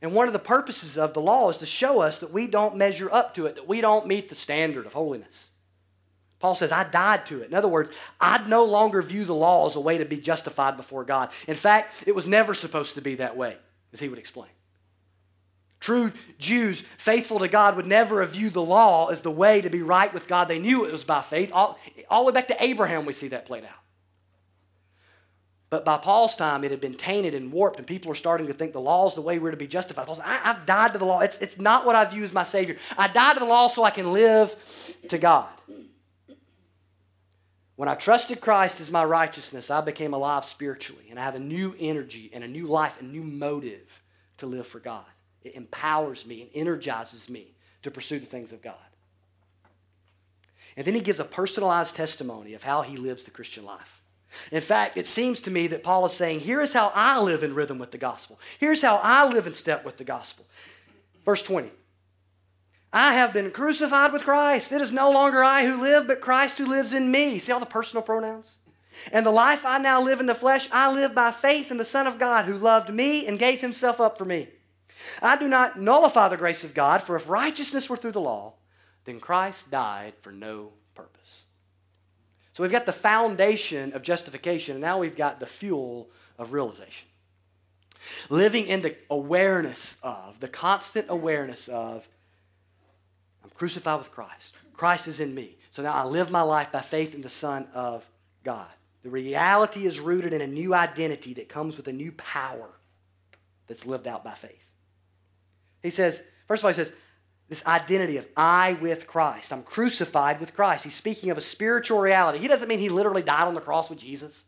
And 0.00 0.12
one 0.12 0.26
of 0.26 0.32
the 0.32 0.38
purposes 0.38 0.98
of 0.98 1.14
the 1.14 1.20
law 1.20 1.48
is 1.48 1.58
to 1.58 1.66
show 1.66 2.00
us 2.00 2.18
that 2.18 2.32
we 2.32 2.48
don't 2.48 2.76
measure 2.76 3.12
up 3.12 3.34
to 3.36 3.46
it, 3.46 3.54
that 3.54 3.68
we 3.68 3.80
don't 3.80 4.06
meet 4.06 4.28
the 4.28 4.34
standard 4.34 4.84
of 4.84 4.92
holiness. 4.92 5.48
Paul 6.40 6.56
says, 6.56 6.72
I 6.72 6.82
died 6.82 7.26
to 7.26 7.40
it. 7.40 7.48
In 7.48 7.54
other 7.54 7.68
words, 7.68 7.90
I'd 8.20 8.48
no 8.48 8.64
longer 8.64 9.00
view 9.00 9.24
the 9.24 9.34
law 9.34 9.66
as 9.66 9.76
a 9.76 9.80
way 9.80 9.98
to 9.98 10.04
be 10.04 10.18
justified 10.18 10.76
before 10.76 11.04
God. 11.04 11.30
In 11.46 11.54
fact, 11.54 12.02
it 12.04 12.16
was 12.16 12.26
never 12.26 12.52
supposed 12.52 12.96
to 12.96 13.00
be 13.00 13.14
that 13.16 13.36
way 13.36 13.56
as 13.92 14.00
he 14.00 14.08
would 14.08 14.18
explain. 14.18 14.50
True 15.80 16.12
Jews, 16.38 16.84
faithful 16.96 17.40
to 17.40 17.48
God, 17.48 17.74
would 17.74 17.86
never 17.86 18.20
have 18.20 18.32
viewed 18.32 18.54
the 18.54 18.62
law 18.62 19.08
as 19.08 19.20
the 19.22 19.32
way 19.32 19.60
to 19.60 19.68
be 19.68 19.82
right 19.82 20.14
with 20.14 20.28
God. 20.28 20.46
They 20.46 20.60
knew 20.60 20.84
it 20.84 20.92
was 20.92 21.02
by 21.02 21.22
faith. 21.22 21.50
All, 21.52 21.76
all 22.08 22.22
the 22.22 22.26
way 22.30 22.32
back 22.32 22.48
to 22.48 22.62
Abraham, 22.62 23.04
we 23.04 23.12
see 23.12 23.28
that 23.28 23.46
played 23.46 23.64
out. 23.64 23.82
But 25.70 25.84
by 25.84 25.96
Paul's 25.96 26.36
time, 26.36 26.64
it 26.64 26.70
had 26.70 26.80
been 26.80 26.94
tainted 26.94 27.34
and 27.34 27.50
warped, 27.50 27.78
and 27.78 27.86
people 27.86 28.12
are 28.12 28.14
starting 28.14 28.46
to 28.46 28.52
think 28.52 28.74
the 28.74 28.80
law 28.80 29.08
is 29.08 29.14
the 29.14 29.22
way 29.22 29.38
we're 29.38 29.52
to 29.52 29.56
be 29.56 29.66
justified. 29.66 30.06
I, 30.22 30.36
have 30.36 30.66
died 30.66 30.92
to 30.92 30.98
the 30.98 31.06
law. 31.06 31.20
It's, 31.20 31.38
it's 31.38 31.58
not 31.58 31.86
what 31.86 31.96
I 31.96 32.04
view 32.04 32.22
as 32.24 32.32
my 32.32 32.44
Savior. 32.44 32.76
I 32.96 33.08
died 33.08 33.34
to 33.34 33.40
the 33.40 33.46
law 33.46 33.68
so 33.68 33.82
I 33.82 33.90
can 33.90 34.12
live 34.12 34.54
to 35.08 35.16
God. 35.16 35.48
When 37.82 37.88
I 37.88 37.96
trusted 37.96 38.40
Christ 38.40 38.80
as 38.80 38.92
my 38.92 39.04
righteousness, 39.04 39.68
I 39.68 39.80
became 39.80 40.14
alive 40.14 40.44
spiritually, 40.44 41.06
and 41.10 41.18
I 41.18 41.24
have 41.24 41.34
a 41.34 41.40
new 41.40 41.74
energy 41.80 42.30
and 42.32 42.44
a 42.44 42.46
new 42.46 42.68
life, 42.68 43.00
a 43.00 43.04
new 43.04 43.24
motive 43.24 44.00
to 44.36 44.46
live 44.46 44.68
for 44.68 44.78
God. 44.78 45.04
It 45.42 45.56
empowers 45.56 46.24
me 46.24 46.42
and 46.42 46.50
energizes 46.54 47.28
me 47.28 47.56
to 47.82 47.90
pursue 47.90 48.20
the 48.20 48.26
things 48.26 48.52
of 48.52 48.62
God. 48.62 48.76
And 50.76 50.86
then 50.86 50.94
he 50.94 51.00
gives 51.00 51.18
a 51.18 51.24
personalized 51.24 51.96
testimony 51.96 52.54
of 52.54 52.62
how 52.62 52.82
he 52.82 52.96
lives 52.96 53.24
the 53.24 53.32
Christian 53.32 53.64
life. 53.64 54.00
In 54.52 54.60
fact, 54.60 54.96
it 54.96 55.08
seems 55.08 55.40
to 55.40 55.50
me 55.50 55.66
that 55.66 55.82
Paul 55.82 56.06
is 56.06 56.12
saying, 56.12 56.38
Here 56.38 56.60
is 56.60 56.72
how 56.72 56.92
I 56.94 57.18
live 57.18 57.42
in 57.42 57.52
rhythm 57.52 57.80
with 57.80 57.90
the 57.90 57.98
gospel. 57.98 58.38
Here's 58.60 58.80
how 58.80 59.00
I 59.02 59.26
live 59.26 59.48
in 59.48 59.54
step 59.54 59.84
with 59.84 59.96
the 59.96 60.04
gospel. 60.04 60.46
Verse 61.24 61.42
20 61.42 61.72
I 62.92 63.14
have 63.14 63.32
been 63.32 63.50
crucified 63.50 64.12
with 64.12 64.24
Christ. 64.24 64.70
It 64.70 64.82
is 64.82 64.92
no 64.92 65.10
longer 65.10 65.42
I 65.42 65.64
who 65.64 65.80
live, 65.80 66.06
but 66.06 66.20
Christ 66.20 66.58
who 66.58 66.66
lives 66.66 66.92
in 66.92 67.10
me. 67.10 67.38
See 67.38 67.50
all 67.50 67.60
the 67.60 67.66
personal 67.66 68.02
pronouns? 68.02 68.46
And 69.10 69.24
the 69.24 69.30
life 69.30 69.64
I 69.64 69.78
now 69.78 70.02
live 70.02 70.20
in 70.20 70.26
the 70.26 70.34
flesh, 70.34 70.68
I 70.70 70.92
live 70.92 71.14
by 71.14 71.32
faith 71.32 71.70
in 71.70 71.78
the 71.78 71.84
Son 71.84 72.06
of 72.06 72.18
God 72.18 72.44
who 72.44 72.54
loved 72.54 72.92
me 72.92 73.26
and 73.26 73.38
gave 73.38 73.60
himself 73.60 74.00
up 74.00 74.18
for 74.18 74.26
me. 74.26 74.48
I 75.22 75.36
do 75.36 75.48
not 75.48 75.80
nullify 75.80 76.28
the 76.28 76.36
grace 76.36 76.64
of 76.64 76.74
God, 76.74 77.02
for 77.02 77.16
if 77.16 77.28
righteousness 77.28 77.88
were 77.88 77.96
through 77.96 78.12
the 78.12 78.20
law, 78.20 78.52
then 79.04 79.18
Christ 79.18 79.70
died 79.70 80.12
for 80.20 80.30
no 80.30 80.72
purpose. 80.94 81.44
So 82.52 82.62
we've 82.62 82.70
got 82.70 82.86
the 82.86 82.92
foundation 82.92 83.94
of 83.94 84.02
justification, 84.02 84.76
and 84.76 84.82
now 84.82 84.98
we've 84.98 85.16
got 85.16 85.40
the 85.40 85.46
fuel 85.46 86.10
of 86.38 86.52
realization. 86.52 87.08
Living 88.28 88.66
in 88.66 88.82
the 88.82 88.96
awareness 89.10 89.96
of, 90.02 90.38
the 90.40 90.48
constant 90.48 91.06
awareness 91.08 91.68
of, 91.68 92.06
I'm 93.44 93.50
crucified 93.50 93.98
with 93.98 94.10
Christ. 94.10 94.54
Christ 94.74 95.08
is 95.08 95.20
in 95.20 95.34
me. 95.34 95.56
So 95.70 95.82
now 95.82 95.92
I 95.92 96.04
live 96.04 96.30
my 96.30 96.42
life 96.42 96.72
by 96.72 96.80
faith 96.80 97.14
in 97.14 97.22
the 97.22 97.28
Son 97.28 97.66
of 97.74 98.04
God. 98.44 98.68
The 99.02 99.10
reality 99.10 99.86
is 99.86 99.98
rooted 99.98 100.32
in 100.32 100.40
a 100.40 100.46
new 100.46 100.74
identity 100.74 101.34
that 101.34 101.48
comes 101.48 101.76
with 101.76 101.88
a 101.88 101.92
new 101.92 102.12
power 102.12 102.70
that's 103.66 103.86
lived 103.86 104.06
out 104.06 104.22
by 104.22 104.34
faith. 104.34 104.64
He 105.82 105.90
says, 105.90 106.22
first 106.46 106.60
of 106.60 106.66
all, 106.66 106.70
he 106.70 106.76
says, 106.76 106.92
this 107.48 107.64
identity 107.66 108.16
of 108.16 108.26
I 108.36 108.74
with 108.74 109.06
Christ. 109.06 109.52
I'm 109.52 109.62
crucified 109.62 110.40
with 110.40 110.54
Christ. 110.54 110.84
He's 110.84 110.94
speaking 110.94 111.30
of 111.30 111.36
a 111.36 111.42
spiritual 111.42 111.98
reality. 111.98 112.38
He 112.38 112.48
doesn't 112.48 112.68
mean 112.68 112.78
he 112.78 112.88
literally 112.88 113.22
died 113.22 113.46
on 113.46 113.54
the 113.54 113.60
cross 113.60 113.90
with 113.90 113.98
Jesus. 113.98 114.44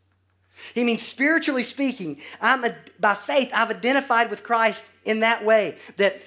He 0.73 0.83
means 0.83 1.01
spiritually 1.01 1.63
speaking, 1.63 2.21
I'm 2.41 2.63
a, 2.63 2.75
by 2.99 3.13
faith, 3.13 3.51
I've 3.53 3.69
identified 3.69 4.29
with 4.29 4.41
Christ 4.41 4.85
in 5.03 5.19
that 5.19 5.43
way 5.43 5.77
that 5.97 6.21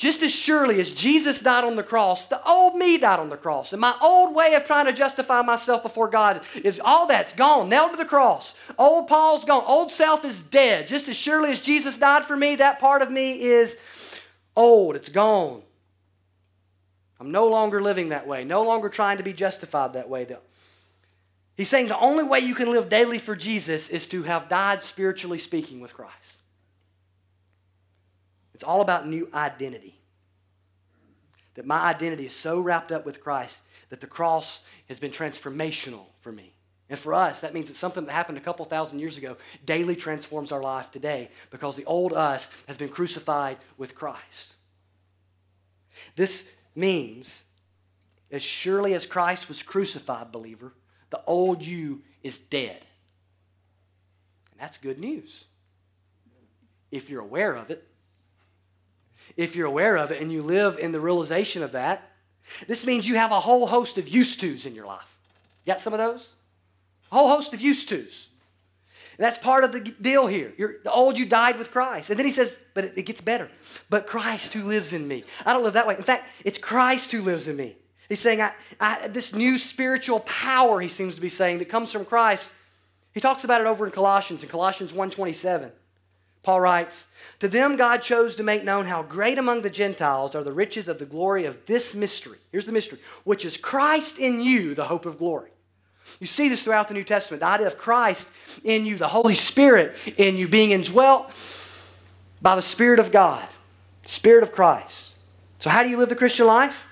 just 0.00 0.22
as 0.22 0.32
surely 0.32 0.80
as 0.80 0.92
Jesus 0.92 1.40
died 1.40 1.62
on 1.62 1.76
the 1.76 1.82
cross, 1.82 2.24
the 2.24 2.42
old 2.48 2.74
me 2.74 2.96
died 2.96 3.20
on 3.20 3.28
the 3.28 3.36
cross. 3.36 3.74
And 3.74 3.82
my 3.82 3.94
old 4.00 4.34
way 4.34 4.54
of 4.54 4.64
trying 4.64 4.86
to 4.86 4.94
justify 4.94 5.42
myself 5.42 5.82
before 5.82 6.08
God 6.08 6.40
is 6.64 6.80
all 6.82 7.06
that's 7.06 7.34
gone, 7.34 7.68
nailed 7.68 7.90
to 7.90 7.96
the 7.98 8.06
cross. 8.06 8.54
Old 8.78 9.08
Paul's 9.08 9.44
gone. 9.44 9.62
Old 9.66 9.92
self 9.92 10.24
is 10.24 10.40
dead. 10.40 10.88
Just 10.88 11.10
as 11.10 11.18
surely 11.18 11.50
as 11.50 11.60
Jesus 11.60 11.98
died 11.98 12.24
for 12.24 12.34
me, 12.34 12.56
that 12.56 12.78
part 12.78 13.02
of 13.02 13.10
me 13.10 13.42
is 13.42 13.76
old. 14.56 14.96
It's 14.96 15.10
gone. 15.10 15.60
I'm 17.20 17.30
no 17.30 17.48
longer 17.48 17.82
living 17.82 18.08
that 18.08 18.26
way, 18.26 18.42
no 18.42 18.62
longer 18.62 18.88
trying 18.88 19.18
to 19.18 19.22
be 19.22 19.34
justified 19.34 19.92
that 19.92 20.08
way. 20.08 20.24
Though. 20.24 20.38
He's 21.58 21.68
saying 21.68 21.88
the 21.88 21.98
only 21.98 22.24
way 22.24 22.38
you 22.40 22.54
can 22.54 22.72
live 22.72 22.88
daily 22.88 23.18
for 23.18 23.36
Jesus 23.36 23.90
is 23.90 24.06
to 24.06 24.22
have 24.22 24.48
died 24.48 24.82
spiritually 24.82 25.36
speaking 25.36 25.82
with 25.82 25.92
Christ. 25.92 26.39
It's 28.60 28.68
all 28.68 28.82
about 28.82 29.08
new 29.08 29.26
identity. 29.32 29.98
That 31.54 31.64
my 31.64 31.78
identity 31.78 32.26
is 32.26 32.36
so 32.36 32.60
wrapped 32.60 32.92
up 32.92 33.06
with 33.06 33.22
Christ 33.22 33.58
that 33.88 34.02
the 34.02 34.06
cross 34.06 34.60
has 34.86 35.00
been 35.00 35.12
transformational 35.12 36.04
for 36.20 36.30
me. 36.30 36.52
And 36.90 36.98
for 36.98 37.14
us, 37.14 37.40
that 37.40 37.54
means 37.54 37.68
that 37.68 37.76
something 37.76 38.04
that 38.04 38.12
happened 38.12 38.36
a 38.36 38.42
couple 38.42 38.66
thousand 38.66 38.98
years 38.98 39.16
ago 39.16 39.38
daily 39.64 39.96
transforms 39.96 40.52
our 40.52 40.60
life 40.60 40.90
today 40.90 41.30
because 41.48 41.74
the 41.74 41.86
old 41.86 42.12
us 42.12 42.50
has 42.66 42.76
been 42.76 42.90
crucified 42.90 43.56
with 43.78 43.94
Christ. 43.94 44.56
This 46.14 46.44
means, 46.74 47.40
as 48.30 48.42
surely 48.42 48.92
as 48.92 49.06
Christ 49.06 49.48
was 49.48 49.62
crucified, 49.62 50.32
believer, 50.32 50.74
the 51.08 51.22
old 51.26 51.64
you 51.64 52.02
is 52.22 52.38
dead. 52.38 52.84
And 54.52 54.60
that's 54.60 54.76
good 54.76 54.98
news. 54.98 55.46
If 56.90 57.08
you're 57.08 57.22
aware 57.22 57.54
of 57.54 57.70
it. 57.70 57.86
If 59.36 59.56
you're 59.56 59.66
aware 59.66 59.96
of 59.96 60.10
it 60.12 60.20
and 60.20 60.32
you 60.32 60.42
live 60.42 60.78
in 60.78 60.92
the 60.92 61.00
realization 61.00 61.62
of 61.62 61.72
that, 61.72 62.10
this 62.66 62.84
means 62.84 63.06
you 63.06 63.16
have 63.16 63.32
a 63.32 63.40
whole 63.40 63.66
host 63.66 63.98
of 63.98 64.08
used 64.08 64.40
tos 64.40 64.66
in 64.66 64.74
your 64.74 64.86
life. 64.86 65.06
You 65.64 65.72
got 65.72 65.80
some 65.80 65.92
of 65.92 65.98
those? 65.98 66.28
A 67.12 67.14
whole 67.14 67.28
host 67.28 67.54
of 67.54 67.60
used 67.60 67.88
tos. 67.88 68.26
That's 69.20 69.36
part 69.36 69.64
of 69.64 69.72
the 69.72 69.80
deal 69.80 70.26
here. 70.26 70.54
You're, 70.56 70.76
the 70.82 70.90
old 70.90 71.18
you 71.18 71.26
died 71.26 71.58
with 71.58 71.70
Christ. 71.70 72.08
And 72.08 72.18
then 72.18 72.24
he 72.24 72.32
says, 72.32 72.50
but 72.72 72.84
it, 72.84 72.92
it 72.96 73.02
gets 73.02 73.20
better. 73.20 73.50
But 73.90 74.06
Christ 74.06 74.54
who 74.54 74.64
lives 74.64 74.94
in 74.94 75.06
me. 75.06 75.24
I 75.44 75.52
don't 75.52 75.62
live 75.62 75.74
that 75.74 75.86
way. 75.86 75.94
In 75.94 76.02
fact, 76.02 76.26
it's 76.42 76.56
Christ 76.56 77.12
who 77.12 77.20
lives 77.20 77.46
in 77.46 77.54
me. 77.54 77.76
He's 78.08 78.18
saying, 78.18 78.40
I, 78.40 78.52
I, 78.80 79.08
this 79.08 79.34
new 79.34 79.58
spiritual 79.58 80.20
power, 80.20 80.80
he 80.80 80.88
seems 80.88 81.16
to 81.16 81.20
be 81.20 81.28
saying, 81.28 81.58
that 81.58 81.68
comes 81.68 81.92
from 81.92 82.06
Christ. 82.06 82.50
He 83.12 83.20
talks 83.20 83.44
about 83.44 83.60
it 83.60 83.66
over 83.66 83.84
in 83.84 83.92
Colossians, 83.92 84.42
in 84.42 84.48
Colossians 84.48 84.92
1.27. 84.92 85.70
Paul 86.42 86.60
writes, 86.60 87.06
To 87.40 87.48
them 87.48 87.76
God 87.76 87.98
chose 87.98 88.36
to 88.36 88.42
make 88.42 88.64
known 88.64 88.86
how 88.86 89.02
great 89.02 89.38
among 89.38 89.62
the 89.62 89.70
Gentiles 89.70 90.34
are 90.34 90.42
the 90.42 90.52
riches 90.52 90.88
of 90.88 90.98
the 90.98 91.04
glory 91.04 91.44
of 91.44 91.66
this 91.66 91.94
mystery. 91.94 92.38
Here's 92.50 92.64
the 92.64 92.72
mystery, 92.72 92.98
which 93.24 93.44
is 93.44 93.56
Christ 93.56 94.18
in 94.18 94.40
you, 94.40 94.74
the 94.74 94.86
hope 94.86 95.04
of 95.04 95.18
glory. 95.18 95.50
You 96.18 96.26
see 96.26 96.48
this 96.48 96.62
throughout 96.62 96.88
the 96.88 96.94
New 96.94 97.04
Testament. 97.04 97.40
The 97.40 97.46
idea 97.46 97.66
of 97.66 97.76
Christ 97.76 98.28
in 98.64 98.86
you, 98.86 98.96
the 98.96 99.08
Holy 99.08 99.34
Spirit 99.34 99.96
in 100.16 100.36
you, 100.36 100.48
being 100.48 100.70
indwelt 100.70 101.32
by 102.42 102.56
the 102.56 102.62
Spirit 102.62 102.98
of 102.98 103.12
God, 103.12 103.48
Spirit 104.06 104.42
of 104.42 104.50
Christ. 104.50 105.12
So, 105.60 105.68
how 105.68 105.82
do 105.82 105.90
you 105.90 105.98
live 105.98 106.08
the 106.08 106.16
Christian 106.16 106.46
life? 106.46 106.84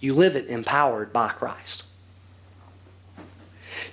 You 0.00 0.14
live 0.14 0.36
it 0.36 0.46
empowered 0.46 1.12
by 1.12 1.28
Christ. 1.28 1.84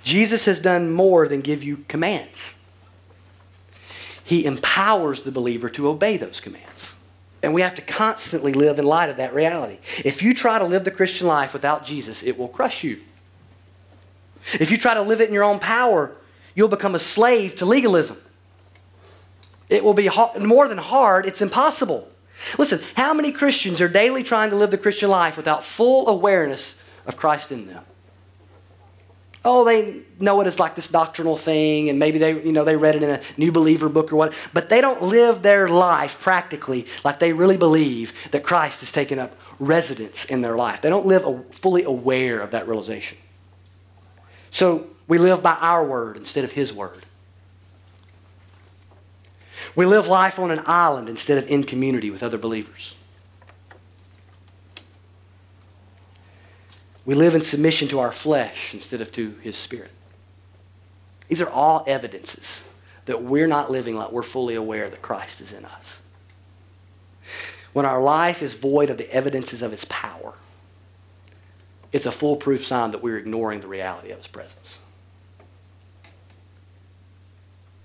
Jesus 0.02 0.46
has 0.46 0.58
done 0.60 0.90
more 0.90 1.28
than 1.28 1.42
give 1.42 1.62
you 1.62 1.84
commands. 1.88 2.54
He 4.32 4.46
empowers 4.46 5.24
the 5.24 5.30
believer 5.30 5.68
to 5.68 5.88
obey 5.88 6.16
those 6.16 6.40
commands. 6.40 6.94
And 7.42 7.52
we 7.52 7.60
have 7.60 7.74
to 7.74 7.82
constantly 7.82 8.54
live 8.54 8.78
in 8.78 8.86
light 8.86 9.10
of 9.10 9.18
that 9.18 9.34
reality. 9.34 9.76
If 10.06 10.22
you 10.22 10.32
try 10.32 10.58
to 10.58 10.64
live 10.64 10.84
the 10.84 10.90
Christian 10.90 11.26
life 11.26 11.52
without 11.52 11.84
Jesus, 11.84 12.22
it 12.22 12.38
will 12.38 12.48
crush 12.48 12.82
you. 12.82 13.02
If 14.58 14.70
you 14.70 14.78
try 14.78 14.94
to 14.94 15.02
live 15.02 15.20
it 15.20 15.28
in 15.28 15.34
your 15.34 15.44
own 15.44 15.58
power, 15.58 16.16
you'll 16.54 16.68
become 16.68 16.94
a 16.94 16.98
slave 16.98 17.56
to 17.56 17.66
legalism. 17.66 18.16
It 19.68 19.84
will 19.84 19.92
be 19.92 20.08
more 20.40 20.66
than 20.66 20.78
hard, 20.78 21.26
it's 21.26 21.42
impossible. 21.42 22.08
Listen, 22.56 22.80
how 22.96 23.12
many 23.12 23.32
Christians 23.32 23.82
are 23.82 23.88
daily 23.88 24.22
trying 24.22 24.48
to 24.48 24.56
live 24.56 24.70
the 24.70 24.78
Christian 24.78 25.10
life 25.10 25.36
without 25.36 25.62
full 25.62 26.08
awareness 26.08 26.74
of 27.04 27.18
Christ 27.18 27.52
in 27.52 27.66
them? 27.66 27.84
Oh, 29.44 29.64
they 29.64 30.02
know 30.20 30.40
it 30.40 30.46
as 30.46 30.60
like 30.60 30.76
this 30.76 30.86
doctrinal 30.86 31.36
thing, 31.36 31.88
and 31.88 31.98
maybe 31.98 32.18
they, 32.18 32.42
you 32.44 32.52
know, 32.52 32.64
they 32.64 32.76
read 32.76 32.94
it 32.94 33.02
in 33.02 33.10
a 33.10 33.20
new 33.36 33.50
believer 33.50 33.88
book 33.88 34.12
or 34.12 34.16
what, 34.16 34.32
but 34.52 34.68
they 34.68 34.80
don't 34.80 35.02
live 35.02 35.42
their 35.42 35.66
life 35.66 36.20
practically 36.20 36.86
like 37.04 37.18
they 37.18 37.32
really 37.32 37.56
believe 37.56 38.12
that 38.30 38.44
Christ 38.44 38.80
has 38.80 38.92
taken 38.92 39.18
up 39.18 39.36
residence 39.58 40.24
in 40.24 40.42
their 40.42 40.56
life. 40.56 40.80
They 40.80 40.90
don't 40.90 41.06
live 41.06 41.24
fully 41.52 41.82
aware 41.82 42.40
of 42.40 42.52
that 42.52 42.68
realization. 42.68 43.18
So 44.50 44.86
we 45.08 45.18
live 45.18 45.42
by 45.42 45.54
our 45.54 45.84
word 45.84 46.16
instead 46.16 46.44
of 46.44 46.52
his 46.52 46.72
word. 46.72 47.04
We 49.74 49.86
live 49.86 50.06
life 50.06 50.38
on 50.38 50.50
an 50.50 50.62
island 50.66 51.08
instead 51.08 51.38
of 51.38 51.48
in 51.48 51.64
community 51.64 52.10
with 52.10 52.22
other 52.22 52.38
believers. 52.38 52.94
We 57.04 57.14
live 57.14 57.34
in 57.34 57.42
submission 57.42 57.88
to 57.88 58.00
our 58.00 58.12
flesh 58.12 58.74
instead 58.74 59.00
of 59.00 59.10
to 59.12 59.30
his 59.42 59.56
spirit. 59.56 59.90
These 61.28 61.40
are 61.40 61.48
all 61.48 61.84
evidences 61.86 62.62
that 63.06 63.22
we're 63.22 63.48
not 63.48 63.70
living 63.70 63.96
like 63.96 64.12
we're 64.12 64.22
fully 64.22 64.54
aware 64.54 64.88
that 64.88 65.02
Christ 65.02 65.40
is 65.40 65.52
in 65.52 65.64
us. 65.64 66.00
When 67.72 67.86
our 67.86 68.02
life 68.02 68.42
is 68.42 68.54
void 68.54 68.90
of 68.90 68.98
the 68.98 69.12
evidences 69.12 69.62
of 69.62 69.70
his 69.70 69.84
power, 69.86 70.34
it's 71.90 72.06
a 72.06 72.12
foolproof 72.12 72.64
sign 72.64 72.90
that 72.92 73.02
we're 73.02 73.18
ignoring 73.18 73.60
the 73.60 73.66
reality 73.66 74.10
of 74.10 74.18
his 74.18 74.26
presence. 74.26 74.78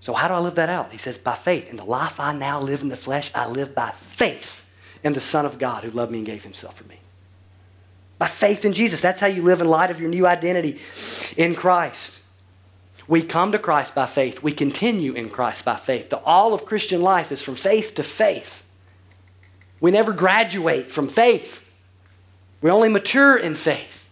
So, 0.02 0.14
how 0.14 0.28
do 0.28 0.36
I 0.36 0.40
live 0.40 0.56
that 0.56 0.70
out? 0.70 0.92
He 0.92 0.98
says, 0.98 1.18
by 1.18 1.36
faith. 1.36 1.70
In 1.70 1.76
the 1.76 1.84
life 1.84 2.20
I 2.20 2.34
now 2.34 2.62
live 2.62 2.82
in 2.82 2.88
the 2.88 2.96
flesh, 2.96 3.32
I 3.36 3.48
live 3.48 3.76
by 3.76 3.92
faith 3.92 4.64
in 5.04 5.14
the 5.14 5.20
Son 5.20 5.46
of 5.46 5.60
God 5.60 5.84
who 5.84 5.90
loved 5.90 6.12
me 6.12 6.20
and 6.20 6.26
gave 6.26 6.44
himself 6.44 6.78
for 6.78 6.86
me. 6.86 7.00
By 8.18 8.28
faith 8.28 8.66
in 8.66 8.74
Jesus. 8.74 9.02
That's 9.02 9.20
how 9.20 9.28
you 9.28 9.44
live 9.44 9.62
in 9.62 9.68
light 9.68 9.92
of 9.92 10.00
your 10.00 10.10
new 10.10 10.26
identity 10.26 10.80
in 11.36 11.56
Christ. 11.56 12.20
We 13.08 13.24
come 13.24 13.54
to 13.54 13.60
Christ 13.60 13.96
by 13.96 14.06
faith. 14.06 14.44
We 14.44 14.52
continue 14.52 15.14
in 15.14 15.30
Christ 15.30 15.64
by 15.64 15.76
faith. 15.76 16.10
The 16.10 16.18
all 16.18 16.54
of 16.54 16.66
Christian 16.66 17.02
life 17.02 17.32
is 17.32 17.42
from 17.42 17.56
faith 17.56 17.96
to 17.96 18.04
faith. 18.04 18.64
We 19.80 19.92
never 19.92 20.12
graduate 20.12 20.92
from 20.92 21.08
faith. 21.08 21.64
We 22.62 22.70
only 22.70 22.90
mature 22.90 23.38
in 23.38 23.56
faith. 23.56 24.06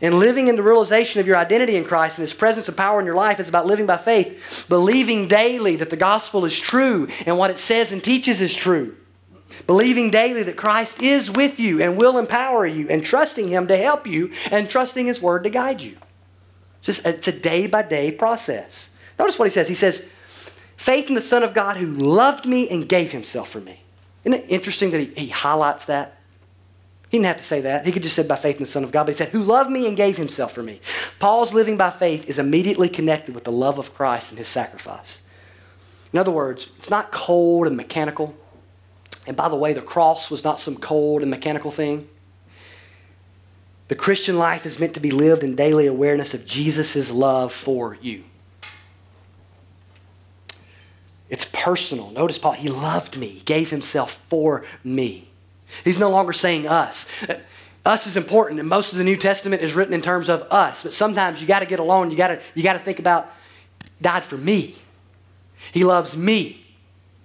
And 0.00 0.18
living 0.18 0.48
in 0.48 0.56
the 0.56 0.62
realization 0.62 1.20
of 1.20 1.26
your 1.26 1.36
identity 1.36 1.76
in 1.76 1.84
Christ 1.84 2.18
and 2.18 2.22
His 2.22 2.34
presence 2.34 2.66
and 2.66 2.76
power 2.76 2.98
in 2.98 3.06
your 3.06 3.14
life 3.14 3.38
is 3.38 3.48
about 3.48 3.66
living 3.66 3.86
by 3.86 3.98
faith, 3.98 4.66
believing 4.68 5.28
daily 5.28 5.76
that 5.76 5.90
the 5.90 5.96
gospel 5.96 6.44
is 6.44 6.58
true 6.58 7.08
and 7.24 7.38
what 7.38 7.50
it 7.50 7.58
says 7.58 7.92
and 7.92 8.02
teaches 8.02 8.40
is 8.40 8.54
true. 8.54 8.96
Believing 9.66 10.10
daily 10.10 10.42
that 10.44 10.56
Christ 10.56 11.02
is 11.02 11.30
with 11.30 11.60
you 11.60 11.82
and 11.82 11.96
will 11.96 12.18
empower 12.18 12.66
you, 12.66 12.88
and 12.88 13.04
trusting 13.04 13.48
Him 13.48 13.66
to 13.68 13.76
help 13.76 14.06
you, 14.06 14.32
and 14.50 14.68
trusting 14.68 15.06
His 15.06 15.20
Word 15.20 15.44
to 15.44 15.50
guide 15.50 15.80
you. 15.80 15.96
It's, 16.78 16.86
just, 16.86 17.06
it's 17.06 17.28
a 17.28 17.32
day 17.32 17.66
by 17.66 17.82
day 17.82 18.12
process. 18.12 18.88
Notice 19.18 19.38
what 19.38 19.48
He 19.48 19.52
says. 19.52 19.68
He 19.68 19.74
says, 19.74 20.02
Faith 20.76 21.08
in 21.08 21.14
the 21.14 21.20
Son 21.20 21.42
of 21.42 21.54
God 21.54 21.76
who 21.76 21.86
loved 21.86 22.46
me 22.46 22.68
and 22.68 22.88
gave 22.88 23.12
Himself 23.12 23.48
for 23.48 23.60
me. 23.60 23.80
Isn't 24.24 24.40
it 24.40 24.46
interesting 24.48 24.90
that 24.90 25.00
He, 25.00 25.06
he 25.14 25.28
highlights 25.28 25.84
that? 25.86 26.18
He 27.12 27.18
didn't 27.18 27.26
have 27.26 27.36
to 27.36 27.44
say 27.44 27.60
that. 27.60 27.84
He 27.84 27.92
could 27.92 28.02
just 28.02 28.16
said 28.16 28.26
by 28.26 28.36
faith 28.36 28.56
in 28.56 28.62
the 28.62 28.70
Son 28.70 28.84
of 28.84 28.90
God. 28.90 29.04
But 29.04 29.14
he 29.14 29.18
said, 29.18 29.28
who 29.28 29.42
loved 29.42 29.70
me 29.70 29.86
and 29.86 29.98
gave 29.98 30.16
himself 30.16 30.54
for 30.54 30.62
me. 30.62 30.80
Paul's 31.18 31.52
living 31.52 31.76
by 31.76 31.90
faith 31.90 32.26
is 32.26 32.38
immediately 32.38 32.88
connected 32.88 33.34
with 33.34 33.44
the 33.44 33.52
love 33.52 33.78
of 33.78 33.94
Christ 33.94 34.30
and 34.30 34.38
his 34.38 34.48
sacrifice. 34.48 35.20
In 36.14 36.18
other 36.18 36.30
words, 36.30 36.68
it's 36.78 36.88
not 36.88 37.12
cold 37.12 37.66
and 37.66 37.76
mechanical. 37.76 38.34
And 39.26 39.36
by 39.36 39.48
the 39.48 39.56
way, 39.56 39.72
the 39.72 39.82
cross 39.82 40.30
was 40.30 40.42
not 40.44 40.58
some 40.58 40.76
cold 40.76 41.22
and 41.22 41.30
mechanical 41.30 41.70
thing. 41.70 42.08
The 43.88 43.94
Christian 43.94 44.38
life 44.38 44.64
is 44.66 44.78
meant 44.78 44.94
to 44.94 45.00
be 45.00 45.10
lived 45.10 45.44
in 45.44 45.54
daily 45.54 45.86
awareness 45.86 46.34
of 46.34 46.46
Jesus' 46.46 47.10
love 47.10 47.52
for 47.52 47.96
you. 48.00 48.24
It's 51.28 51.48
personal. 51.52 52.10
Notice 52.10 52.38
Paul, 52.38 52.52
he 52.52 52.68
loved 52.68 53.16
me, 53.16 53.28
he 53.28 53.40
gave 53.40 53.70
himself 53.70 54.20
for 54.28 54.64
me. 54.84 55.28
He's 55.84 55.98
no 55.98 56.10
longer 56.10 56.32
saying 56.32 56.68
us. 56.68 57.06
Uh, 57.28 57.36
us 57.84 58.06
is 58.06 58.16
important, 58.16 58.60
and 58.60 58.68
most 58.68 58.92
of 58.92 58.98
the 58.98 59.04
New 59.04 59.16
Testament 59.16 59.62
is 59.62 59.74
written 59.74 59.94
in 59.94 60.02
terms 60.02 60.28
of 60.28 60.42
us. 60.52 60.82
But 60.82 60.92
sometimes 60.92 61.40
you 61.40 61.46
got 61.46 61.60
to 61.60 61.66
get 61.66 61.80
alone. 61.80 62.10
You 62.10 62.16
got 62.16 62.28
to 62.28 62.40
you 62.54 62.62
got 62.62 62.74
to 62.74 62.78
think 62.78 62.98
about 62.98 63.32
died 64.00 64.22
for 64.22 64.36
me. 64.36 64.76
He 65.72 65.84
loves 65.84 66.16
me. 66.16 66.61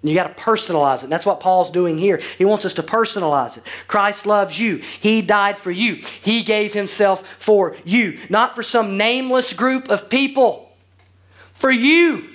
You 0.04 0.14
got 0.14 0.36
to 0.36 0.44
personalize 0.44 1.04
it. 1.04 1.10
That's 1.10 1.26
what 1.26 1.40
Paul's 1.40 1.72
doing 1.72 1.98
here. 1.98 2.22
He 2.38 2.46
wants 2.46 2.66
us 2.66 2.76
to 2.76 2.84
personalize 2.84 3.58
it. 3.58 3.64
Christ 3.88 4.26
loves 4.26 4.60
you. 4.60 4.78
He 4.78 5.22
died 5.22 5.58
for 5.58 5.72
you. 5.72 5.96
He 6.22 6.44
gave 6.44 6.74
himself 6.74 7.28
for 7.40 7.76
you, 7.84 8.20
not 8.30 8.56
for 8.56 8.64
some 8.64 8.98
nameless 8.98 9.54
group 9.54 9.90
of 9.90 10.08
people 10.10 10.72
for 11.54 11.72
you. 11.72 12.30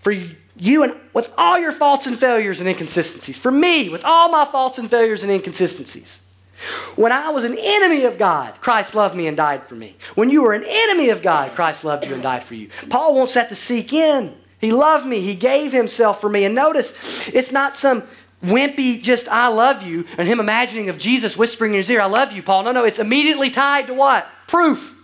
For 0.00 0.12
you 0.56 0.82
and 0.82 0.96
with 1.12 1.30
all 1.36 1.58
your 1.58 1.72
faults 1.72 2.06
and 2.06 2.18
failures 2.18 2.60
and 2.60 2.68
inconsistencies. 2.68 3.38
For 3.38 3.50
me, 3.50 3.88
with 3.90 4.04
all 4.04 4.30
my 4.30 4.44
faults 4.46 4.78
and 4.78 4.90
failures 4.90 5.22
and 5.22 5.30
inconsistencies. 5.30 6.20
When 6.96 7.12
I 7.12 7.30
was 7.30 7.44
an 7.44 7.56
enemy 7.58 8.04
of 8.04 8.16
God, 8.16 8.54
Christ 8.60 8.94
loved 8.94 9.14
me 9.14 9.26
and 9.26 9.36
died 9.36 9.66
for 9.66 9.74
me. 9.74 9.96
When 10.14 10.30
you 10.30 10.42
were 10.42 10.54
an 10.54 10.64
enemy 10.66 11.10
of 11.10 11.20
God, 11.20 11.54
Christ 11.54 11.84
loved 11.84 12.06
you 12.06 12.14
and 12.14 12.22
died 12.22 12.44
for 12.44 12.54
you. 12.54 12.70
Paul 12.88 13.14
wants 13.14 13.34
that 13.34 13.48
to 13.50 13.56
seek 13.56 13.92
in. 13.92 14.34
He 14.60 14.72
loved 14.72 15.06
me. 15.06 15.20
He 15.20 15.34
gave 15.34 15.72
himself 15.72 16.20
for 16.20 16.28
me. 16.28 16.44
And 16.44 16.54
notice, 16.54 17.28
it's 17.28 17.52
not 17.52 17.76
some 17.76 18.04
wimpy, 18.42 19.02
just 19.02 19.28
I 19.28 19.48
love 19.48 19.82
you, 19.82 20.04
and 20.18 20.28
him 20.28 20.40
imagining 20.40 20.88
of 20.88 20.98
Jesus 20.98 21.36
whispering 21.36 21.72
in 21.72 21.78
his 21.78 21.90
ear, 21.90 22.00
I 22.00 22.06
love 22.06 22.32
you, 22.32 22.42
Paul. 22.42 22.64
No, 22.64 22.72
no, 22.72 22.84
it's 22.84 22.98
immediately 22.98 23.50
tied 23.50 23.86
to 23.86 23.94
what? 23.94 24.28
Proof. 24.46 24.94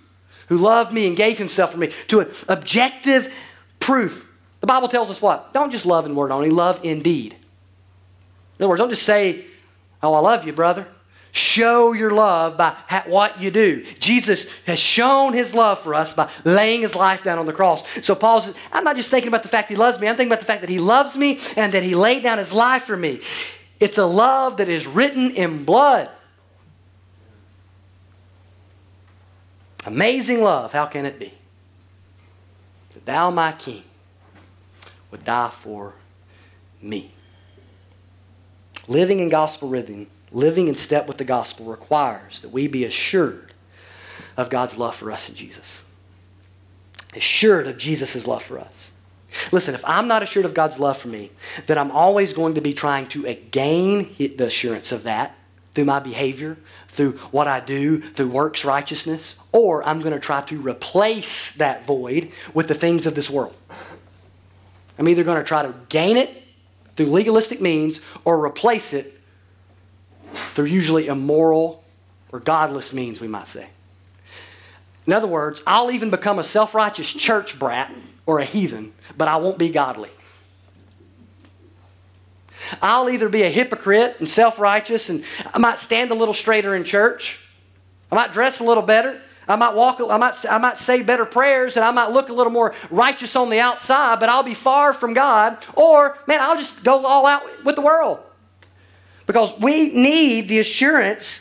Who 0.48 0.58
loved 0.58 0.92
me 0.92 1.06
and 1.06 1.16
gave 1.16 1.38
himself 1.38 1.72
for 1.72 1.78
me. 1.78 1.92
To 2.08 2.20
an 2.20 2.30
objective 2.48 3.32
proof. 3.78 4.26
The 4.60 4.66
Bible 4.66 4.88
tells 4.88 5.08
us 5.08 5.22
what? 5.22 5.54
Don't 5.54 5.70
just 5.70 5.86
love 5.86 6.06
in 6.06 6.14
word 6.14 6.32
only, 6.32 6.50
love 6.50 6.80
in 6.82 7.02
deed. 7.02 7.34
In 7.34 8.64
other 8.64 8.68
words, 8.68 8.80
don't 8.80 8.90
just 8.90 9.04
say, 9.04 9.44
Oh, 10.02 10.14
I 10.14 10.20
love 10.20 10.46
you, 10.46 10.52
brother. 10.52 10.86
Show 11.32 11.92
your 11.92 12.10
love 12.10 12.56
by 12.56 12.76
what 13.06 13.40
you 13.40 13.50
do. 13.50 13.84
Jesus 14.00 14.46
has 14.66 14.78
shown 14.78 15.32
his 15.32 15.54
love 15.54 15.78
for 15.78 15.94
us 15.94 16.12
by 16.12 16.28
laying 16.44 16.82
his 16.82 16.96
life 16.96 17.22
down 17.22 17.38
on 17.38 17.46
the 17.46 17.52
cross. 17.52 17.84
So 18.02 18.16
Paul 18.16 18.40
says, 18.40 18.54
I'm 18.72 18.82
not 18.82 18.96
just 18.96 19.10
thinking 19.10 19.28
about 19.28 19.44
the 19.44 19.48
fact 19.48 19.68
he 19.68 19.76
loves 19.76 20.00
me, 20.00 20.08
I'm 20.08 20.16
thinking 20.16 20.32
about 20.32 20.40
the 20.40 20.46
fact 20.46 20.60
that 20.62 20.70
he 20.70 20.80
loves 20.80 21.16
me 21.16 21.38
and 21.56 21.72
that 21.72 21.84
he 21.84 21.94
laid 21.94 22.24
down 22.24 22.38
his 22.38 22.52
life 22.52 22.82
for 22.82 22.96
me. 22.96 23.20
It's 23.78 23.96
a 23.96 24.04
love 24.04 24.56
that 24.56 24.68
is 24.68 24.86
written 24.86 25.30
in 25.30 25.64
blood. 25.64 26.10
Amazing 29.86 30.42
love, 30.42 30.72
how 30.72 30.86
can 30.86 31.06
it 31.06 31.18
be? 31.18 31.32
That 32.94 33.06
thou, 33.06 33.30
my 33.30 33.52
king, 33.52 33.84
would 35.10 35.24
die 35.24 35.50
for 35.50 35.94
me. 36.82 37.12
Living 38.88 39.20
in 39.20 39.28
gospel 39.28 39.68
rhythm 39.68 40.08
living 40.32 40.68
in 40.68 40.74
step 40.74 41.06
with 41.06 41.18
the 41.18 41.24
gospel 41.24 41.66
requires 41.66 42.40
that 42.40 42.50
we 42.50 42.66
be 42.66 42.84
assured 42.84 43.52
of 44.36 44.50
God's 44.50 44.76
love 44.76 44.94
for 44.94 45.10
us 45.10 45.28
in 45.28 45.34
Jesus. 45.34 45.82
Assured 47.14 47.66
of 47.66 47.76
Jesus' 47.76 48.26
love 48.26 48.42
for 48.42 48.58
us. 48.58 48.92
Listen, 49.52 49.74
if 49.74 49.84
I'm 49.84 50.08
not 50.08 50.22
assured 50.22 50.44
of 50.44 50.54
God's 50.54 50.78
love 50.78 50.98
for 50.98 51.08
me, 51.08 51.30
then 51.66 51.78
I'm 51.78 51.90
always 51.90 52.32
going 52.32 52.54
to 52.54 52.60
be 52.60 52.74
trying 52.74 53.06
to 53.08 53.32
gain 53.50 54.14
the 54.18 54.46
assurance 54.46 54.92
of 54.92 55.04
that 55.04 55.36
through 55.74 55.84
my 55.84 56.00
behavior, 56.00 56.56
through 56.88 57.12
what 57.30 57.46
I 57.46 57.60
do, 57.60 58.00
through 58.00 58.28
works 58.28 58.64
righteousness, 58.64 59.36
or 59.52 59.86
I'm 59.86 60.00
going 60.00 60.12
to 60.12 60.20
try 60.20 60.40
to 60.42 60.60
replace 60.60 61.52
that 61.52 61.86
void 61.86 62.32
with 62.54 62.66
the 62.66 62.74
things 62.74 63.06
of 63.06 63.14
this 63.14 63.30
world. 63.30 63.54
I'm 64.98 65.08
either 65.08 65.22
going 65.24 65.38
to 65.38 65.44
try 65.44 65.62
to 65.62 65.74
gain 65.88 66.16
it 66.16 66.42
through 66.96 67.06
legalistic 67.06 67.60
means 67.60 68.00
or 68.24 68.44
replace 68.44 68.92
it 68.92 69.19
through 70.54 70.66
usually 70.66 71.06
immoral 71.06 71.82
or 72.32 72.40
godless 72.40 72.92
means, 72.92 73.20
we 73.20 73.28
might 73.28 73.46
say. 73.46 73.68
In 75.06 75.12
other 75.12 75.26
words, 75.26 75.62
I'll 75.66 75.90
even 75.90 76.10
become 76.10 76.38
a 76.38 76.44
self 76.44 76.74
righteous 76.74 77.12
church 77.12 77.58
brat 77.58 77.92
or 78.26 78.38
a 78.38 78.44
heathen, 78.44 78.92
but 79.16 79.28
I 79.28 79.36
won't 79.36 79.58
be 79.58 79.70
godly. 79.70 80.10
I'll 82.80 83.08
either 83.10 83.28
be 83.28 83.42
a 83.42 83.48
hypocrite 83.48 84.16
and 84.18 84.28
self 84.28 84.58
righteous, 84.58 85.08
and 85.08 85.24
I 85.52 85.58
might 85.58 85.78
stand 85.78 86.10
a 86.10 86.14
little 86.14 86.34
straighter 86.34 86.74
in 86.74 86.84
church. 86.84 87.40
I 88.12 88.14
might 88.14 88.32
dress 88.32 88.60
a 88.60 88.64
little 88.64 88.82
better. 88.82 89.20
I 89.48 89.56
might 89.56 89.74
walk, 89.74 90.00
I 90.00 90.16
might, 90.16 90.34
I 90.48 90.58
might 90.58 90.78
say 90.78 91.02
better 91.02 91.26
prayers, 91.26 91.76
and 91.76 91.84
I 91.84 91.90
might 91.90 92.10
look 92.10 92.28
a 92.28 92.32
little 92.32 92.52
more 92.52 92.72
righteous 92.88 93.34
on 93.34 93.50
the 93.50 93.58
outside, 93.58 94.20
but 94.20 94.28
I'll 94.28 94.44
be 94.44 94.54
far 94.54 94.92
from 94.92 95.12
God. 95.12 95.56
Or, 95.74 96.16
man, 96.28 96.40
I'll 96.40 96.56
just 96.56 96.84
go 96.84 97.04
all 97.04 97.26
out 97.26 97.64
with 97.64 97.74
the 97.74 97.82
world. 97.82 98.20
Because 99.30 99.56
we 99.60 99.90
need 99.90 100.48
the 100.48 100.58
assurance 100.58 101.40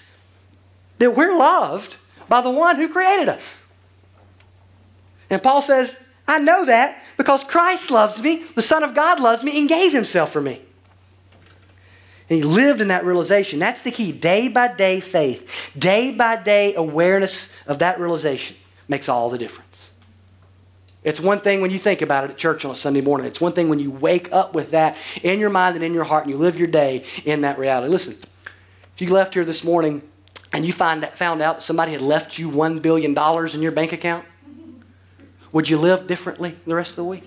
that 1.00 1.16
we're 1.16 1.36
loved 1.36 1.98
by 2.28 2.40
the 2.40 2.52
one 2.52 2.76
who 2.76 2.88
created 2.88 3.28
us. 3.28 3.58
And 5.32 5.42
Paul 5.42 5.64
says, 5.64 5.98
I 6.28 6.38
know 6.38 6.66
that 6.66 7.02
because 7.18 7.44
Christ 7.44 7.90
loves 7.90 8.22
me, 8.22 8.44
the 8.54 8.62
Son 8.62 8.84
of 8.84 8.94
God 8.94 9.20
loves 9.20 9.42
me, 9.42 9.58
and 9.58 9.68
gave 9.68 9.92
himself 9.92 10.32
for 10.32 10.40
me. 10.40 10.62
And 12.30 12.38
he 12.38 12.44
lived 12.44 12.80
in 12.80 12.90
that 12.90 13.06
realization. 13.06 13.58
That's 13.58 13.82
the 13.82 13.90
key. 13.90 14.12
Day 14.12 14.50
by 14.50 14.68
day 14.68 15.00
faith, 15.00 15.72
day 15.76 16.12
by 16.12 16.36
day 16.36 16.76
awareness 16.76 17.50
of 17.66 17.80
that 17.80 18.00
realization 18.00 18.56
makes 18.88 19.10
all 19.10 19.32
the 19.32 19.40
difference. 19.40 19.69
It's 21.04 21.20
one 21.20 21.40
thing 21.40 21.62
when 21.62 21.72
you 21.72 21.78
think 21.78 22.02
about 22.02 22.26
it 22.26 22.32
at 22.32 22.38
church 22.38 22.66
on 22.66 22.72
a 22.72 22.76
Sunday 22.76 23.02
morning. 23.02 23.26
It's 23.26 23.40
one 23.40 23.54
thing 23.54 23.70
when 23.70 23.80
you 23.80 23.90
wake 23.90 24.32
up 24.34 24.54
with 24.54 24.72
that 24.72 24.98
in 25.24 25.40
your 25.40 25.50
mind 25.50 25.76
and 25.76 25.84
in 25.84 25.94
your 25.94 26.04
heart 26.04 26.26
and 26.26 26.32
you 26.32 26.38
live 26.38 26.58
your 26.58 26.68
day 26.68 27.06
in 27.24 27.42
that 27.42 27.58
reality. 27.58 27.90
Listen, 27.90 28.18
if 28.96 29.02
you 29.02 29.08
left 29.08 29.34
here 29.34 29.46
this 29.46 29.64
morning 29.64 30.02
and 30.52 30.66
you 30.66 30.74
find 30.74 31.04
that, 31.04 31.18
found 31.18 31.42
out 31.42 31.58
that 31.58 31.64
somebody 31.64 31.94
had 31.94 32.02
left 32.02 32.38
you 32.38 32.50
$1 32.50 32.82
billion 32.82 33.18
in 33.18 33.62
your 33.62 33.72
bank 33.72 33.94
account, 33.94 34.26
would 35.54 35.70
you 35.70 35.78
live 35.78 36.06
differently 36.06 36.58
the 36.68 36.76
rest 36.76 36.92
of 36.92 36.98
the 36.98 37.06
week? 37.06 37.24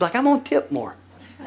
Like, 0.00 0.16
I'm 0.16 0.24
going 0.24 0.42
to 0.42 0.48
tip 0.48 0.72
more, 0.72 0.94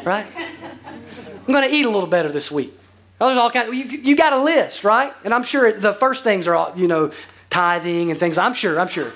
right? 0.03 0.25
I'm 0.35 1.53
going 1.53 1.69
to 1.69 1.75
eat 1.75 1.85
a 1.85 1.89
little 1.89 2.07
better 2.07 2.31
this 2.31 2.49
week. 2.49 2.77
Oh, 3.19 3.27
there's 3.27 3.37
all 3.37 3.51
kind 3.51 3.67
of, 3.67 3.75
you, 3.75 3.83
you 3.85 4.15
got 4.15 4.33
a 4.33 4.41
list, 4.41 4.83
right? 4.83 5.13
And 5.23 5.33
I'm 5.33 5.43
sure 5.43 5.71
the 5.71 5.93
first 5.93 6.23
things 6.23 6.47
are 6.47 6.55
all, 6.55 6.73
you 6.75 6.87
know, 6.87 7.11
tithing 7.51 8.09
and 8.09 8.19
things. 8.19 8.39
I'm 8.39 8.55
sure, 8.55 8.79
I'm 8.79 8.87
sure. 8.87 9.13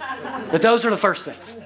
But 0.52 0.62
those 0.62 0.86
are 0.86 0.92
the 0.92 0.98
first 0.98 1.26
things. 1.26 1.58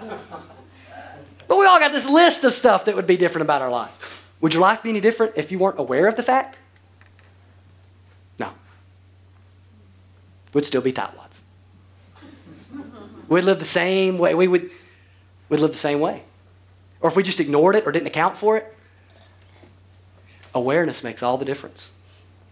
But 1.49 1.57
we 1.57 1.65
all 1.65 1.79
got 1.79 1.91
this 1.91 2.05
list 2.05 2.45
of 2.45 2.53
stuff 2.53 2.85
that 2.85 2.95
would 2.95 3.07
be 3.07 3.17
different 3.17 3.41
about 3.41 3.61
our 3.61 3.71
life. 3.71 4.31
Would 4.39 4.53
your 4.53 4.61
life 4.61 4.83
be 4.83 4.89
any 4.89 5.01
different 5.01 5.33
if 5.35 5.51
you 5.51 5.59
weren't 5.59 5.79
aware 5.79 6.07
of 6.07 6.15
the 6.15 6.23
fact? 6.23 6.57
No. 8.37 8.51
We'd 10.53 10.63
still 10.63 10.81
be 10.81 10.93
tightwads. 10.93 11.39
We'd 13.27 13.43
live 13.43 13.59
the 13.59 13.65
same 13.65 14.17
way. 14.17 14.33
We 14.33 14.47
would 14.47 14.71
we'd 15.49 15.59
live 15.59 15.71
the 15.71 15.77
same 15.77 15.99
way. 15.99 16.23
Or 17.01 17.09
if 17.09 17.15
we 17.15 17.23
just 17.23 17.39
ignored 17.39 17.75
it 17.75 17.85
or 17.85 17.91
didn't 17.91 18.07
account 18.07 18.37
for 18.37 18.57
it, 18.57 18.75
awareness 20.53 21.03
makes 21.03 21.23
all 21.23 21.37
the 21.37 21.45
difference. 21.45 21.91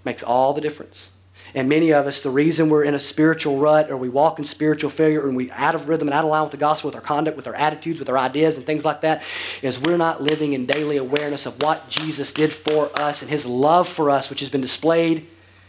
Makes 0.03 0.23
all 0.23 0.53
the 0.53 0.61
difference. 0.61 1.09
And 1.55 1.69
many 1.69 1.91
of 1.91 2.05
us, 2.07 2.21
the 2.21 2.29
reason 2.29 2.69
we're 2.69 2.83
in 2.83 2.93
a 2.93 2.99
spiritual 2.99 3.57
rut 3.57 3.89
or 3.89 3.97
we 3.97 4.09
walk 4.09 4.37
in 4.37 4.45
spiritual 4.45 4.89
failure 4.89 5.27
and 5.27 5.35
we're 5.35 5.51
out 5.53 5.75
of 5.75 5.87
rhythm 5.87 6.07
and 6.07 6.15
out 6.15 6.23
of 6.23 6.29
line 6.29 6.43
with 6.43 6.51
the 6.51 6.57
gospel, 6.57 6.89
with 6.89 6.95
our 6.95 7.01
conduct, 7.01 7.37
with 7.37 7.47
our 7.47 7.55
attitudes, 7.55 7.99
with 7.99 8.09
our 8.09 8.17
ideas 8.17 8.57
and 8.57 8.65
things 8.65 8.83
like 8.83 9.01
that, 9.01 9.23
is 9.61 9.79
we're 9.79 9.97
not 9.97 10.21
living 10.21 10.53
in 10.53 10.65
daily 10.65 10.97
awareness 10.97 11.45
of 11.45 11.61
what 11.63 11.87
Jesus 11.89 12.31
did 12.31 12.51
for 12.51 12.91
us 12.99 13.21
and 13.21 13.31
his 13.31 13.45
love 13.45 13.87
for 13.87 14.09
us, 14.09 14.29
which 14.29 14.41
has 14.41 14.49
been 14.49 14.61
displayed 14.61 15.27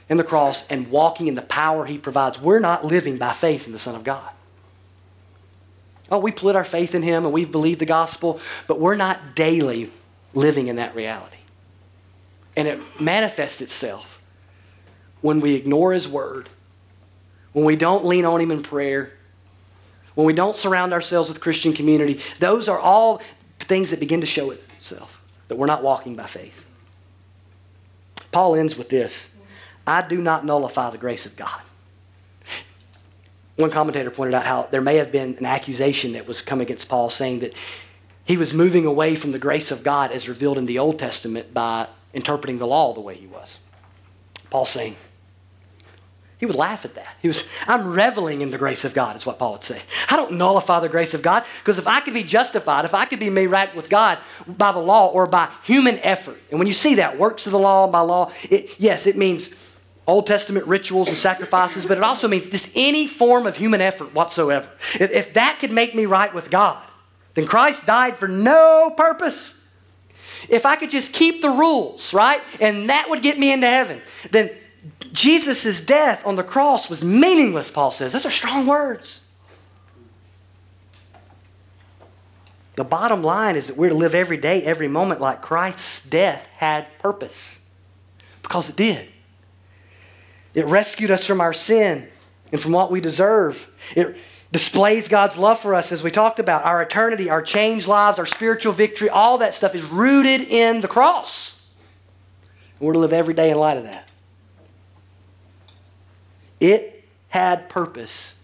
in 0.09 0.16
the 0.16 0.24
cross, 0.24 0.64
and 0.70 0.91
walking 0.91 1.26
in 1.26 1.35
the 1.35 1.43
power 1.43 1.85
he 1.85 1.99
provides. 1.99 2.41
We're 2.41 2.61
not 2.61 2.85
living 2.85 3.18
by 3.18 3.33
faith 3.33 3.66
in 3.66 3.72
the 3.72 3.79
Son 3.79 3.95
of 3.95 4.05
God. 4.05 4.31
Oh, 6.11 6.18
we 6.18 6.33
put 6.33 6.57
our 6.57 6.64
faith 6.64 6.95
in 6.95 7.03
him 7.03 7.24
and 7.24 7.33
we've 7.33 7.53
believed 7.53 7.79
the 7.79 7.87
gospel, 7.87 8.41
but 8.66 8.81
we're 8.81 8.95
not 8.95 9.37
daily 9.37 9.91
living 10.35 10.68
in 10.68 10.76
that 10.76 10.95
reality. 10.95 11.37
And 12.57 12.66
it 12.66 12.81
manifests 13.01 13.61
itself 13.61 14.18
when 15.21 15.41
we 15.41 15.55
ignore 15.55 15.93
His 15.93 16.09
Word, 16.09 16.49
when 17.53 17.64
we 17.64 17.77
don't 17.77 18.05
lean 18.05 18.25
on 18.25 18.41
Him 18.41 18.51
in 18.51 18.62
prayer, 18.62 19.12
when 20.14 20.27
we 20.27 20.33
don't 20.33 20.57
surround 20.57 20.93
ourselves 20.93 21.29
with 21.29 21.41
Christian 21.41 21.73
community, 21.73 22.21
those 22.41 22.69
are 22.69 22.79
all 22.79 23.23
things 23.61 23.91
that 23.91 24.01
begin 24.01 24.21
to 24.21 24.27
show 24.27 24.51
itself 24.51 25.23
that 25.49 25.57
we're 25.57 25.66
not 25.66 25.83
walking 25.83 26.16
by 26.16 26.27
faith. 26.27 26.66
Paul 28.33 28.57
ends 28.57 28.77
with 28.77 28.89
this 28.89 29.31
I 29.87 30.03
do 30.03 30.21
not 30.21 30.45
nullify 30.45 30.91
the 30.91 30.99
grace 30.99 31.25
of 31.25 31.37
God. 31.37 31.61
One 33.57 33.71
commentator 33.71 34.11
pointed 34.11 34.35
out 34.35 34.45
how 34.45 34.69
there 34.71 34.81
may 34.81 34.97
have 34.97 35.11
been 35.11 35.37
an 35.39 35.47
accusation 35.47 36.12
that 36.12 36.29
was 36.29 36.43
come 36.43 36.61
against 36.61 36.89
Paul 36.89 37.11
saying 37.11 37.41
that 37.41 37.55
he 38.25 38.37
was 38.37 38.53
moving 38.53 38.87
away 38.87 39.14
from 39.14 39.33
the 39.33 39.39
grace 39.39 39.71
of 39.71 39.83
God 39.83 40.12
as 40.12 40.29
revealed 40.29 40.59
in 40.59 40.66
the 40.66 40.79
Old 40.79 40.99
Testament 40.99 41.53
by 41.55 41.89
interpreting 42.12 42.59
the 42.59 42.66
law 42.66 42.93
the 42.93 43.01
way 43.01 43.16
he 43.16 43.27
was. 43.27 43.59
Paul 44.51 44.64
saying, 44.64 44.97
he 46.39 46.47
would 46.47 46.55
laugh 46.55 46.84
at 46.84 46.95
that. 46.95 47.16
He 47.20 47.26
was, 47.26 47.45
I'm 47.66 47.93
reveling 47.93 48.43
in 48.43 48.51
the 48.51 48.59
grace 48.59 48.84
of 48.84 48.95
God, 48.95 49.16
is 49.16 49.26
what 49.26 49.41
Paul 49.41 49.53
would 49.53 49.64
say. 49.64 49.82
I 50.09 50.14
don't 50.14 50.34
nullify 50.34 50.78
the 50.78 50.89
grace 50.89 51.12
of 51.12 51.20
God 51.20 51.45
because 51.59 51.78
if 51.78 51.89
I 51.89 52.01
could 52.01 52.14
be 52.14 52.22
justified, 52.22 52.84
if 52.84 52.95
I 52.95 53.07
could 53.07 53.18
be 53.18 53.28
made 53.28 53.49
right 53.49 53.74
with 53.74 53.89
God 53.91 54.18
by 54.47 54.70
the 54.70 54.78
law 54.78 55.09
or 55.09 55.26
by 55.26 55.51
human 55.64 55.99
effort, 55.99 56.41
and 56.51 56.59
when 56.61 56.68
you 56.68 56.72
see 56.72 56.95
that, 56.97 57.18
works 57.18 57.47
of 57.47 57.53
the 57.53 57.59
law 57.59 57.89
by 57.89 58.01
law, 58.01 58.30
it, 58.49 58.70
yes, 58.78 59.07
it 59.07 59.16
means 59.16 59.51
Old 60.07 60.26
Testament 60.26 60.64
rituals 60.66 61.09
and 61.09 61.18
sacrifices, 61.18 61.84
but 61.84 61.99
it 61.99 62.05
also 62.05 62.28
means 62.28 62.49
just 62.49 62.70
any 62.74 63.09
form 63.09 63.47
of 63.47 63.57
human 63.57 63.80
effort 63.80 64.14
whatsoever. 64.14 64.70
If, 64.95 65.11
if 65.11 65.34
that 65.34 65.59
could 65.59 65.72
make 65.72 65.95
me 65.95 66.07
right 66.07 66.32
with 66.32 66.51
God, 66.51 66.89
then 67.34 67.47
Christ 67.47 67.84
died 67.84 68.16
for 68.16 68.28
no 68.28 68.93
purpose. 68.97 69.55
If 70.49 70.64
I 70.64 70.76
could 70.76 70.91
just 70.91 71.12
keep 71.12 71.43
the 71.43 71.51
rules, 71.51 72.14
right, 72.14 72.41
and 72.61 72.91
that 72.91 73.11
would 73.11 73.22
get 73.22 73.39
me 73.41 73.53
into 73.53 73.66
heaven, 73.66 74.01
then 74.30 74.51
Jesus' 75.13 75.81
death 75.81 76.27
on 76.27 76.37
the 76.37 76.43
cross 76.43 76.91
was 76.91 77.05
meaningless, 77.05 77.71
Paul 77.71 77.91
says. 77.91 78.13
Those 78.13 78.27
are 78.27 78.31
strong 78.31 78.67
words. 78.67 79.21
The 82.77 82.85
bottom 82.85 83.25
line 83.25 83.57
is 83.57 83.67
that 83.67 83.77
we're 83.77 83.89
to 83.89 83.95
live 83.95 84.15
every 84.15 84.37
day, 84.37 84.63
every 84.63 84.87
moment 84.87 85.21
like 85.21 85.43
Christ's 85.43 86.01
death 86.03 86.47
had 86.57 86.87
purpose. 87.01 87.59
Because 88.43 88.69
it 88.69 88.77
did. 88.77 89.09
It 90.55 90.65
rescued 90.65 91.11
us 91.11 91.27
from 91.27 91.41
our 91.41 91.53
sin 91.53 92.09
and 92.53 92.61
from 92.61 92.73
what 92.73 92.91
we 92.91 93.01
deserve. 93.01 93.69
It 93.95 94.17
displays 94.53 95.09
God's 95.09 95.37
love 95.37 95.59
for 95.61 95.75
us, 95.75 95.93
as 95.93 96.03
we 96.03 96.11
talked 96.11 96.39
about. 96.39 96.65
Our 96.65 96.81
eternity, 96.81 97.31
our 97.31 97.43
changed 97.43 97.87
lives, 97.87 98.19
our 98.19 98.27
spiritual 98.27 98.73
victory, 98.73 99.11
all 99.11 99.39
that 99.39 99.55
stuff 99.55 99.75
is 99.75 99.83
rooted 99.83 100.41
in 100.41 100.81
the 100.81 100.89
cross. 100.89 101.55
We're 102.81 102.93
to 102.93 102.99
live 102.99 103.13
every 103.13 103.35
day 103.35 103.51
in 103.51 103.59
light 103.59 103.77
of 103.77 103.85
that. 103.85 104.08
It 106.61 107.05
had 107.29 107.69
purpose, 107.69 108.35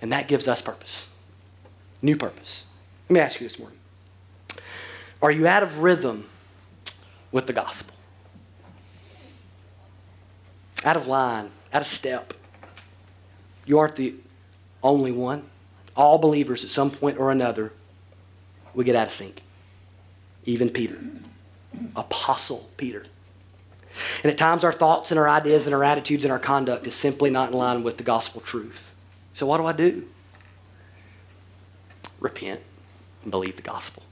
and 0.00 0.12
that 0.12 0.28
gives 0.28 0.46
us 0.46 0.62
purpose. 0.62 1.06
New 2.02 2.16
purpose. 2.16 2.64
Let 3.08 3.14
me 3.14 3.20
ask 3.20 3.40
you 3.40 3.46
this 3.46 3.58
morning 3.58 3.78
Are 5.22 5.30
you 5.30 5.46
out 5.46 5.62
of 5.62 5.78
rhythm 5.78 6.26
with 7.32 7.46
the 7.46 7.52
gospel? 7.52 7.94
Out 10.84 10.96
of 10.96 11.06
line, 11.06 11.50
out 11.72 11.82
of 11.82 11.86
step. 11.86 12.34
You 13.64 13.78
aren't 13.78 13.96
the 13.96 14.14
only 14.82 15.10
one. 15.10 15.44
All 15.96 16.18
believers 16.18 16.62
at 16.62 16.70
some 16.70 16.90
point 16.90 17.18
or 17.18 17.30
another 17.30 17.72
will 18.74 18.84
get 18.84 18.94
out 18.94 19.08
of 19.08 19.12
sync. 19.12 19.42
Even 20.44 20.70
Peter, 20.70 20.98
Apostle 21.96 22.68
Peter. 22.76 23.06
And 24.22 24.30
at 24.30 24.38
times, 24.38 24.64
our 24.64 24.72
thoughts 24.72 25.10
and 25.10 25.18
our 25.18 25.28
ideas 25.28 25.66
and 25.66 25.74
our 25.74 25.84
attitudes 25.84 26.24
and 26.24 26.32
our 26.32 26.38
conduct 26.38 26.86
is 26.86 26.94
simply 26.94 27.30
not 27.30 27.50
in 27.50 27.56
line 27.56 27.82
with 27.82 27.96
the 27.96 28.02
gospel 28.02 28.40
truth. 28.40 28.92
So, 29.34 29.46
what 29.46 29.58
do 29.58 29.66
I 29.66 29.72
do? 29.72 30.08
Repent 32.20 32.60
and 33.22 33.30
believe 33.30 33.56
the 33.56 33.62
gospel. 33.62 34.02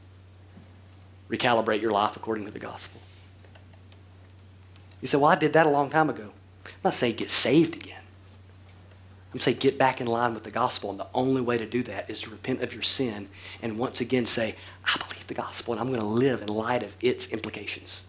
Recalibrate 1.31 1.81
your 1.81 1.91
life 1.91 2.17
according 2.17 2.45
to 2.45 2.51
the 2.51 2.59
gospel. 2.59 3.01
You 5.01 5.09
say, 5.09 5.19
Well, 5.19 5.31
I 5.31 5.35
did 5.35 5.53
that 5.55 5.67
a 5.67 5.71
long 5.71 5.91
time 5.91 6.11
ago. 6.11 6.31
I'm 6.67 6.73
not 6.85 6.95
saying 6.95 7.17
get 7.17 7.31
saved 7.31 7.77
again. 7.77 8.01
I'm 9.35 9.41
saying 9.41 9.57
get 9.59 9.77
back 9.77 10.01
in 10.01 10.07
line 10.07 10.33
with 10.33 10.45
the 10.45 10.51
gospel. 10.51 10.91
And 10.91 11.01
the 11.01 11.09
only 11.13 11.41
way 11.41 11.59
to 11.59 11.67
do 11.67 11.83
that 11.85 12.09
is 12.09 12.21
to 12.23 12.31
repent 12.31 12.63
of 12.63 12.73
your 12.73 12.83
sin 12.83 13.29
and 13.63 13.79
once 13.79 14.01
again 14.01 14.27
say, 14.27 14.55
I 14.85 14.97
believe 14.97 15.27
the 15.27 15.35
gospel 15.35 15.75
and 15.75 15.81
I'm 15.81 15.89
going 15.89 16.01
to 16.01 16.07
live 16.07 16.41
in 16.41 16.49
light 16.49 16.85
of 16.85 16.95
its 17.01 17.27
implications. 17.27 18.03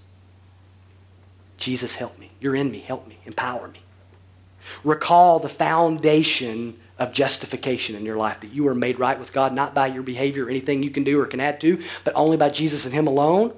Jesus, 1.57 1.95
help 1.95 2.17
me. 2.19 2.31
You're 2.39 2.55
in 2.55 2.71
me. 2.71 2.79
Help 2.79 3.07
me. 3.07 3.17
Empower 3.25 3.67
me. 3.67 3.79
Recall 4.83 5.39
the 5.39 5.49
foundation 5.49 6.77
of 6.97 7.11
justification 7.11 7.95
in 7.95 8.05
your 8.05 8.17
life 8.17 8.39
that 8.39 8.51
you 8.51 8.67
are 8.67 8.75
made 8.75 8.99
right 8.99 9.19
with 9.19 9.33
God, 9.33 9.53
not 9.53 9.73
by 9.73 9.87
your 9.87 10.03
behavior 10.03 10.45
or 10.45 10.49
anything 10.49 10.81
you 10.81 10.89
can 10.89 11.03
do 11.03 11.19
or 11.19 11.25
can 11.25 11.39
add 11.39 11.59
to, 11.61 11.81
but 12.03 12.15
only 12.15 12.37
by 12.37 12.49
Jesus 12.49 12.85
and 12.85 12.93
Him 12.93 13.07
alone. 13.07 13.53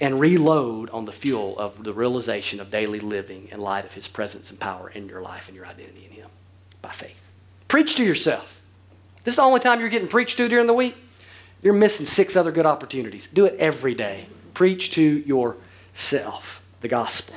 And 0.00 0.18
reload 0.18 0.90
on 0.90 1.04
the 1.04 1.12
fuel 1.12 1.56
of 1.56 1.84
the 1.84 1.92
realization 1.92 2.58
of 2.58 2.70
daily 2.70 2.98
living 2.98 3.48
in 3.52 3.60
light 3.60 3.84
of 3.84 3.94
His 3.94 4.08
presence 4.08 4.50
and 4.50 4.58
power 4.58 4.88
in 4.90 5.08
your 5.08 5.22
life 5.22 5.46
and 5.46 5.56
your 5.56 5.66
identity 5.66 6.06
in 6.06 6.10
Him 6.10 6.28
by 6.82 6.90
faith. 6.90 7.16
Preach 7.68 7.94
to 7.96 8.04
yourself. 8.04 8.60
This 9.22 9.32
is 9.32 9.36
the 9.36 9.42
only 9.42 9.60
time 9.60 9.78
you're 9.78 9.88
getting 9.88 10.08
preached 10.08 10.36
to 10.38 10.48
during 10.48 10.66
the 10.66 10.74
week. 10.74 10.96
You're 11.62 11.74
missing 11.74 12.06
six 12.06 12.34
other 12.34 12.50
good 12.50 12.66
opportunities. 12.66 13.28
Do 13.32 13.46
it 13.46 13.56
every 13.58 13.94
day. 13.94 14.26
Preach 14.52 14.90
to 14.92 15.02
yourself 15.02 16.60
the 16.84 16.88
gospel. 16.88 17.34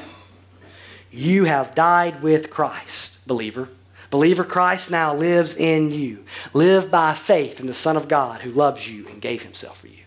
You 1.10 1.46
have 1.46 1.74
died 1.74 2.22
with 2.22 2.50
Christ, 2.50 3.18
believer. 3.26 3.70
Believer, 4.10 4.44
Christ 4.44 4.92
now 4.92 5.16
lives 5.16 5.56
in 5.56 5.90
you. 5.90 6.26
Live 6.54 6.92
by 6.92 7.14
faith 7.14 7.62
in 7.62 7.66
the 7.66 7.74
Son 7.74 7.96
of 7.96 8.10
God 8.10 8.42
who 8.42 8.52
loves 8.52 8.90
you 8.90 9.08
and 9.08 9.22
gave 9.22 9.44
himself 9.44 9.80
for 9.80 9.88
you. 9.88 10.04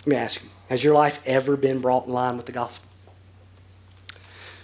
Let 0.00 0.06
me 0.06 0.16
ask 0.16 0.42
you 0.42 0.48
has 0.70 0.82
your 0.82 0.94
life 0.94 1.20
ever 1.26 1.58
been 1.58 1.80
brought 1.80 2.06
in 2.06 2.12
line 2.14 2.38
with 2.38 2.46
the 2.46 2.52
gospel? 2.52 2.88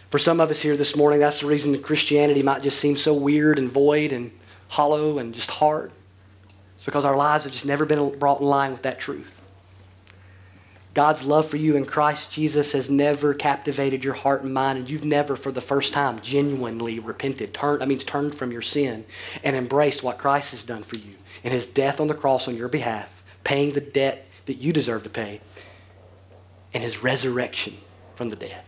For 0.08 0.18
some 0.18 0.40
of 0.40 0.50
us 0.50 0.62
here 0.62 0.78
this 0.78 0.96
morning, 0.96 1.20
that's 1.20 1.40
the 1.40 1.46
reason 1.46 1.72
that 1.72 1.82
Christianity 1.82 2.42
might 2.42 2.62
just 2.62 2.80
seem 2.80 2.96
so 2.96 3.12
weird 3.12 3.58
and 3.58 3.70
void 3.70 4.12
and 4.12 4.30
hollow 4.68 5.18
and 5.18 5.34
just 5.34 5.50
hard. 5.50 5.92
It's 6.74 6.84
because 6.84 7.04
our 7.04 7.18
lives 7.18 7.44
have 7.44 7.52
just 7.52 7.66
never 7.66 7.84
been 7.84 8.18
brought 8.18 8.40
in 8.40 8.46
line 8.46 8.72
with 8.72 8.82
that 8.82 8.98
truth. 8.98 9.39
God's 10.92 11.24
love 11.24 11.46
for 11.46 11.56
you 11.56 11.76
in 11.76 11.86
Christ 11.86 12.32
Jesus 12.32 12.72
has 12.72 12.90
never 12.90 13.32
captivated 13.32 14.02
your 14.02 14.14
heart 14.14 14.42
and 14.42 14.52
mind, 14.52 14.78
and 14.78 14.90
you've 14.90 15.04
never, 15.04 15.36
for 15.36 15.52
the 15.52 15.60
first 15.60 15.92
time, 15.92 16.20
genuinely 16.20 16.98
repented. 16.98 17.54
Turned, 17.54 17.80
that 17.80 17.88
means 17.88 18.04
turned 18.04 18.34
from 18.34 18.50
your 18.50 18.62
sin 18.62 19.04
and 19.44 19.54
embraced 19.54 20.02
what 20.02 20.18
Christ 20.18 20.50
has 20.50 20.64
done 20.64 20.82
for 20.82 20.96
you 20.96 21.14
and 21.44 21.52
his 21.52 21.66
death 21.66 22.00
on 22.00 22.08
the 22.08 22.14
cross 22.14 22.48
on 22.48 22.56
your 22.56 22.68
behalf, 22.68 23.08
paying 23.44 23.72
the 23.72 23.80
debt 23.80 24.26
that 24.46 24.58
you 24.58 24.72
deserve 24.72 25.04
to 25.04 25.10
pay, 25.10 25.40
and 26.74 26.82
his 26.82 27.02
resurrection 27.02 27.76
from 28.14 28.28
the 28.28 28.36
dead. 28.36 28.62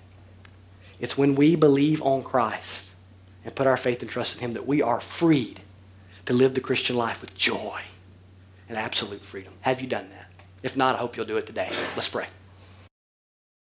It's 1.00 1.18
when 1.18 1.34
we 1.34 1.56
believe 1.56 2.00
on 2.02 2.22
Christ 2.22 2.90
and 3.44 3.54
put 3.54 3.66
our 3.66 3.76
faith 3.76 4.00
and 4.02 4.10
trust 4.10 4.36
in 4.36 4.40
him 4.40 4.52
that 4.52 4.66
we 4.66 4.80
are 4.80 5.00
freed 5.00 5.60
to 6.26 6.32
live 6.32 6.54
the 6.54 6.60
Christian 6.60 6.96
life 6.96 7.20
with 7.20 7.34
joy 7.34 7.82
and 8.68 8.78
absolute 8.78 9.24
freedom. 9.24 9.52
Have 9.62 9.80
you 9.80 9.88
done 9.88 10.08
that? 10.10 10.21
If 10.62 10.76
not, 10.76 10.94
I 10.96 10.98
hope 10.98 11.16
you'll 11.16 11.26
do 11.26 11.36
it 11.36 11.46
today. 11.46 11.70
Let's 11.96 12.08
pray. 12.08 12.26